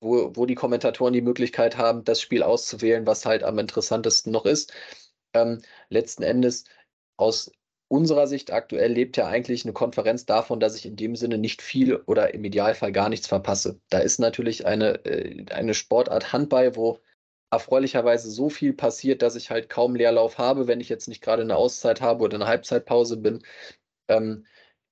wo, 0.00 0.32
wo 0.36 0.46
die 0.46 0.54
Kommentatoren 0.54 1.12
die 1.12 1.22
Möglichkeit 1.22 1.76
haben, 1.78 2.04
das 2.04 2.20
Spiel 2.20 2.42
auszuwählen, 2.42 3.06
was 3.06 3.26
halt 3.26 3.42
am 3.42 3.58
interessantesten 3.58 4.32
noch 4.32 4.46
ist. 4.46 4.72
Ähm, 5.34 5.62
letzten 5.88 6.22
Endes 6.22 6.64
aus 7.16 7.50
unserer 7.88 8.26
Sicht 8.26 8.52
aktuell 8.52 8.92
lebt 8.92 9.16
ja 9.16 9.26
eigentlich 9.26 9.64
eine 9.64 9.72
Konferenz 9.72 10.26
davon, 10.26 10.60
dass 10.60 10.76
ich 10.76 10.86
in 10.86 10.96
dem 10.96 11.16
Sinne 11.16 11.38
nicht 11.38 11.62
viel 11.62 11.96
oder 11.96 12.34
im 12.34 12.44
Idealfall 12.44 12.92
gar 12.92 13.08
nichts 13.08 13.26
verpasse. 13.26 13.80
Da 13.90 13.98
ist 13.98 14.18
natürlich 14.18 14.66
eine, 14.66 15.04
äh, 15.04 15.46
eine 15.52 15.74
Sportart 15.74 16.32
Handball, 16.32 16.76
wo 16.76 17.00
erfreulicherweise 17.50 18.30
so 18.30 18.50
viel 18.50 18.72
passiert, 18.72 19.22
dass 19.22 19.36
ich 19.36 19.50
halt 19.50 19.68
kaum 19.68 19.94
Leerlauf 19.94 20.38
habe, 20.38 20.66
wenn 20.66 20.80
ich 20.80 20.88
jetzt 20.88 21.08
nicht 21.08 21.22
gerade 21.22 21.42
eine 21.42 21.56
Auszeit 21.56 22.00
habe 22.00 22.24
oder 22.24 22.36
eine 22.36 22.46
Halbzeitpause 22.46 23.16
bin. 23.18 23.42
Ähm, 24.08 24.46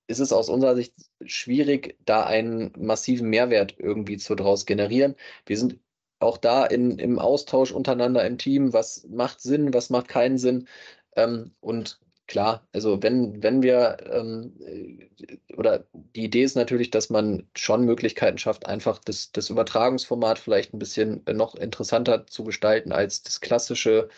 ist 0.06 0.20
es 0.20 0.32
aus 0.32 0.48
unserer 0.48 0.76
Sicht 0.76 0.94
schwierig, 1.24 1.96
da 2.04 2.24
einen 2.24 2.72
massiven 2.78 3.28
Mehrwert 3.30 3.74
irgendwie 3.78 4.18
zu 4.18 4.34
draus 4.34 4.66
generieren. 4.66 5.16
Wir 5.46 5.58
sind 5.58 5.80
auch 6.20 6.38
da 6.38 6.64
in, 6.66 6.98
im 6.98 7.18
Austausch 7.18 7.72
untereinander 7.72 8.24
im 8.26 8.38
Team, 8.38 8.72
was 8.72 9.06
macht 9.08 9.40
Sinn, 9.40 9.74
was 9.74 9.90
macht 9.90 10.08
keinen 10.08 10.38
Sinn. 10.38 10.68
Ähm, 11.16 11.54
und 11.60 12.00
klar, 12.26 12.66
also 12.72 13.02
wenn, 13.02 13.42
wenn 13.42 13.62
wir, 13.62 13.98
ähm, 14.10 14.54
äh, 14.60 15.54
oder 15.56 15.86
die 15.92 16.24
Idee 16.24 16.42
ist 16.44 16.56
natürlich, 16.56 16.90
dass 16.90 17.10
man 17.10 17.48
schon 17.54 17.84
Möglichkeiten 17.84 18.38
schafft, 18.38 18.66
einfach 18.66 18.98
das, 18.98 19.32
das 19.32 19.50
Übertragungsformat 19.50 20.38
vielleicht 20.38 20.74
ein 20.74 20.78
bisschen 20.78 21.26
äh, 21.26 21.34
noch 21.34 21.54
interessanter 21.54 22.26
zu 22.26 22.44
gestalten 22.44 22.92
als 22.92 23.22
das 23.22 23.40
klassische, 23.40 24.08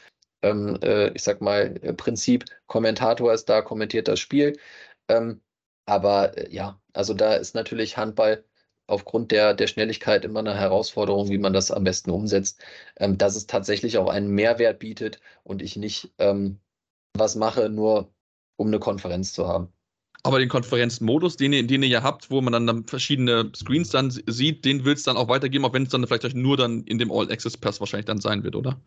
ähm, 0.43 0.79
äh, 0.83 1.09
ich 1.11 1.23
sag 1.23 1.41
mal, 1.41 1.77
äh, 1.83 1.93
Prinzip, 1.95 2.45
Kommentator 2.67 3.33
ist 3.33 3.47
da, 3.49 3.63
kommentiert 3.63 4.09
das 4.09 4.21
Spiel. 4.21 4.59
Ähm, 5.09 5.41
aber 5.87 6.37
äh, 6.39 6.51
ja, 6.55 6.81
also 6.93 7.15
da 7.15 7.35
ist 7.35 7.55
natürlich 7.55 7.97
Handball 7.97 8.45
aufgrund 8.87 9.33
der, 9.33 9.55
der 9.55 9.67
Schnelligkeit 9.67 10.25
immer 10.25 10.41
eine 10.41 10.57
Herausforderung, 10.57 11.29
wie 11.29 11.39
man 11.39 11.53
das 11.53 11.71
am 11.71 11.85
besten 11.85 12.11
umsetzt, 12.11 12.61
ähm, 12.97 13.19
dass 13.19 13.37
es 13.37 13.47
tatsächlich 13.47 13.99
auch 13.99 14.09
einen 14.09 14.29
Mehrwert 14.31 14.79
bietet 14.79 15.21
und 15.45 15.63
ich 15.63 15.77
nicht 15.77 16.13
ähm, 16.19 16.61
was 17.19 17.37
mache, 17.37 17.69
nur 17.69 18.13
um 18.57 18.69
eine 18.69 18.79
Konferenz 18.79 19.33
zu 19.33 19.47
haben. 19.47 19.73
Aber 20.23 20.41
den 20.41 20.49
Konferenzmodus, 20.49 21.37
den 21.37 21.53
ihr, 21.53 21.67
den 21.67 21.83
ihr 21.85 21.89
ja 21.89 22.03
habt, 22.03 22.31
wo 22.31 22.41
man 22.41 22.53
dann 22.53 22.85
verschiedene 22.85 23.53
Screens 23.55 23.91
dann 23.91 24.11
sieht, 24.11 24.65
den 24.65 24.85
willst 24.85 25.07
du 25.07 25.11
dann 25.11 25.17
auch 25.17 25.29
weitergeben, 25.29 25.65
auch 25.65 25.73
wenn 25.73 25.85
es 25.85 25.91
dann 25.91 26.05
vielleicht 26.07 26.35
nur 26.35 26.57
dann 26.57 26.83
in 26.85 26.99
dem 26.99 27.13
All-Access-Pass 27.13 27.79
wahrscheinlich 27.79 28.07
dann 28.07 28.21
sein 28.21 28.43
wird, 28.43 28.57
oder? 28.57 28.81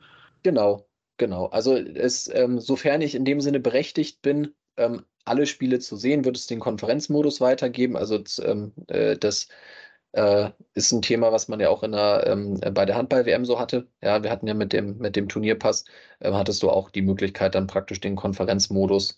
Genau, 0.44 0.86
genau. 1.18 1.46
Also 1.46 1.78
es, 1.78 2.30
ähm, 2.34 2.60
sofern 2.60 3.02
ich 3.02 3.16
in 3.16 3.24
dem 3.24 3.40
Sinne 3.40 3.62
berechtigt 3.62 4.22
bin, 4.22 4.54
ähm, 4.76 5.06
alle 5.24 5.46
Spiele 5.46 5.80
zu 5.80 5.96
sehen, 5.96 6.26
wird 6.26 6.36
es 6.36 6.48
den 6.48 6.60
Konferenzmodus 6.60 7.40
weitergeben. 7.40 7.96
Also 7.96 8.22
ähm, 8.42 8.74
äh, 8.88 9.16
das 9.18 9.48
äh, 10.14 10.50
ist 10.74 10.92
ein 10.92 11.02
Thema, 11.02 11.32
was 11.32 11.48
man 11.48 11.60
ja 11.60 11.70
auch 11.70 11.84
in 11.84 11.92
der, 11.92 12.26
ähm, 12.28 12.60
bei 12.74 12.86
der 12.86 12.96
Handball-WM 12.96 13.46
so 13.46 13.60
hatte. 13.60 13.88
Ja, 14.02 14.24
wir 14.24 14.32
hatten 14.32 14.48
ja 14.48 14.54
mit 14.54 14.74
dem, 14.74 14.98
mit 14.98 15.16
dem 15.16 15.30
Turnierpass, 15.30 15.86
äh, 16.20 16.32
hattest 16.32 16.64
du 16.64 16.70
auch 16.70 16.90
die 16.90 17.02
Möglichkeit, 17.02 17.56
dann 17.56 17.68
praktisch 17.68 18.00
den 18.00 18.16
Konferenzmodus 18.16 19.18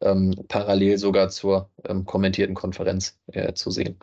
ähm, 0.00 0.34
parallel 0.48 0.98
sogar 0.98 1.28
zur 1.30 1.70
ähm, 1.86 2.04
kommentierten 2.04 2.54
Konferenz 2.54 3.18
äh, 3.28 3.52
zu 3.54 3.70
sehen. 3.70 3.98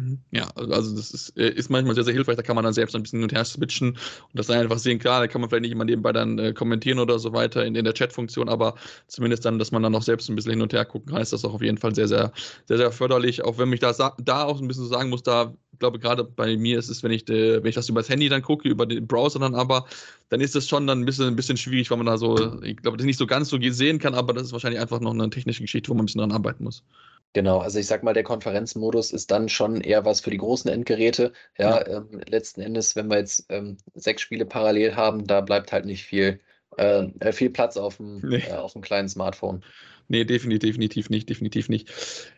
Mhm. 0.00 0.18
Ja, 0.30 0.48
also 0.54 0.96
das 0.96 1.10
ist, 1.10 1.36
äh, 1.36 1.50
ist 1.50 1.68
manchmal 1.70 1.94
sehr, 1.94 2.04
sehr 2.04 2.14
hilfreich. 2.14 2.36
Da 2.36 2.42
kann 2.42 2.56
man 2.56 2.64
dann 2.64 2.72
selbst 2.72 2.94
ein 2.96 3.02
bisschen 3.02 3.18
hin 3.18 3.24
und 3.24 3.32
her 3.32 3.44
switchen 3.44 3.90
und 3.90 3.98
das 4.32 4.46
dann 4.46 4.58
einfach 4.58 4.78
sehen. 4.78 4.98
Klar, 4.98 5.20
da 5.20 5.26
kann 5.26 5.40
man 5.40 5.50
vielleicht 5.50 5.62
nicht 5.62 5.72
immer 5.72 5.84
nebenbei 5.84 6.12
dann 6.12 6.38
äh, 6.38 6.52
kommentieren 6.52 6.98
oder 6.98 7.18
so 7.18 7.32
weiter 7.32 7.64
in, 7.64 7.74
in 7.74 7.84
der 7.84 7.94
Chat-Funktion, 7.94 8.48
aber 8.48 8.74
zumindest 9.08 9.44
dann, 9.44 9.58
dass 9.58 9.72
man 9.72 9.82
dann 9.82 9.94
auch 9.94 10.02
selbst 10.02 10.28
ein 10.30 10.36
bisschen 10.36 10.52
hin 10.52 10.62
und 10.62 10.72
her 10.72 10.84
gucken 10.84 11.12
kann, 11.12 11.20
ist 11.20 11.32
das 11.32 11.44
auch 11.44 11.54
auf 11.54 11.62
jeden 11.62 11.78
Fall 11.78 11.94
sehr, 11.94 12.08
sehr, 12.08 12.32
sehr, 12.66 12.78
sehr 12.78 12.92
förderlich. 12.92 13.44
Auch 13.44 13.58
wenn 13.58 13.68
mich 13.68 13.80
da, 13.80 13.92
da 14.18 14.44
auch 14.44 14.60
ein 14.60 14.68
bisschen 14.68 14.84
so 14.84 14.90
sagen 14.90 15.10
muss, 15.10 15.22
da 15.22 15.54
ich 15.72 15.78
glaube 15.78 15.98
gerade 15.98 16.24
bei 16.24 16.56
mir 16.56 16.78
ist 16.78 16.90
es, 16.90 17.02
wenn 17.02 17.10
ich, 17.10 17.24
de, 17.24 17.62
wenn 17.62 17.68
ich 17.68 17.74
das 17.74 17.88
über 17.88 18.00
das 18.00 18.08
Handy 18.08 18.28
dann 18.28 18.42
gucke, 18.42 18.68
über 18.68 18.86
den 18.86 19.06
Browser 19.06 19.38
dann 19.38 19.54
aber, 19.54 19.86
dann 20.28 20.40
ist 20.40 20.54
das 20.54 20.68
schon 20.68 20.86
dann 20.86 21.00
ein 21.00 21.04
bisschen, 21.06 21.26
ein 21.26 21.36
bisschen 21.36 21.56
schwierig, 21.56 21.90
weil 21.90 21.96
man 21.96 22.06
da 22.06 22.18
so, 22.18 22.62
ich 22.62 22.76
glaube, 22.76 22.96
das 22.98 23.06
nicht 23.06 23.16
so 23.18 23.26
ganz 23.26 23.48
so 23.48 23.58
sehen 23.60 23.98
kann, 23.98 24.14
aber 24.14 24.32
das 24.34 24.44
ist 24.44 24.52
wahrscheinlich 24.52 24.80
einfach 24.80 25.00
noch 25.00 25.14
eine 25.14 25.30
technische 25.30 25.62
Geschichte, 25.62 25.88
wo 25.88 25.94
man 25.94 26.02
ein 26.02 26.06
bisschen 26.06 26.20
dran 26.20 26.32
arbeiten 26.32 26.64
muss. 26.64 26.84
Genau, 27.32 27.58
also 27.58 27.78
ich 27.78 27.86
sag 27.86 28.02
mal, 28.02 28.12
der 28.12 28.24
Konferenzmodus 28.24 29.12
ist 29.12 29.30
dann 29.30 29.48
schon 29.48 29.80
eher 29.80 30.04
was 30.04 30.20
für 30.20 30.30
die 30.30 30.36
großen 30.36 30.70
Endgeräte. 30.70 31.32
Ja, 31.56 31.78
ja. 31.78 31.98
Ähm, 31.98 32.20
letzten 32.26 32.60
Endes, 32.60 32.96
wenn 32.96 33.08
wir 33.08 33.18
jetzt 33.18 33.46
ähm, 33.50 33.76
sechs 33.94 34.22
Spiele 34.22 34.46
parallel 34.46 34.96
haben, 34.96 35.26
da 35.26 35.40
bleibt 35.40 35.70
halt 35.70 35.84
nicht 35.84 36.04
viel, 36.04 36.40
äh, 36.76 37.06
äh 37.20 37.32
viel 37.32 37.50
Platz 37.50 37.76
auf 37.76 37.98
dem, 37.98 38.20
nee. 38.20 38.38
äh, 38.38 38.56
auf 38.56 38.72
dem 38.72 38.82
kleinen 38.82 39.08
Smartphone. 39.08 39.64
Nee, 40.10 40.24
definitiv, 40.24 40.70
definitiv 40.70 41.08
nicht, 41.08 41.28
definitiv 41.28 41.68
nicht. 41.68 41.88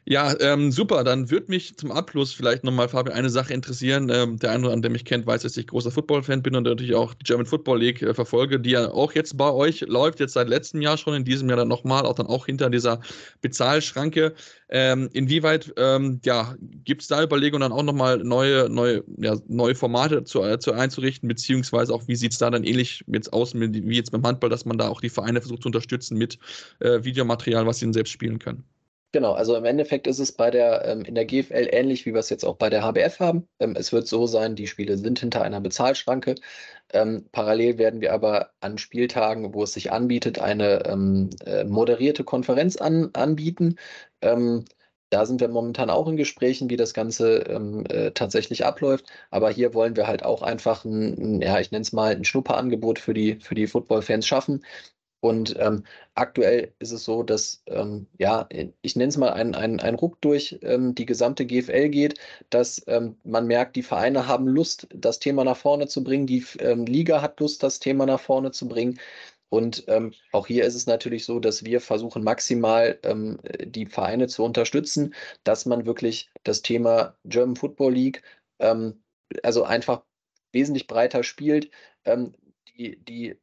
Ja, 0.04 0.38
ähm, 0.40 0.70
super. 0.72 1.04
Dann 1.04 1.30
würde 1.30 1.46
mich 1.48 1.74
zum 1.78 1.90
Abschluss 1.90 2.34
vielleicht 2.34 2.64
nochmal, 2.64 2.90
Fabian, 2.90 3.16
eine 3.16 3.30
Sache 3.30 3.54
interessieren. 3.54 4.10
Ähm, 4.12 4.38
der 4.38 4.50
eine, 4.50 4.70
an 4.70 4.82
der 4.82 4.90
mich 4.90 5.06
kennt, 5.06 5.26
weiß, 5.26 5.40
dass 5.40 5.56
ich 5.56 5.68
großer 5.68 5.90
Football-Fan 5.90 6.42
bin 6.42 6.54
und 6.54 6.64
natürlich 6.64 6.94
auch 6.94 7.14
die 7.14 7.24
German 7.24 7.46
Football 7.46 7.80
League 7.80 8.02
äh, 8.02 8.12
verfolge, 8.12 8.60
die 8.60 8.72
ja 8.72 8.90
auch 8.90 9.14
jetzt 9.14 9.38
bei 9.38 9.50
euch 9.50 9.80
läuft, 9.88 10.20
jetzt 10.20 10.34
seit 10.34 10.50
letztem 10.50 10.82
Jahr 10.82 10.98
schon, 10.98 11.14
in 11.14 11.24
diesem 11.24 11.48
Jahr 11.48 11.56
dann 11.56 11.68
nochmal, 11.68 12.04
auch 12.04 12.14
dann 12.14 12.26
auch 12.26 12.44
hinter 12.44 12.68
dieser 12.68 13.00
Bezahlschranke. 13.40 14.34
Ähm, 14.68 15.08
inwieweit 15.14 15.72
ähm, 15.78 16.20
ja, 16.24 16.54
gibt 16.84 17.02
es 17.02 17.08
da 17.08 17.22
Überlegungen, 17.22 17.62
dann 17.62 17.72
auch 17.72 17.82
nochmal 17.82 18.18
neue, 18.18 18.68
neue, 18.68 19.02
ja, 19.18 19.36
neue 19.48 19.74
Formate 19.74 20.24
zu, 20.24 20.42
äh, 20.42 20.58
zu 20.58 20.72
einzurichten, 20.72 21.26
beziehungsweise 21.26 21.94
auch, 21.94 22.06
wie 22.06 22.16
sieht 22.16 22.32
es 22.32 22.38
da 22.38 22.50
dann 22.50 22.64
ähnlich 22.64 23.02
jetzt 23.06 23.32
aus, 23.32 23.54
wie 23.54 23.96
jetzt 23.96 24.12
beim 24.12 24.26
Handball, 24.26 24.50
dass 24.50 24.66
man 24.66 24.76
da 24.76 24.88
auch 24.88 25.00
die 25.00 25.10
Vereine 25.10 25.40
versucht 25.40 25.62
zu 25.62 25.68
unterstützen 25.68 26.18
mit 26.18 26.38
äh, 26.80 27.02
Videomaterial? 27.02 27.61
Material, 27.62 27.66
was 27.66 27.78
sie 27.78 27.92
selbst 27.92 28.10
spielen 28.10 28.38
können. 28.38 28.64
Genau, 29.14 29.34
also 29.34 29.56
im 29.56 29.66
Endeffekt 29.66 30.06
ist 30.06 30.20
es 30.20 30.32
bei 30.32 30.50
der, 30.50 30.86
ähm, 30.86 31.02
in 31.02 31.14
der 31.14 31.26
GFL 31.26 31.68
ähnlich, 31.70 32.06
wie 32.06 32.14
wir 32.14 32.20
es 32.20 32.30
jetzt 32.30 32.44
auch 32.44 32.56
bei 32.56 32.70
der 32.70 32.82
HBF 32.82 33.20
haben. 33.20 33.46
Ähm, 33.60 33.74
es 33.76 33.92
wird 33.92 34.08
so 34.08 34.26
sein, 34.26 34.56
die 34.56 34.66
Spiele 34.66 34.96
sind 34.96 35.18
hinter 35.20 35.42
einer 35.42 35.60
Bezahlschranke. 35.60 36.36
Ähm, 36.94 37.26
parallel 37.30 37.76
werden 37.76 38.00
wir 38.00 38.14
aber 38.14 38.52
an 38.60 38.78
Spieltagen, 38.78 39.52
wo 39.52 39.64
es 39.64 39.74
sich 39.74 39.92
anbietet, 39.92 40.38
eine 40.38 40.86
ähm, 40.86 41.28
äh, 41.44 41.64
moderierte 41.64 42.24
Konferenz 42.24 42.76
an, 42.76 43.10
anbieten. 43.12 43.76
Ähm, 44.22 44.64
da 45.10 45.26
sind 45.26 45.42
wir 45.42 45.48
momentan 45.48 45.90
auch 45.90 46.08
in 46.08 46.16
Gesprächen, 46.16 46.70
wie 46.70 46.78
das 46.78 46.94
Ganze 46.94 47.40
ähm, 47.40 47.84
äh, 47.90 48.12
tatsächlich 48.12 48.64
abläuft. 48.64 49.04
Aber 49.30 49.50
hier 49.50 49.74
wollen 49.74 49.94
wir 49.94 50.06
halt 50.06 50.24
auch 50.24 50.40
einfach 50.40 50.86
ein, 50.86 51.36
ein 51.36 51.42
ja, 51.42 51.60
ich 51.60 51.70
nenne 51.70 51.82
es 51.82 51.92
mal 51.92 52.16
ein 52.16 52.24
Schnupperangebot 52.24 52.98
für 52.98 53.12
die, 53.12 53.38
für 53.40 53.54
die 53.54 53.66
Football-Fans 53.66 54.26
schaffen, 54.26 54.64
und 55.22 55.54
ähm, 55.60 55.84
aktuell 56.16 56.74
ist 56.80 56.90
es 56.90 57.04
so, 57.04 57.22
dass, 57.22 57.62
ähm, 57.66 58.08
ja, 58.18 58.48
ich 58.82 58.96
nenne 58.96 59.08
es 59.08 59.16
mal 59.16 59.32
ein, 59.32 59.54
ein, 59.54 59.78
ein 59.78 59.94
Ruck 59.94 60.20
durch 60.20 60.58
ähm, 60.62 60.96
die 60.96 61.06
gesamte 61.06 61.46
GFL 61.46 61.90
geht, 61.90 62.18
dass 62.50 62.82
ähm, 62.88 63.16
man 63.22 63.46
merkt, 63.46 63.76
die 63.76 63.84
Vereine 63.84 64.26
haben 64.26 64.48
Lust, 64.48 64.88
das 64.92 65.20
Thema 65.20 65.44
nach 65.44 65.56
vorne 65.56 65.86
zu 65.86 66.02
bringen, 66.02 66.26
die 66.26 66.44
ähm, 66.58 66.86
Liga 66.86 67.22
hat 67.22 67.38
Lust, 67.38 67.62
das 67.62 67.78
Thema 67.78 68.04
nach 68.04 68.18
vorne 68.18 68.50
zu 68.50 68.66
bringen. 68.66 68.98
Und 69.48 69.84
ähm, 69.86 70.12
auch 70.32 70.48
hier 70.48 70.64
ist 70.64 70.74
es 70.74 70.86
natürlich 70.86 71.24
so, 71.24 71.38
dass 71.38 71.64
wir 71.64 71.80
versuchen, 71.80 72.24
maximal 72.24 72.98
die 73.66 73.86
Vereine 73.86 74.26
zu 74.26 74.44
unterstützen, 74.44 75.14
dass 75.44 75.66
man 75.66 75.86
wirklich 75.86 76.30
das 76.42 76.62
Thema 76.62 77.16
German 77.24 77.56
Football 77.56 77.92
League, 77.92 78.22
also 79.42 79.64
einfach 79.64 80.04
wesentlich 80.52 80.86
breiter 80.86 81.22
spielt. 81.22 81.70
die, 82.78 82.96
die 83.04 83.36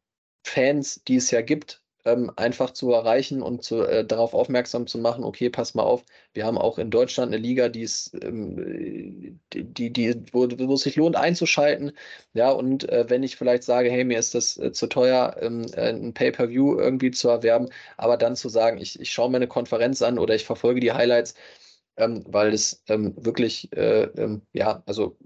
Fans, 0.44 1.04
die 1.08 1.18
es 1.18 1.32
ja 1.32 1.42
gibt, 1.42 1.82
ähm, 2.06 2.32
einfach 2.38 2.72
zu 2.72 2.92
erreichen 2.92 3.42
und 3.42 3.64
zu, 3.64 3.84
äh, 3.84 4.06
darauf 4.06 4.34
aufmerksam 4.34 4.88
zu 4.88 4.98
machen, 4.98 5.24
okay, 5.24 5.50
pass 5.50 5.74
mal 5.76 5.84
auf, 5.84 6.04
wir 6.34 6.46
haben 6.46 6.58
auch 6.58 6.78
in 6.80 6.92
Deutschland 6.92 7.34
eine 7.34 7.42
Liga, 7.42 7.70
die 7.70 7.82
ist, 7.82 8.14
ähm, 8.24 9.40
die, 9.54 9.92
die, 9.92 10.16
wo, 10.32 10.48
wo 10.50 10.74
es 10.74 10.82
sich 10.82 10.96
lohnt 10.96 11.16
einzuschalten. 11.16 11.92
Ja, 12.34 12.52
und 12.52 12.88
äh, 12.90 13.06
wenn 13.10 13.24
ich 13.24 13.36
vielleicht 13.36 13.64
sage, 13.64 13.90
hey, 13.92 14.04
mir 14.06 14.18
ist 14.20 14.34
das 14.36 14.58
äh, 14.58 14.72
zu 14.72 14.88
teuer, 14.88 15.36
ähm, 15.42 15.66
äh, 15.74 15.90
ein 15.90 16.14
Pay-Per-View 16.14 16.80
irgendwie 16.80 17.12
zu 17.12 17.30
erwerben, 17.30 17.68
aber 17.98 18.18
dann 18.18 18.36
zu 18.36 18.50
sagen, 18.50 18.78
ich, 18.80 19.00
ich 19.00 19.12
schaue 19.12 19.30
mir 19.30 19.38
eine 19.38 19.48
Konferenz 19.48 20.02
an 20.02 20.20
oder 20.20 20.36
ich 20.36 20.46
verfolge 20.46 20.80
die 20.80 20.94
Highlights, 20.94 21.36
ähm, 21.98 22.24
weil 22.28 22.54
es 22.54 22.84
ähm, 22.88 23.14
wirklich, 23.18 23.72
äh, 23.74 24.04
ähm, 24.18 24.42
ja, 24.54 24.84
also 24.86 25.18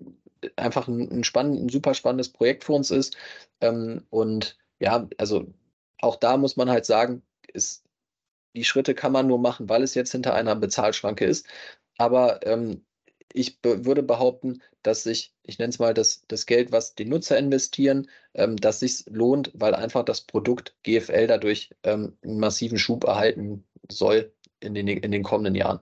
einfach 0.58 0.88
ein, 0.88 1.10
ein, 1.12 1.24
spannend, 1.24 1.62
ein 1.64 1.70
super 1.70 1.94
spannendes 1.94 2.30
Projekt 2.30 2.64
für 2.66 2.74
uns 2.74 2.92
ist. 2.92 3.16
und 4.10 4.58
ja, 4.84 5.08
also 5.18 5.48
auch 6.02 6.18
da 6.18 6.38
muss 6.38 6.58
man 6.58 6.70
halt 6.70 6.86
sagen, 6.86 7.24
ist, 7.54 7.86
die 8.56 8.66
Schritte 8.66 8.94
kann 8.96 9.14
man 9.14 9.28
nur 9.28 9.40
machen, 9.40 9.70
weil 9.70 9.84
es 9.84 9.96
jetzt 9.96 10.12
hinter 10.12 10.34
einer 10.34 10.56
Bezahlschranke 10.56 11.26
ist. 11.26 11.48
Aber 11.98 12.46
ähm, 12.46 12.86
ich 13.34 13.62
be 13.62 13.86
würde 13.86 14.04
behaupten, 14.04 14.62
dass 14.84 15.04
sich, 15.04 15.34
ich 15.44 15.58
nenne 15.58 15.70
es 15.70 15.80
mal 15.80 15.94
das, 15.94 16.24
das 16.28 16.46
Geld, 16.46 16.72
was 16.74 16.96
die 16.96 17.06
Nutzer 17.06 17.38
investieren, 17.38 18.10
ähm, 18.34 18.58
dass 18.58 18.82
sich 18.82 19.06
lohnt, 19.08 19.52
weil 19.56 19.74
einfach 19.74 20.04
das 20.06 20.22
Produkt 20.22 20.76
GFL 20.84 21.28
dadurch 21.28 21.72
ähm, 21.84 22.18
einen 22.22 22.40
massiven 22.40 22.78
Schub 22.78 23.06
erhalten 23.06 23.64
soll 23.90 24.34
in 24.60 24.74
den, 24.74 24.88
in 24.88 25.12
den 25.12 25.24
kommenden 25.24 25.56
Jahren. 25.56 25.80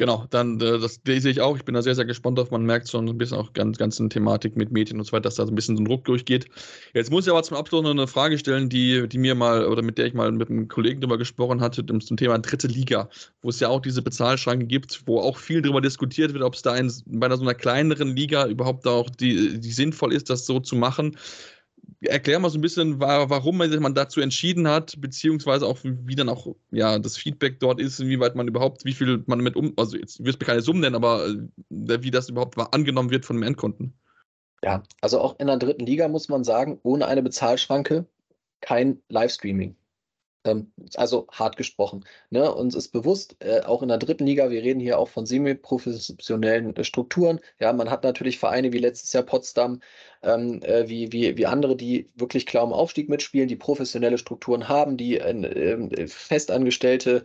Genau, 0.00 0.24
dann 0.30 0.58
äh, 0.62 0.78
das 0.78 0.98
lese 1.04 1.28
ich 1.28 1.42
auch. 1.42 1.58
Ich 1.58 1.66
bin 1.66 1.74
da 1.74 1.82
sehr, 1.82 1.94
sehr 1.94 2.06
gespannt 2.06 2.38
drauf. 2.38 2.50
Man 2.50 2.64
merkt 2.64 2.88
schon 2.88 3.06
ein 3.06 3.18
bisschen 3.18 3.36
auch 3.36 3.52
ganz 3.52 3.76
ganzen 3.76 4.08
Thematik 4.08 4.56
mit 4.56 4.72
Medien 4.72 4.98
und 4.98 5.04
so 5.04 5.12
weiter, 5.12 5.24
dass 5.24 5.34
da 5.34 5.44
so 5.44 5.52
ein 5.52 5.54
bisschen 5.54 5.76
so 5.76 5.82
ein 5.82 5.84
Druck 5.84 6.06
durchgeht. 6.06 6.46
Jetzt 6.94 7.10
muss 7.10 7.26
ich 7.26 7.30
aber 7.30 7.42
zum 7.42 7.58
Abschluss 7.58 7.82
noch 7.82 7.90
eine 7.90 8.06
Frage 8.06 8.38
stellen, 8.38 8.70
die, 8.70 9.06
die 9.06 9.18
mir 9.18 9.34
mal 9.34 9.66
oder 9.66 9.82
mit 9.82 9.98
der 9.98 10.06
ich 10.06 10.14
mal 10.14 10.32
mit 10.32 10.48
einem 10.48 10.68
Kollegen 10.68 11.02
drüber 11.02 11.18
gesprochen 11.18 11.60
hatte, 11.60 11.84
zum 11.84 12.16
Thema 12.16 12.38
dritte 12.38 12.66
Liga, 12.66 13.10
wo 13.42 13.50
es 13.50 13.60
ja 13.60 13.68
auch 13.68 13.82
diese 13.82 14.00
Bezahlschranke 14.00 14.64
gibt, 14.64 15.02
wo 15.04 15.20
auch 15.20 15.36
viel 15.36 15.60
darüber 15.60 15.82
diskutiert 15.82 16.32
wird, 16.32 16.44
ob 16.44 16.54
es 16.54 16.62
da 16.62 16.76
in, 16.76 16.90
bei 17.04 17.28
so 17.36 17.42
einer 17.42 17.52
kleineren 17.54 18.16
Liga 18.16 18.46
überhaupt 18.46 18.86
auch 18.86 19.10
die, 19.10 19.60
die 19.60 19.70
sinnvoll 19.70 20.14
ist, 20.14 20.30
das 20.30 20.46
so 20.46 20.60
zu 20.60 20.76
machen 20.76 21.14
erklär 22.02 22.38
mal 22.38 22.50
so 22.50 22.58
ein 22.58 22.62
bisschen, 22.62 23.00
warum 23.00 23.58
man 23.58 23.94
dazu 23.94 24.20
entschieden 24.20 24.66
hat, 24.68 25.00
beziehungsweise 25.00 25.66
auch 25.66 25.78
wie 25.82 26.14
dann 26.14 26.28
auch 26.28 26.46
ja 26.70 26.98
das 26.98 27.16
Feedback 27.16 27.60
dort 27.60 27.80
ist, 27.80 28.00
inwieweit 28.00 28.34
man 28.34 28.48
überhaupt, 28.48 28.84
wie 28.84 28.94
viel 28.94 29.22
man 29.26 29.38
damit 29.38 29.56
um, 29.56 29.74
also 29.76 29.96
jetzt 29.96 30.24
wirst 30.24 30.40
du 30.40 30.46
keine 30.46 30.62
Summen 30.62 30.80
nennen, 30.80 30.96
aber 30.96 31.26
äh, 31.26 32.02
wie 32.02 32.10
das 32.10 32.28
überhaupt 32.28 32.56
angenommen 32.72 33.10
wird 33.10 33.26
von 33.26 33.36
dem 33.36 33.42
Endkunden. 33.42 33.92
Ja, 34.62 34.82
also 35.00 35.20
auch 35.20 35.38
in 35.38 35.46
der 35.46 35.56
dritten 35.56 35.86
Liga 35.86 36.08
muss 36.08 36.28
man 36.28 36.44
sagen, 36.44 36.78
ohne 36.82 37.06
eine 37.06 37.22
Bezahlschranke 37.22 38.06
kein 38.60 39.02
Livestreaming. 39.08 39.76
Ähm, 40.44 40.72
also 40.94 41.26
hart 41.30 41.56
gesprochen. 41.56 42.04
Ne? 42.30 42.52
Uns 42.54 42.74
ist 42.74 42.88
bewusst, 42.88 43.36
äh, 43.40 43.60
auch 43.60 43.82
in 43.82 43.88
der 43.88 43.98
dritten 43.98 44.24
Liga, 44.24 44.48
wir 44.50 44.62
reden 44.62 44.80
hier 44.80 44.98
auch 44.98 45.08
von 45.08 45.26
semi-professionellen 45.26 46.74
äh, 46.76 46.84
Strukturen. 46.84 47.40
Ja, 47.58 47.72
man 47.74 47.90
hat 47.90 48.04
natürlich 48.04 48.38
Vereine 48.38 48.72
wie 48.72 48.78
letztes 48.78 49.12
Jahr 49.12 49.22
Potsdam, 49.22 49.80
ähm, 50.22 50.62
äh, 50.62 50.88
wie, 50.88 51.12
wie, 51.12 51.36
wie 51.36 51.46
andere, 51.46 51.76
die 51.76 52.08
wirklich 52.14 52.46
klar 52.46 52.64
um 52.64 52.72
Aufstieg 52.72 53.10
mitspielen, 53.10 53.48
die 53.48 53.56
professionelle 53.56 54.16
Strukturen 54.16 54.68
haben, 54.68 54.96
die 54.96 55.18
äh, 55.18 56.08
festangestellte 56.08 57.22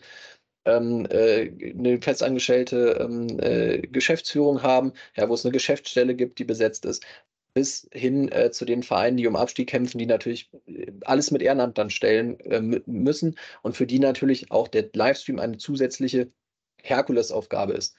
ähm, 0.66 1.06
äh, 1.10 1.52
eine 1.78 2.02
festangestellte 2.02 2.98
ähm, 3.00 3.40
äh, 3.40 3.82
Geschäftsführung 3.88 4.64
haben, 4.64 4.94
ja, 5.16 5.30
wo 5.30 5.34
es 5.36 5.46
eine 5.46 5.52
Geschäftsstelle 5.54 6.16
gibt, 6.16 6.40
die 6.40 6.44
besetzt 6.44 6.86
ist 6.86 7.06
bis 7.56 7.88
hin 7.94 8.30
äh, 8.32 8.52
zu 8.52 8.66
den 8.66 8.84
Vereinen, 8.84 9.18
die 9.18 9.28
um 9.28 9.36
Abstieg 9.36 9.70
kämpfen, 9.70 9.98
die 9.98 10.06
natürlich 10.06 10.50
äh, 10.68 10.92
alles 11.06 11.32
mit 11.32 11.42
Ehrenamt 11.42 11.78
dann 11.78 11.90
stellen 11.90 12.40
äh, 12.42 12.62
müssen 12.86 13.38
und 13.64 13.76
für 13.78 13.88
die 13.88 14.00
natürlich 14.00 14.52
auch 14.52 14.68
der 14.68 14.90
Livestream 14.94 15.40
eine 15.40 15.58
zusätzliche 15.58 16.30
Herkulesaufgabe 16.84 17.74
ist. 17.74 17.96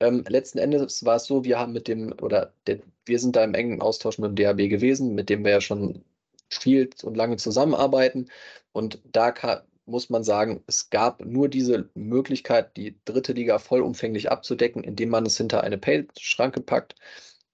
Ähm, 0.00 0.24
letzten 0.28 0.58
Endes 0.58 1.04
war 1.04 1.16
es 1.16 1.24
so, 1.24 1.44
wir 1.44 1.58
haben 1.58 1.72
mit 1.72 1.88
dem, 1.88 2.14
oder 2.22 2.54
der, 2.66 2.78
wir 3.04 3.18
sind 3.18 3.34
da 3.36 3.44
im 3.44 3.54
engen 3.54 3.82
Austausch 3.82 4.18
mit 4.18 4.38
dem 4.38 4.44
DAB 4.44 4.68
gewesen, 4.68 5.14
mit 5.14 5.28
dem 5.28 5.44
wir 5.44 5.50
ja 5.50 5.60
schon 5.60 6.04
viel 6.48 6.88
und 7.02 7.16
lange 7.16 7.36
zusammenarbeiten. 7.38 8.30
Und 8.70 9.00
da 9.04 9.32
kann, 9.32 9.62
muss 9.84 10.10
man 10.10 10.22
sagen, 10.22 10.62
es 10.68 10.90
gab 10.90 11.24
nur 11.24 11.48
diese 11.48 11.90
Möglichkeit, 11.94 12.76
die 12.76 12.96
dritte 13.04 13.32
Liga 13.32 13.58
vollumfänglich 13.58 14.30
abzudecken, 14.30 14.84
indem 14.84 15.08
man 15.08 15.26
es 15.26 15.36
hinter 15.36 15.62
eine 15.62 15.78
Pay-Schranke 15.78 16.60
packt 16.60 16.94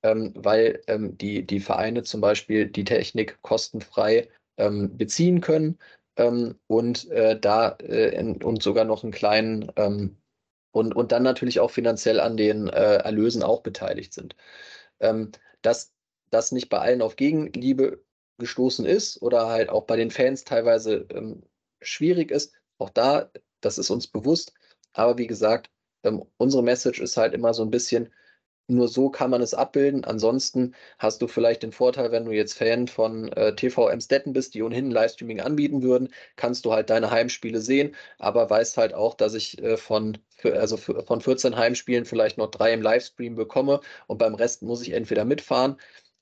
ähm, 0.03 0.33
weil 0.37 0.83
ähm, 0.87 1.17
die, 1.19 1.47
die 1.47 1.61
Vereine 1.61 2.03
zum 2.03 2.21
Beispiel 2.21 2.67
die 2.67 2.85
Technik 2.85 3.41
kostenfrei 3.43 4.29
ähm, 4.57 4.97
beziehen 4.97 5.41
können 5.41 5.79
ähm, 6.17 6.59
und 6.67 7.11
äh, 7.11 7.39
da 7.39 7.71
äh, 7.81 8.15
in, 8.17 8.43
und 8.43 8.63
sogar 8.63 8.85
noch 8.85 9.03
einen 9.03 9.13
kleinen 9.13 9.73
ähm, 9.77 10.17
und, 10.73 10.95
und 10.95 11.13
dann 11.13 11.23
natürlich 11.23 11.61
auch 11.61 11.71
finanziell 11.71 12.21
an 12.21 12.37
den 12.37 12.69
äh, 12.69 12.97
Erlösen 12.97 13.43
auch 13.43 13.63
beteiligt 13.63 14.13
sind. 14.13 14.37
Ähm, 15.01 15.33
dass 15.63 15.93
das 16.31 16.53
nicht 16.53 16.69
bei 16.69 16.79
allen 16.79 17.03
auf 17.03 17.17
Gegenliebe 17.17 18.03
gestoßen 18.39 18.87
ist 18.87 19.23
oder 19.23 19.49
halt 19.49 19.71
auch 19.71 19.85
bei 19.85 19.97
den 19.97 20.11
Fans 20.11 20.45
teilweise 20.45 21.07
schwierig 21.81 22.31
ist, 22.31 22.53
auch 22.79 22.91
da, 22.91 23.31
das 23.61 23.79
ist 23.79 23.91
uns 23.91 24.07
bewusst. 24.07 24.53
Aber 24.93 25.19
wie 25.19 25.27
gesagt, 25.27 25.71
unsere 26.37 26.63
Message 26.63 27.01
ist 27.01 27.17
halt 27.17 27.35
immer 27.35 27.55
so 27.55 27.63
ein 27.63 27.71
bisschen, 27.71 28.13
nur 28.69 28.89
so 28.89 29.11
kann 29.11 29.31
man 29.31 29.43
es 29.43 29.55
abbilden. 29.55 30.05
Ansonsten 30.05 30.75
hast 30.99 31.23
du 31.23 31.27
vielleicht 31.27 31.63
den 31.63 31.73
Vorteil, 31.73 32.13
wenn 32.13 32.25
du 32.27 32.33
jetzt 32.33 32.55
Fan 32.59 32.87
von 32.87 33.33
äh, 33.33 33.55
TV 33.57 33.89
Emstetten 33.89 34.33
bist, 34.33 34.55
die 34.55 34.63
ohnehin 34.63 34.91
Livestreaming 34.91 35.41
anbieten 35.41 35.83
würden, 35.83 36.09
kannst 36.37 36.65
du 36.65 36.73
halt 36.73 36.91
deine 36.91 37.11
Heimspiele 37.11 37.61
sehen, 37.61 37.95
aber 38.19 38.49
weißt 38.51 38.77
halt 38.77 38.95
auch, 38.95 39.15
dass 39.15 39.35
ich 39.35 39.63
äh, 39.63 39.77
von, 39.77 40.19
also 40.45 40.77
von 40.77 41.21
14 41.21 41.57
Heimspielen 41.57 42.05
vielleicht 42.05 42.39
noch 42.39 42.51
drei 42.51 42.73
im 42.73 42.83
Livestream 42.83 43.35
bekomme 43.35 43.81
und 44.07 44.19
beim 44.19 44.35
Rest 44.35 44.63
muss 44.63 44.83
ich 44.83 44.93
entweder 44.93 45.25
mitfahren 45.25 45.77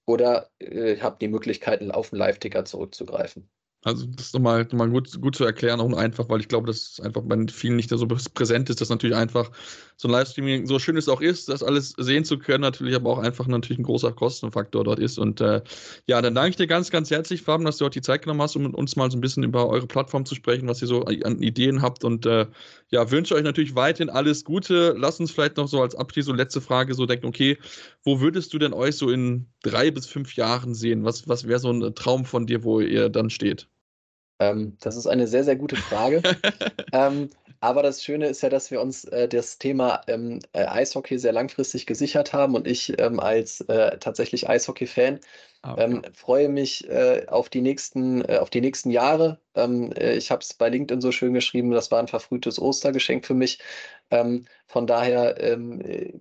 oder 0.07 0.51
äh, 0.61 0.99
habe 0.99 1.17
die 1.21 1.29
Möglichkeit, 1.29 1.83
auf 1.91 2.11
den 2.11 2.19
Live-Ticker 2.19 2.65
zurückzugreifen. 2.65 3.49
Also 3.87 4.07
das 4.07 4.27
ist 4.27 4.35
nochmal, 4.35 4.65
nochmal 4.65 4.91
gut, 4.91 5.21
gut 5.21 5.37
zu 5.37 5.45
erklären 5.45 5.81
und 5.81 5.95
einfach, 5.95 6.29
weil 6.29 6.41
ich 6.41 6.49
glaube, 6.49 6.67
dass 6.67 6.93
es 6.93 7.01
einfach 7.01 7.23
bei 7.25 7.37
vielen 7.49 7.77
nicht 7.77 7.91
so 7.91 8.07
präsent 8.07 8.69
ist, 8.69 8.81
dass 8.81 8.89
natürlich 8.89 9.17
einfach 9.17 9.53
so 9.99 10.09
ein 10.09 10.11
Livestreaming, 10.11 10.67
so 10.67 10.79
schön 10.79 10.97
es 10.97 11.09
auch 11.09 11.23
ist, 11.23 11.49
das 11.49 11.63
alles 11.63 11.95
sehen 11.97 12.25
zu 12.25 12.39
können, 12.39 12.61
natürlich 12.61 12.95
aber 12.95 13.11
auch 13.11 13.19
einfach 13.19 13.47
natürlich 13.47 13.79
ein 13.79 13.85
großer 13.85 14.13
Kostenfaktor 14.13 14.85
dort 14.85 14.99
ist. 14.99 15.19
Und 15.19 15.41
äh, 15.41 15.63
ja, 16.07 16.21
dann 16.21 16.35
danke 16.35 16.51
ich 16.51 16.57
dir 16.57 16.67
ganz, 16.67 16.91
ganz 16.91 17.11
herzlich, 17.11 17.43
Fabian, 17.43 17.65
dass 17.65 17.79
du 17.79 17.87
heute 17.87 18.01
die 18.01 18.05
Zeit 18.05 18.23
genommen 18.23 18.43
hast, 18.43 18.57
um 18.57 18.65
mit 18.65 18.75
uns 18.75 18.95
mal 18.97 19.11
so 19.11 19.17
ein 19.17 19.23
bisschen 19.23 19.43
über 19.43 19.69
eure 19.69 19.87
Plattform 19.87 20.27
zu 20.27 20.35
sprechen, 20.35 20.69
was 20.69 20.83
ihr 20.83 20.89
so 20.89 21.05
an 21.05 21.41
Ideen 21.41 21.81
habt. 21.81 22.05
Und 22.05 22.27
äh, 22.27 22.47
ja, 22.91 23.11
wünsche 23.11 23.35
euch 23.35 23.43
natürlich 23.43 23.75
weiterhin 23.75 24.11
alles 24.11 24.45
Gute. 24.45 24.95
Lass 24.99 25.19
uns 25.19 25.31
vielleicht 25.31 25.57
noch 25.57 25.69
so 25.69 25.81
als 25.81 25.95
Abschluss 25.95 26.27
so 26.27 26.33
letzte 26.35 26.61
Frage 26.61 26.95
so 26.95 27.07
denken, 27.07 27.27
okay, 27.27 27.57
wo 28.05 28.21
würdest 28.21 28.53
du 28.53 28.59
denn 28.59 28.75
euch 28.75 28.97
so 28.97 29.11
in 29.11 29.47
drei 29.63 29.91
bis 29.91 30.07
fünf 30.07 30.37
Jahren 30.37 30.75
sehen? 30.75 31.05
Was, 31.05 31.27
was 31.27 31.49
wäre 31.49 31.59
so 31.59 31.71
ein 31.71 31.95
Traum 31.95 32.27
von 32.27 32.47
dir, 32.47 32.65
wo 32.65 32.81
ihr 32.81 33.09
dann 33.09 33.31
steht? 33.31 33.69
Ähm, 34.39 34.77
das 34.81 34.97
ist 34.97 35.07
eine 35.07 35.27
sehr, 35.27 35.45
sehr 35.45 35.57
gute 35.57 35.77
Frage. 35.77 36.23
ähm, 36.93 37.31
aber 37.67 37.83
das 37.83 38.05
Schöne 38.05 38.29
ist 38.29 38.43
ja, 38.43 38.49
dass 38.49 38.71
wir 38.71 38.81
uns 38.81 39.05
äh, 39.07 39.27
das 39.27 39.59
Thema 39.59 40.01
ähm, 40.07 40.39
äh, 40.53 40.67
Eishockey 40.67 41.19
sehr 41.19 41.33
langfristig 41.33 41.85
gesichert 41.85 42.33
haben 42.33 42.55
und 42.55 42.69
ich 42.69 42.97
ähm, 43.01 43.19
als 43.19 43.61
äh, 43.63 43.99
tatsächlich 43.99 44.49
Eishockey-Fan 44.49 45.19
okay. 45.65 45.83
Ähm, 45.83 46.03
freue 46.15 46.49
mich 46.49 46.89
äh, 46.89 47.27
auf, 47.27 47.49
die 47.49 47.63
nächsten, 47.63 48.25
äh, 48.25 48.39
auf 48.39 48.51
die 48.51 48.61
nächsten 48.61 48.93
Jahre. 48.93 49.41
Ähm, 49.57 49.91
äh, 49.97 50.15
ich 50.15 50.31
habe 50.31 50.43
es 50.43 50.55
bei 50.55 50.69
LinkedIn 50.69 51.01
so 51.01 51.11
schön 51.11 51.35
geschrieben, 51.35 51.73
das 51.73 51.91
war 51.91 51.99
ein 51.99 52.07
verfrühtes 52.07 52.61
Ostergeschenk 52.61 53.27
für 53.27 53.35
mich. 53.35 53.59
von 54.69 54.87
daher 54.87 55.59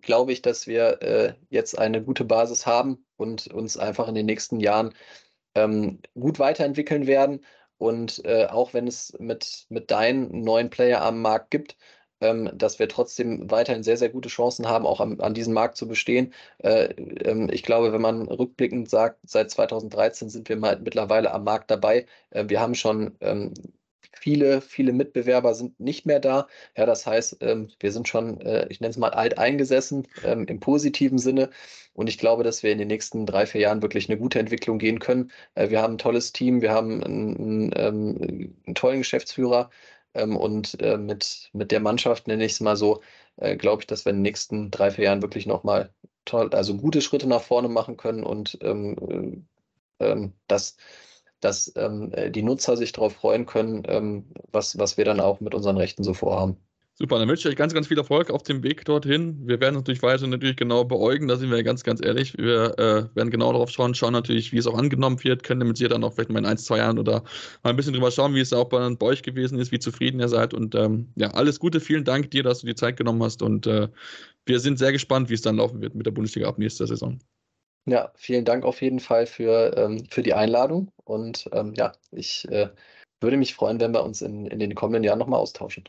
glaube 0.02 0.32
ich, 0.32 0.42
dass 0.42 0.66
wir 0.66 1.36
jetzt 1.52 1.78
eine 1.78 2.02
gute 2.02 2.26
Basis 2.26 2.66
haben 2.66 3.06
und 3.16 3.46
uns 3.54 3.78
einfach 3.78 4.08
in 4.08 4.16
den 4.16 4.26
nächsten 4.26 4.60
Jahren 4.60 4.96
gut 6.16 6.40
weiterentwickeln 6.40 7.06
werden 7.06 7.42
und 7.78 8.24
äh, 8.26 8.46
auch 8.48 8.74
wenn 8.74 8.88
es 8.88 9.16
mit, 9.20 9.66
mit 9.70 9.92
deinen 9.92 10.44
neuen 10.44 10.70
Player 10.70 11.02
am 11.02 11.22
Markt 11.22 11.52
gibt, 11.52 11.78
ähm, 12.22 12.50
dass 12.54 12.80
wir 12.80 12.88
trotzdem 12.90 13.50
weiterhin 13.52 13.84
sehr, 13.84 13.98
sehr 13.98 14.10
gute 14.10 14.30
Chancen 14.30 14.68
haben, 14.68 14.86
auch 14.86 15.00
am, 15.02 15.20
an 15.22 15.34
diesem 15.34 15.54
Markt 15.54 15.78
zu 15.78 15.88
bestehen. 15.88 16.34
Äh, 16.60 16.86
ähm, 17.24 17.50
ich 17.52 17.64
glaube, 17.64 17.92
wenn 17.94 18.02
man 18.02 18.28
rückblickend 18.28 18.90
sagt, 18.90 19.20
seit 19.24 19.52
2013 19.52 20.30
sind 20.30 20.50
wir 20.50 20.58
mal 20.58 20.80
mittlerweile 20.80 21.32
am 21.34 21.44
Markt 21.44 21.70
dabei. 21.72 22.06
Äh, 22.32 22.46
wir 22.48 22.60
haben 22.62 22.76
schon 22.76 23.16
ähm, 23.22 23.54
viele, 24.26 24.60
viele 24.60 24.92
Mitbewerber 24.92 25.54
sind 25.54 25.80
nicht 25.80 26.08
mehr 26.08 26.20
da. 26.20 26.48
Ja, 26.76 26.88
das 26.88 27.06
heißt, 27.06 27.38
ähm, 27.42 27.70
wir 27.80 27.92
sind 27.92 28.08
schon, 28.08 28.42
äh, 28.42 28.66
ich 28.70 28.82
nenne 28.82 28.90
es 28.90 28.98
mal 28.98 29.12
alt 29.12 29.38
eingesessen, 29.38 30.08
ähm, 30.24 30.46
im 30.48 30.60
positiven 30.60 31.20
Sinne. 31.20 31.52
Und 31.94 32.10
ich 32.10 32.18
glaube, 32.18 32.44
dass 32.44 32.64
wir 32.64 32.72
in 32.72 32.80
den 32.80 32.88
nächsten 32.88 33.28
drei, 33.28 33.46
vier 33.46 33.62
Jahren 33.62 33.84
wirklich 33.84 34.10
eine 34.10 34.18
gute 34.18 34.40
Entwicklung 34.40 34.80
gehen 34.80 34.98
können. 34.98 35.32
Äh, 35.54 35.70
wir 35.70 35.80
haben 35.80 35.94
ein 35.94 35.98
tolles 36.00 36.34
Team, 36.34 36.64
wir 36.64 36.72
haben 36.72 37.04
einen, 37.04 37.38
einen, 37.38 37.72
ähm, 37.76 38.56
einen 38.66 38.76
tollen 38.76 39.00
Geschäftsführer 39.00 39.70
und 40.14 40.82
äh, 40.82 40.98
mit, 40.98 41.50
mit 41.52 41.72
der 41.72 41.82
Mannschaft, 41.82 42.28
nenne 42.28 42.46
ich 42.46 42.54
es 42.54 42.62
mal 42.62 42.78
so, 42.78 43.02
glaube 43.58 43.82
ich, 43.82 43.88
dass 43.88 44.06
wir 44.06 44.12
in 44.12 44.18
den 44.18 44.22
nächsten 44.22 44.72
drei, 44.72 44.90
vier 44.90 45.06
Jahren 45.06 45.22
wirklich 45.22 45.46
nochmal 45.46 45.94
toll, 46.24 46.50
also 46.54 46.78
gute 46.78 47.02
Schritte 47.02 47.28
nach 47.28 47.42
vorne 47.42 47.68
machen 47.68 47.98
können 47.98 48.24
und 48.24 48.58
ähm, 48.62 49.46
ähm, 50.00 50.34
dass, 50.48 50.78
dass 51.42 51.72
ähm, 51.76 52.12
die 52.30 52.44
Nutzer 52.44 52.78
sich 52.78 52.92
darauf 52.92 53.14
freuen 53.14 53.46
können, 53.46 53.84
ähm, 53.88 54.26
was, 54.52 54.78
was 54.78 54.98
wir 54.98 55.06
dann 55.06 55.20
auch 55.20 55.40
mit 55.40 55.54
unseren 55.54 55.78
Rechten 55.78 56.04
so 56.04 56.14
vorhaben. 56.14 56.58
Super, 56.98 57.20
dann 57.20 57.28
wünsche 57.28 57.50
ich 57.50 57.52
euch 57.52 57.58
ganz, 57.58 57.74
ganz 57.74 57.88
viel 57.88 57.98
Erfolg 57.98 58.32
auf 58.32 58.44
dem 58.44 58.64
Weg 58.64 58.86
dorthin. 58.86 59.46
Wir 59.46 59.60
werden 59.60 59.76
natürlich 59.76 60.02
weiter 60.02 60.28
natürlich 60.28 60.56
genau 60.56 60.86
beäugen, 60.86 61.28
da 61.28 61.36
sind 61.36 61.52
wir 61.52 61.62
ganz, 61.62 61.84
ganz 61.84 62.02
ehrlich. 62.02 62.38
Wir 62.38 62.80
äh, 62.80 63.14
werden 63.18 63.32
genau 63.32 63.52
darauf 63.52 63.70
schauen, 63.70 63.94
schauen 63.94 64.14
natürlich, 64.14 64.54
wie 64.54 64.58
es 64.60 64.66
auch 64.66 64.78
angenommen 64.78 65.22
wird, 65.22 65.44
können 65.44 65.60
damit 65.60 65.78
ihr 65.82 65.90
dann 65.90 66.06
auch 66.06 66.14
vielleicht 66.14 66.30
mal 66.30 66.40
in 66.40 66.46
ein, 66.46 66.58
zwei 66.58 66.78
Jahren 66.78 66.98
oder 66.98 67.26
mal 67.64 67.72
ein 67.72 67.76
bisschen 67.76 67.92
drüber 67.92 68.12
schauen, 68.12 68.34
wie 68.34 68.40
es 68.40 68.54
auch 68.54 68.70
bei, 68.70 68.90
bei 68.96 69.06
euch 69.08 69.24
gewesen 69.24 69.60
ist, 69.60 69.74
wie 69.74 69.80
zufrieden 69.80 70.22
ihr 70.22 70.30
seid. 70.30 70.54
Und 70.54 70.74
ähm, 70.74 71.10
ja, 71.18 71.32
alles 71.32 71.60
Gute, 71.60 71.82
vielen 71.82 72.06
Dank 72.06 72.32
dir, 72.32 72.44
dass 72.44 72.62
du 72.62 72.68
die 72.68 72.76
Zeit 72.76 72.96
genommen 72.96 73.22
hast 73.22 73.42
und 73.42 73.68
äh, 73.68 73.90
wir 74.46 74.62
sind 74.62 74.80
sehr 74.80 74.94
gespannt, 74.94 75.30
wie 75.30 75.34
es 75.34 75.42
dann 75.42 75.58
laufen 75.58 75.82
wird 75.82 75.96
mit 75.96 76.06
der 76.06 76.12
Bundesliga 76.12 76.48
ab 76.48 76.60
nächster 76.60 76.88
Saison. 76.88 77.20
Ja, 77.88 78.12
vielen 78.16 78.46
Dank 78.46 78.64
auf 78.66 78.82
jeden 78.82 79.00
Fall 79.00 79.26
für, 79.28 79.76
ähm, 79.78 80.06
für 80.10 80.24
die 80.24 80.34
Einladung 80.34 80.92
und 81.04 81.48
ähm, 81.54 81.74
ja, 81.76 81.92
ich 82.12 82.48
äh, 82.50 82.70
würde 83.22 83.38
mich 83.38 83.54
freuen, 83.56 83.80
wenn 83.80 83.92
wir 83.94 84.04
uns 84.04 84.22
in, 84.22 84.46
in 84.48 84.60
den 84.60 84.74
kommenden 84.76 85.04
Jahren 85.04 85.20
nochmal 85.20 85.40
austauschen. 85.40 85.84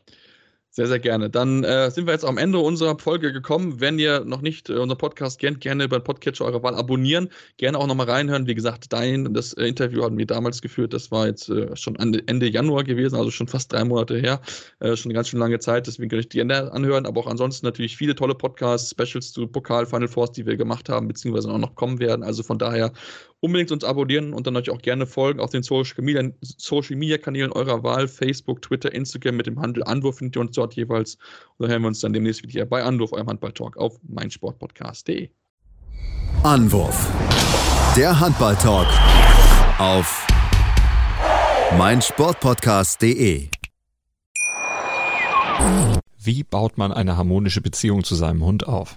Sehr, 0.77 0.89
sehr 0.89 0.99
gerne. 0.99 1.31
Dann 1.31 1.65
äh, 1.65 1.91
sind 1.91 2.07
wir 2.07 2.13
jetzt 2.13 2.27
am 2.27 2.37
Ende 2.37 2.59
unserer 2.59 2.99
Folge 2.99 3.33
gekommen. 3.33 3.81
Wenn 3.81 3.99
ihr 3.99 4.27
noch 4.27 4.43
nicht 4.43 4.69
äh, 4.69 4.75
unseren 4.75 4.99
Podcast 4.99 5.41
kennt, 5.41 5.63
gerne 5.63 5.85
über 5.85 5.99
den 5.99 6.05
Podcatcher 6.05 6.45
eurer 6.45 6.63
Wahl 6.63 6.75
abonnieren. 6.75 7.31
Gerne 7.57 7.79
auch 7.79 7.87
nochmal 7.87 8.11
reinhören. 8.11 8.47
Wie 8.47 8.55
gesagt, 8.55 8.93
dein, 8.93 9.33
das 9.33 9.55
äh, 9.55 9.69
Interview 9.69 10.05
hatten 10.05 10.19
wir 10.19 10.27
damals 10.27 10.61
geführt. 10.61 10.93
Das 10.93 11.11
war 11.11 11.29
jetzt 11.29 11.49
äh, 11.49 11.75
schon 11.77 11.97
Ende 11.97 12.47
Januar 12.47 12.85
gewesen, 12.85 13.17
also 13.17 13.31
schon 13.31 13.49
fast 13.49 13.73
drei 13.73 13.85
Monate 13.85 14.19
her. 14.19 14.43
Äh, 14.81 14.97
schon 14.97 15.09
eine 15.09 15.15
ganz 15.15 15.29
schön 15.29 15.41
lange 15.41 15.61
Zeit. 15.61 15.87
Deswegen 15.87 16.11
kann 16.11 16.19
ich 16.19 16.29
die 16.29 16.43
anhören. 16.43 17.07
Aber 17.07 17.23
auch 17.23 17.27
ansonsten 17.27 17.65
natürlich 17.65 17.97
viele 17.97 18.15
tolle 18.15 18.35
Podcasts, 18.35 18.91
Specials 18.91 19.33
zu 19.33 19.47
Pokal, 19.47 19.87
Final 19.87 20.09
Force, 20.09 20.33
die 20.33 20.45
wir 20.45 20.59
gemacht 20.59 20.91
haben, 20.91 21.09
beziehungsweise 21.09 21.51
auch 21.51 21.57
noch 21.57 21.75
kommen 21.75 22.01
werden. 22.01 22.23
Also 22.23 22.43
von 22.43 22.59
daher 22.59 22.93
unbedingt 23.41 23.71
uns 23.71 23.85
abonnieren 23.85 24.33
und 24.33 24.47
dann 24.47 24.57
euch 24.57 24.71
auch 24.71 24.81
gerne 24.81 25.07
folgen 25.07 25.41
auf 25.41 25.51
den 25.51 25.63
Social 25.63 26.03
Media, 26.03 26.23
Social 26.41 26.97
Media 26.97 27.19
Kanälen 27.19 27.53
eurer 27.53 27.83
Wahl, 27.83 28.09
Facebook, 28.09 28.63
Twitter, 28.63 28.93
Instagram 28.93 29.37
mit 29.37 29.47
dem 29.47 29.61
Handel 29.61 29.85
Anwurf 29.85 30.19
findet 30.19 30.37
ihr 30.37 30.41
uns 30.41 30.53
dort 30.53 30.75
jeweils. 30.75 31.17
Und 31.57 31.65
dann 31.65 31.71
hören 31.71 31.83
wir 31.83 31.89
uns 31.89 32.01
dann 32.01 32.13
demnächst 32.13 32.43
wieder 32.47 32.65
bei 32.67 32.83
Anwurf, 32.83 33.13
eurem 33.13 33.29
Handball-Talk 33.29 33.77
auf 33.77 33.99
meinsportpodcast.de. 34.03 35.29
Anwurf. 36.43 37.11
Der 37.97 38.19
Handball-Talk 38.19 38.87
auf 39.79 40.27
meinsportpodcast.de. 41.79 43.49
Wie 46.19 46.43
baut 46.43 46.79
man 46.79 46.93
eine 46.93 47.17
harmonische 47.17 47.61
Beziehung 47.61 48.05
zu 48.05 48.15
seinem 48.15 48.45
Hund 48.45 48.67
auf? 48.67 48.97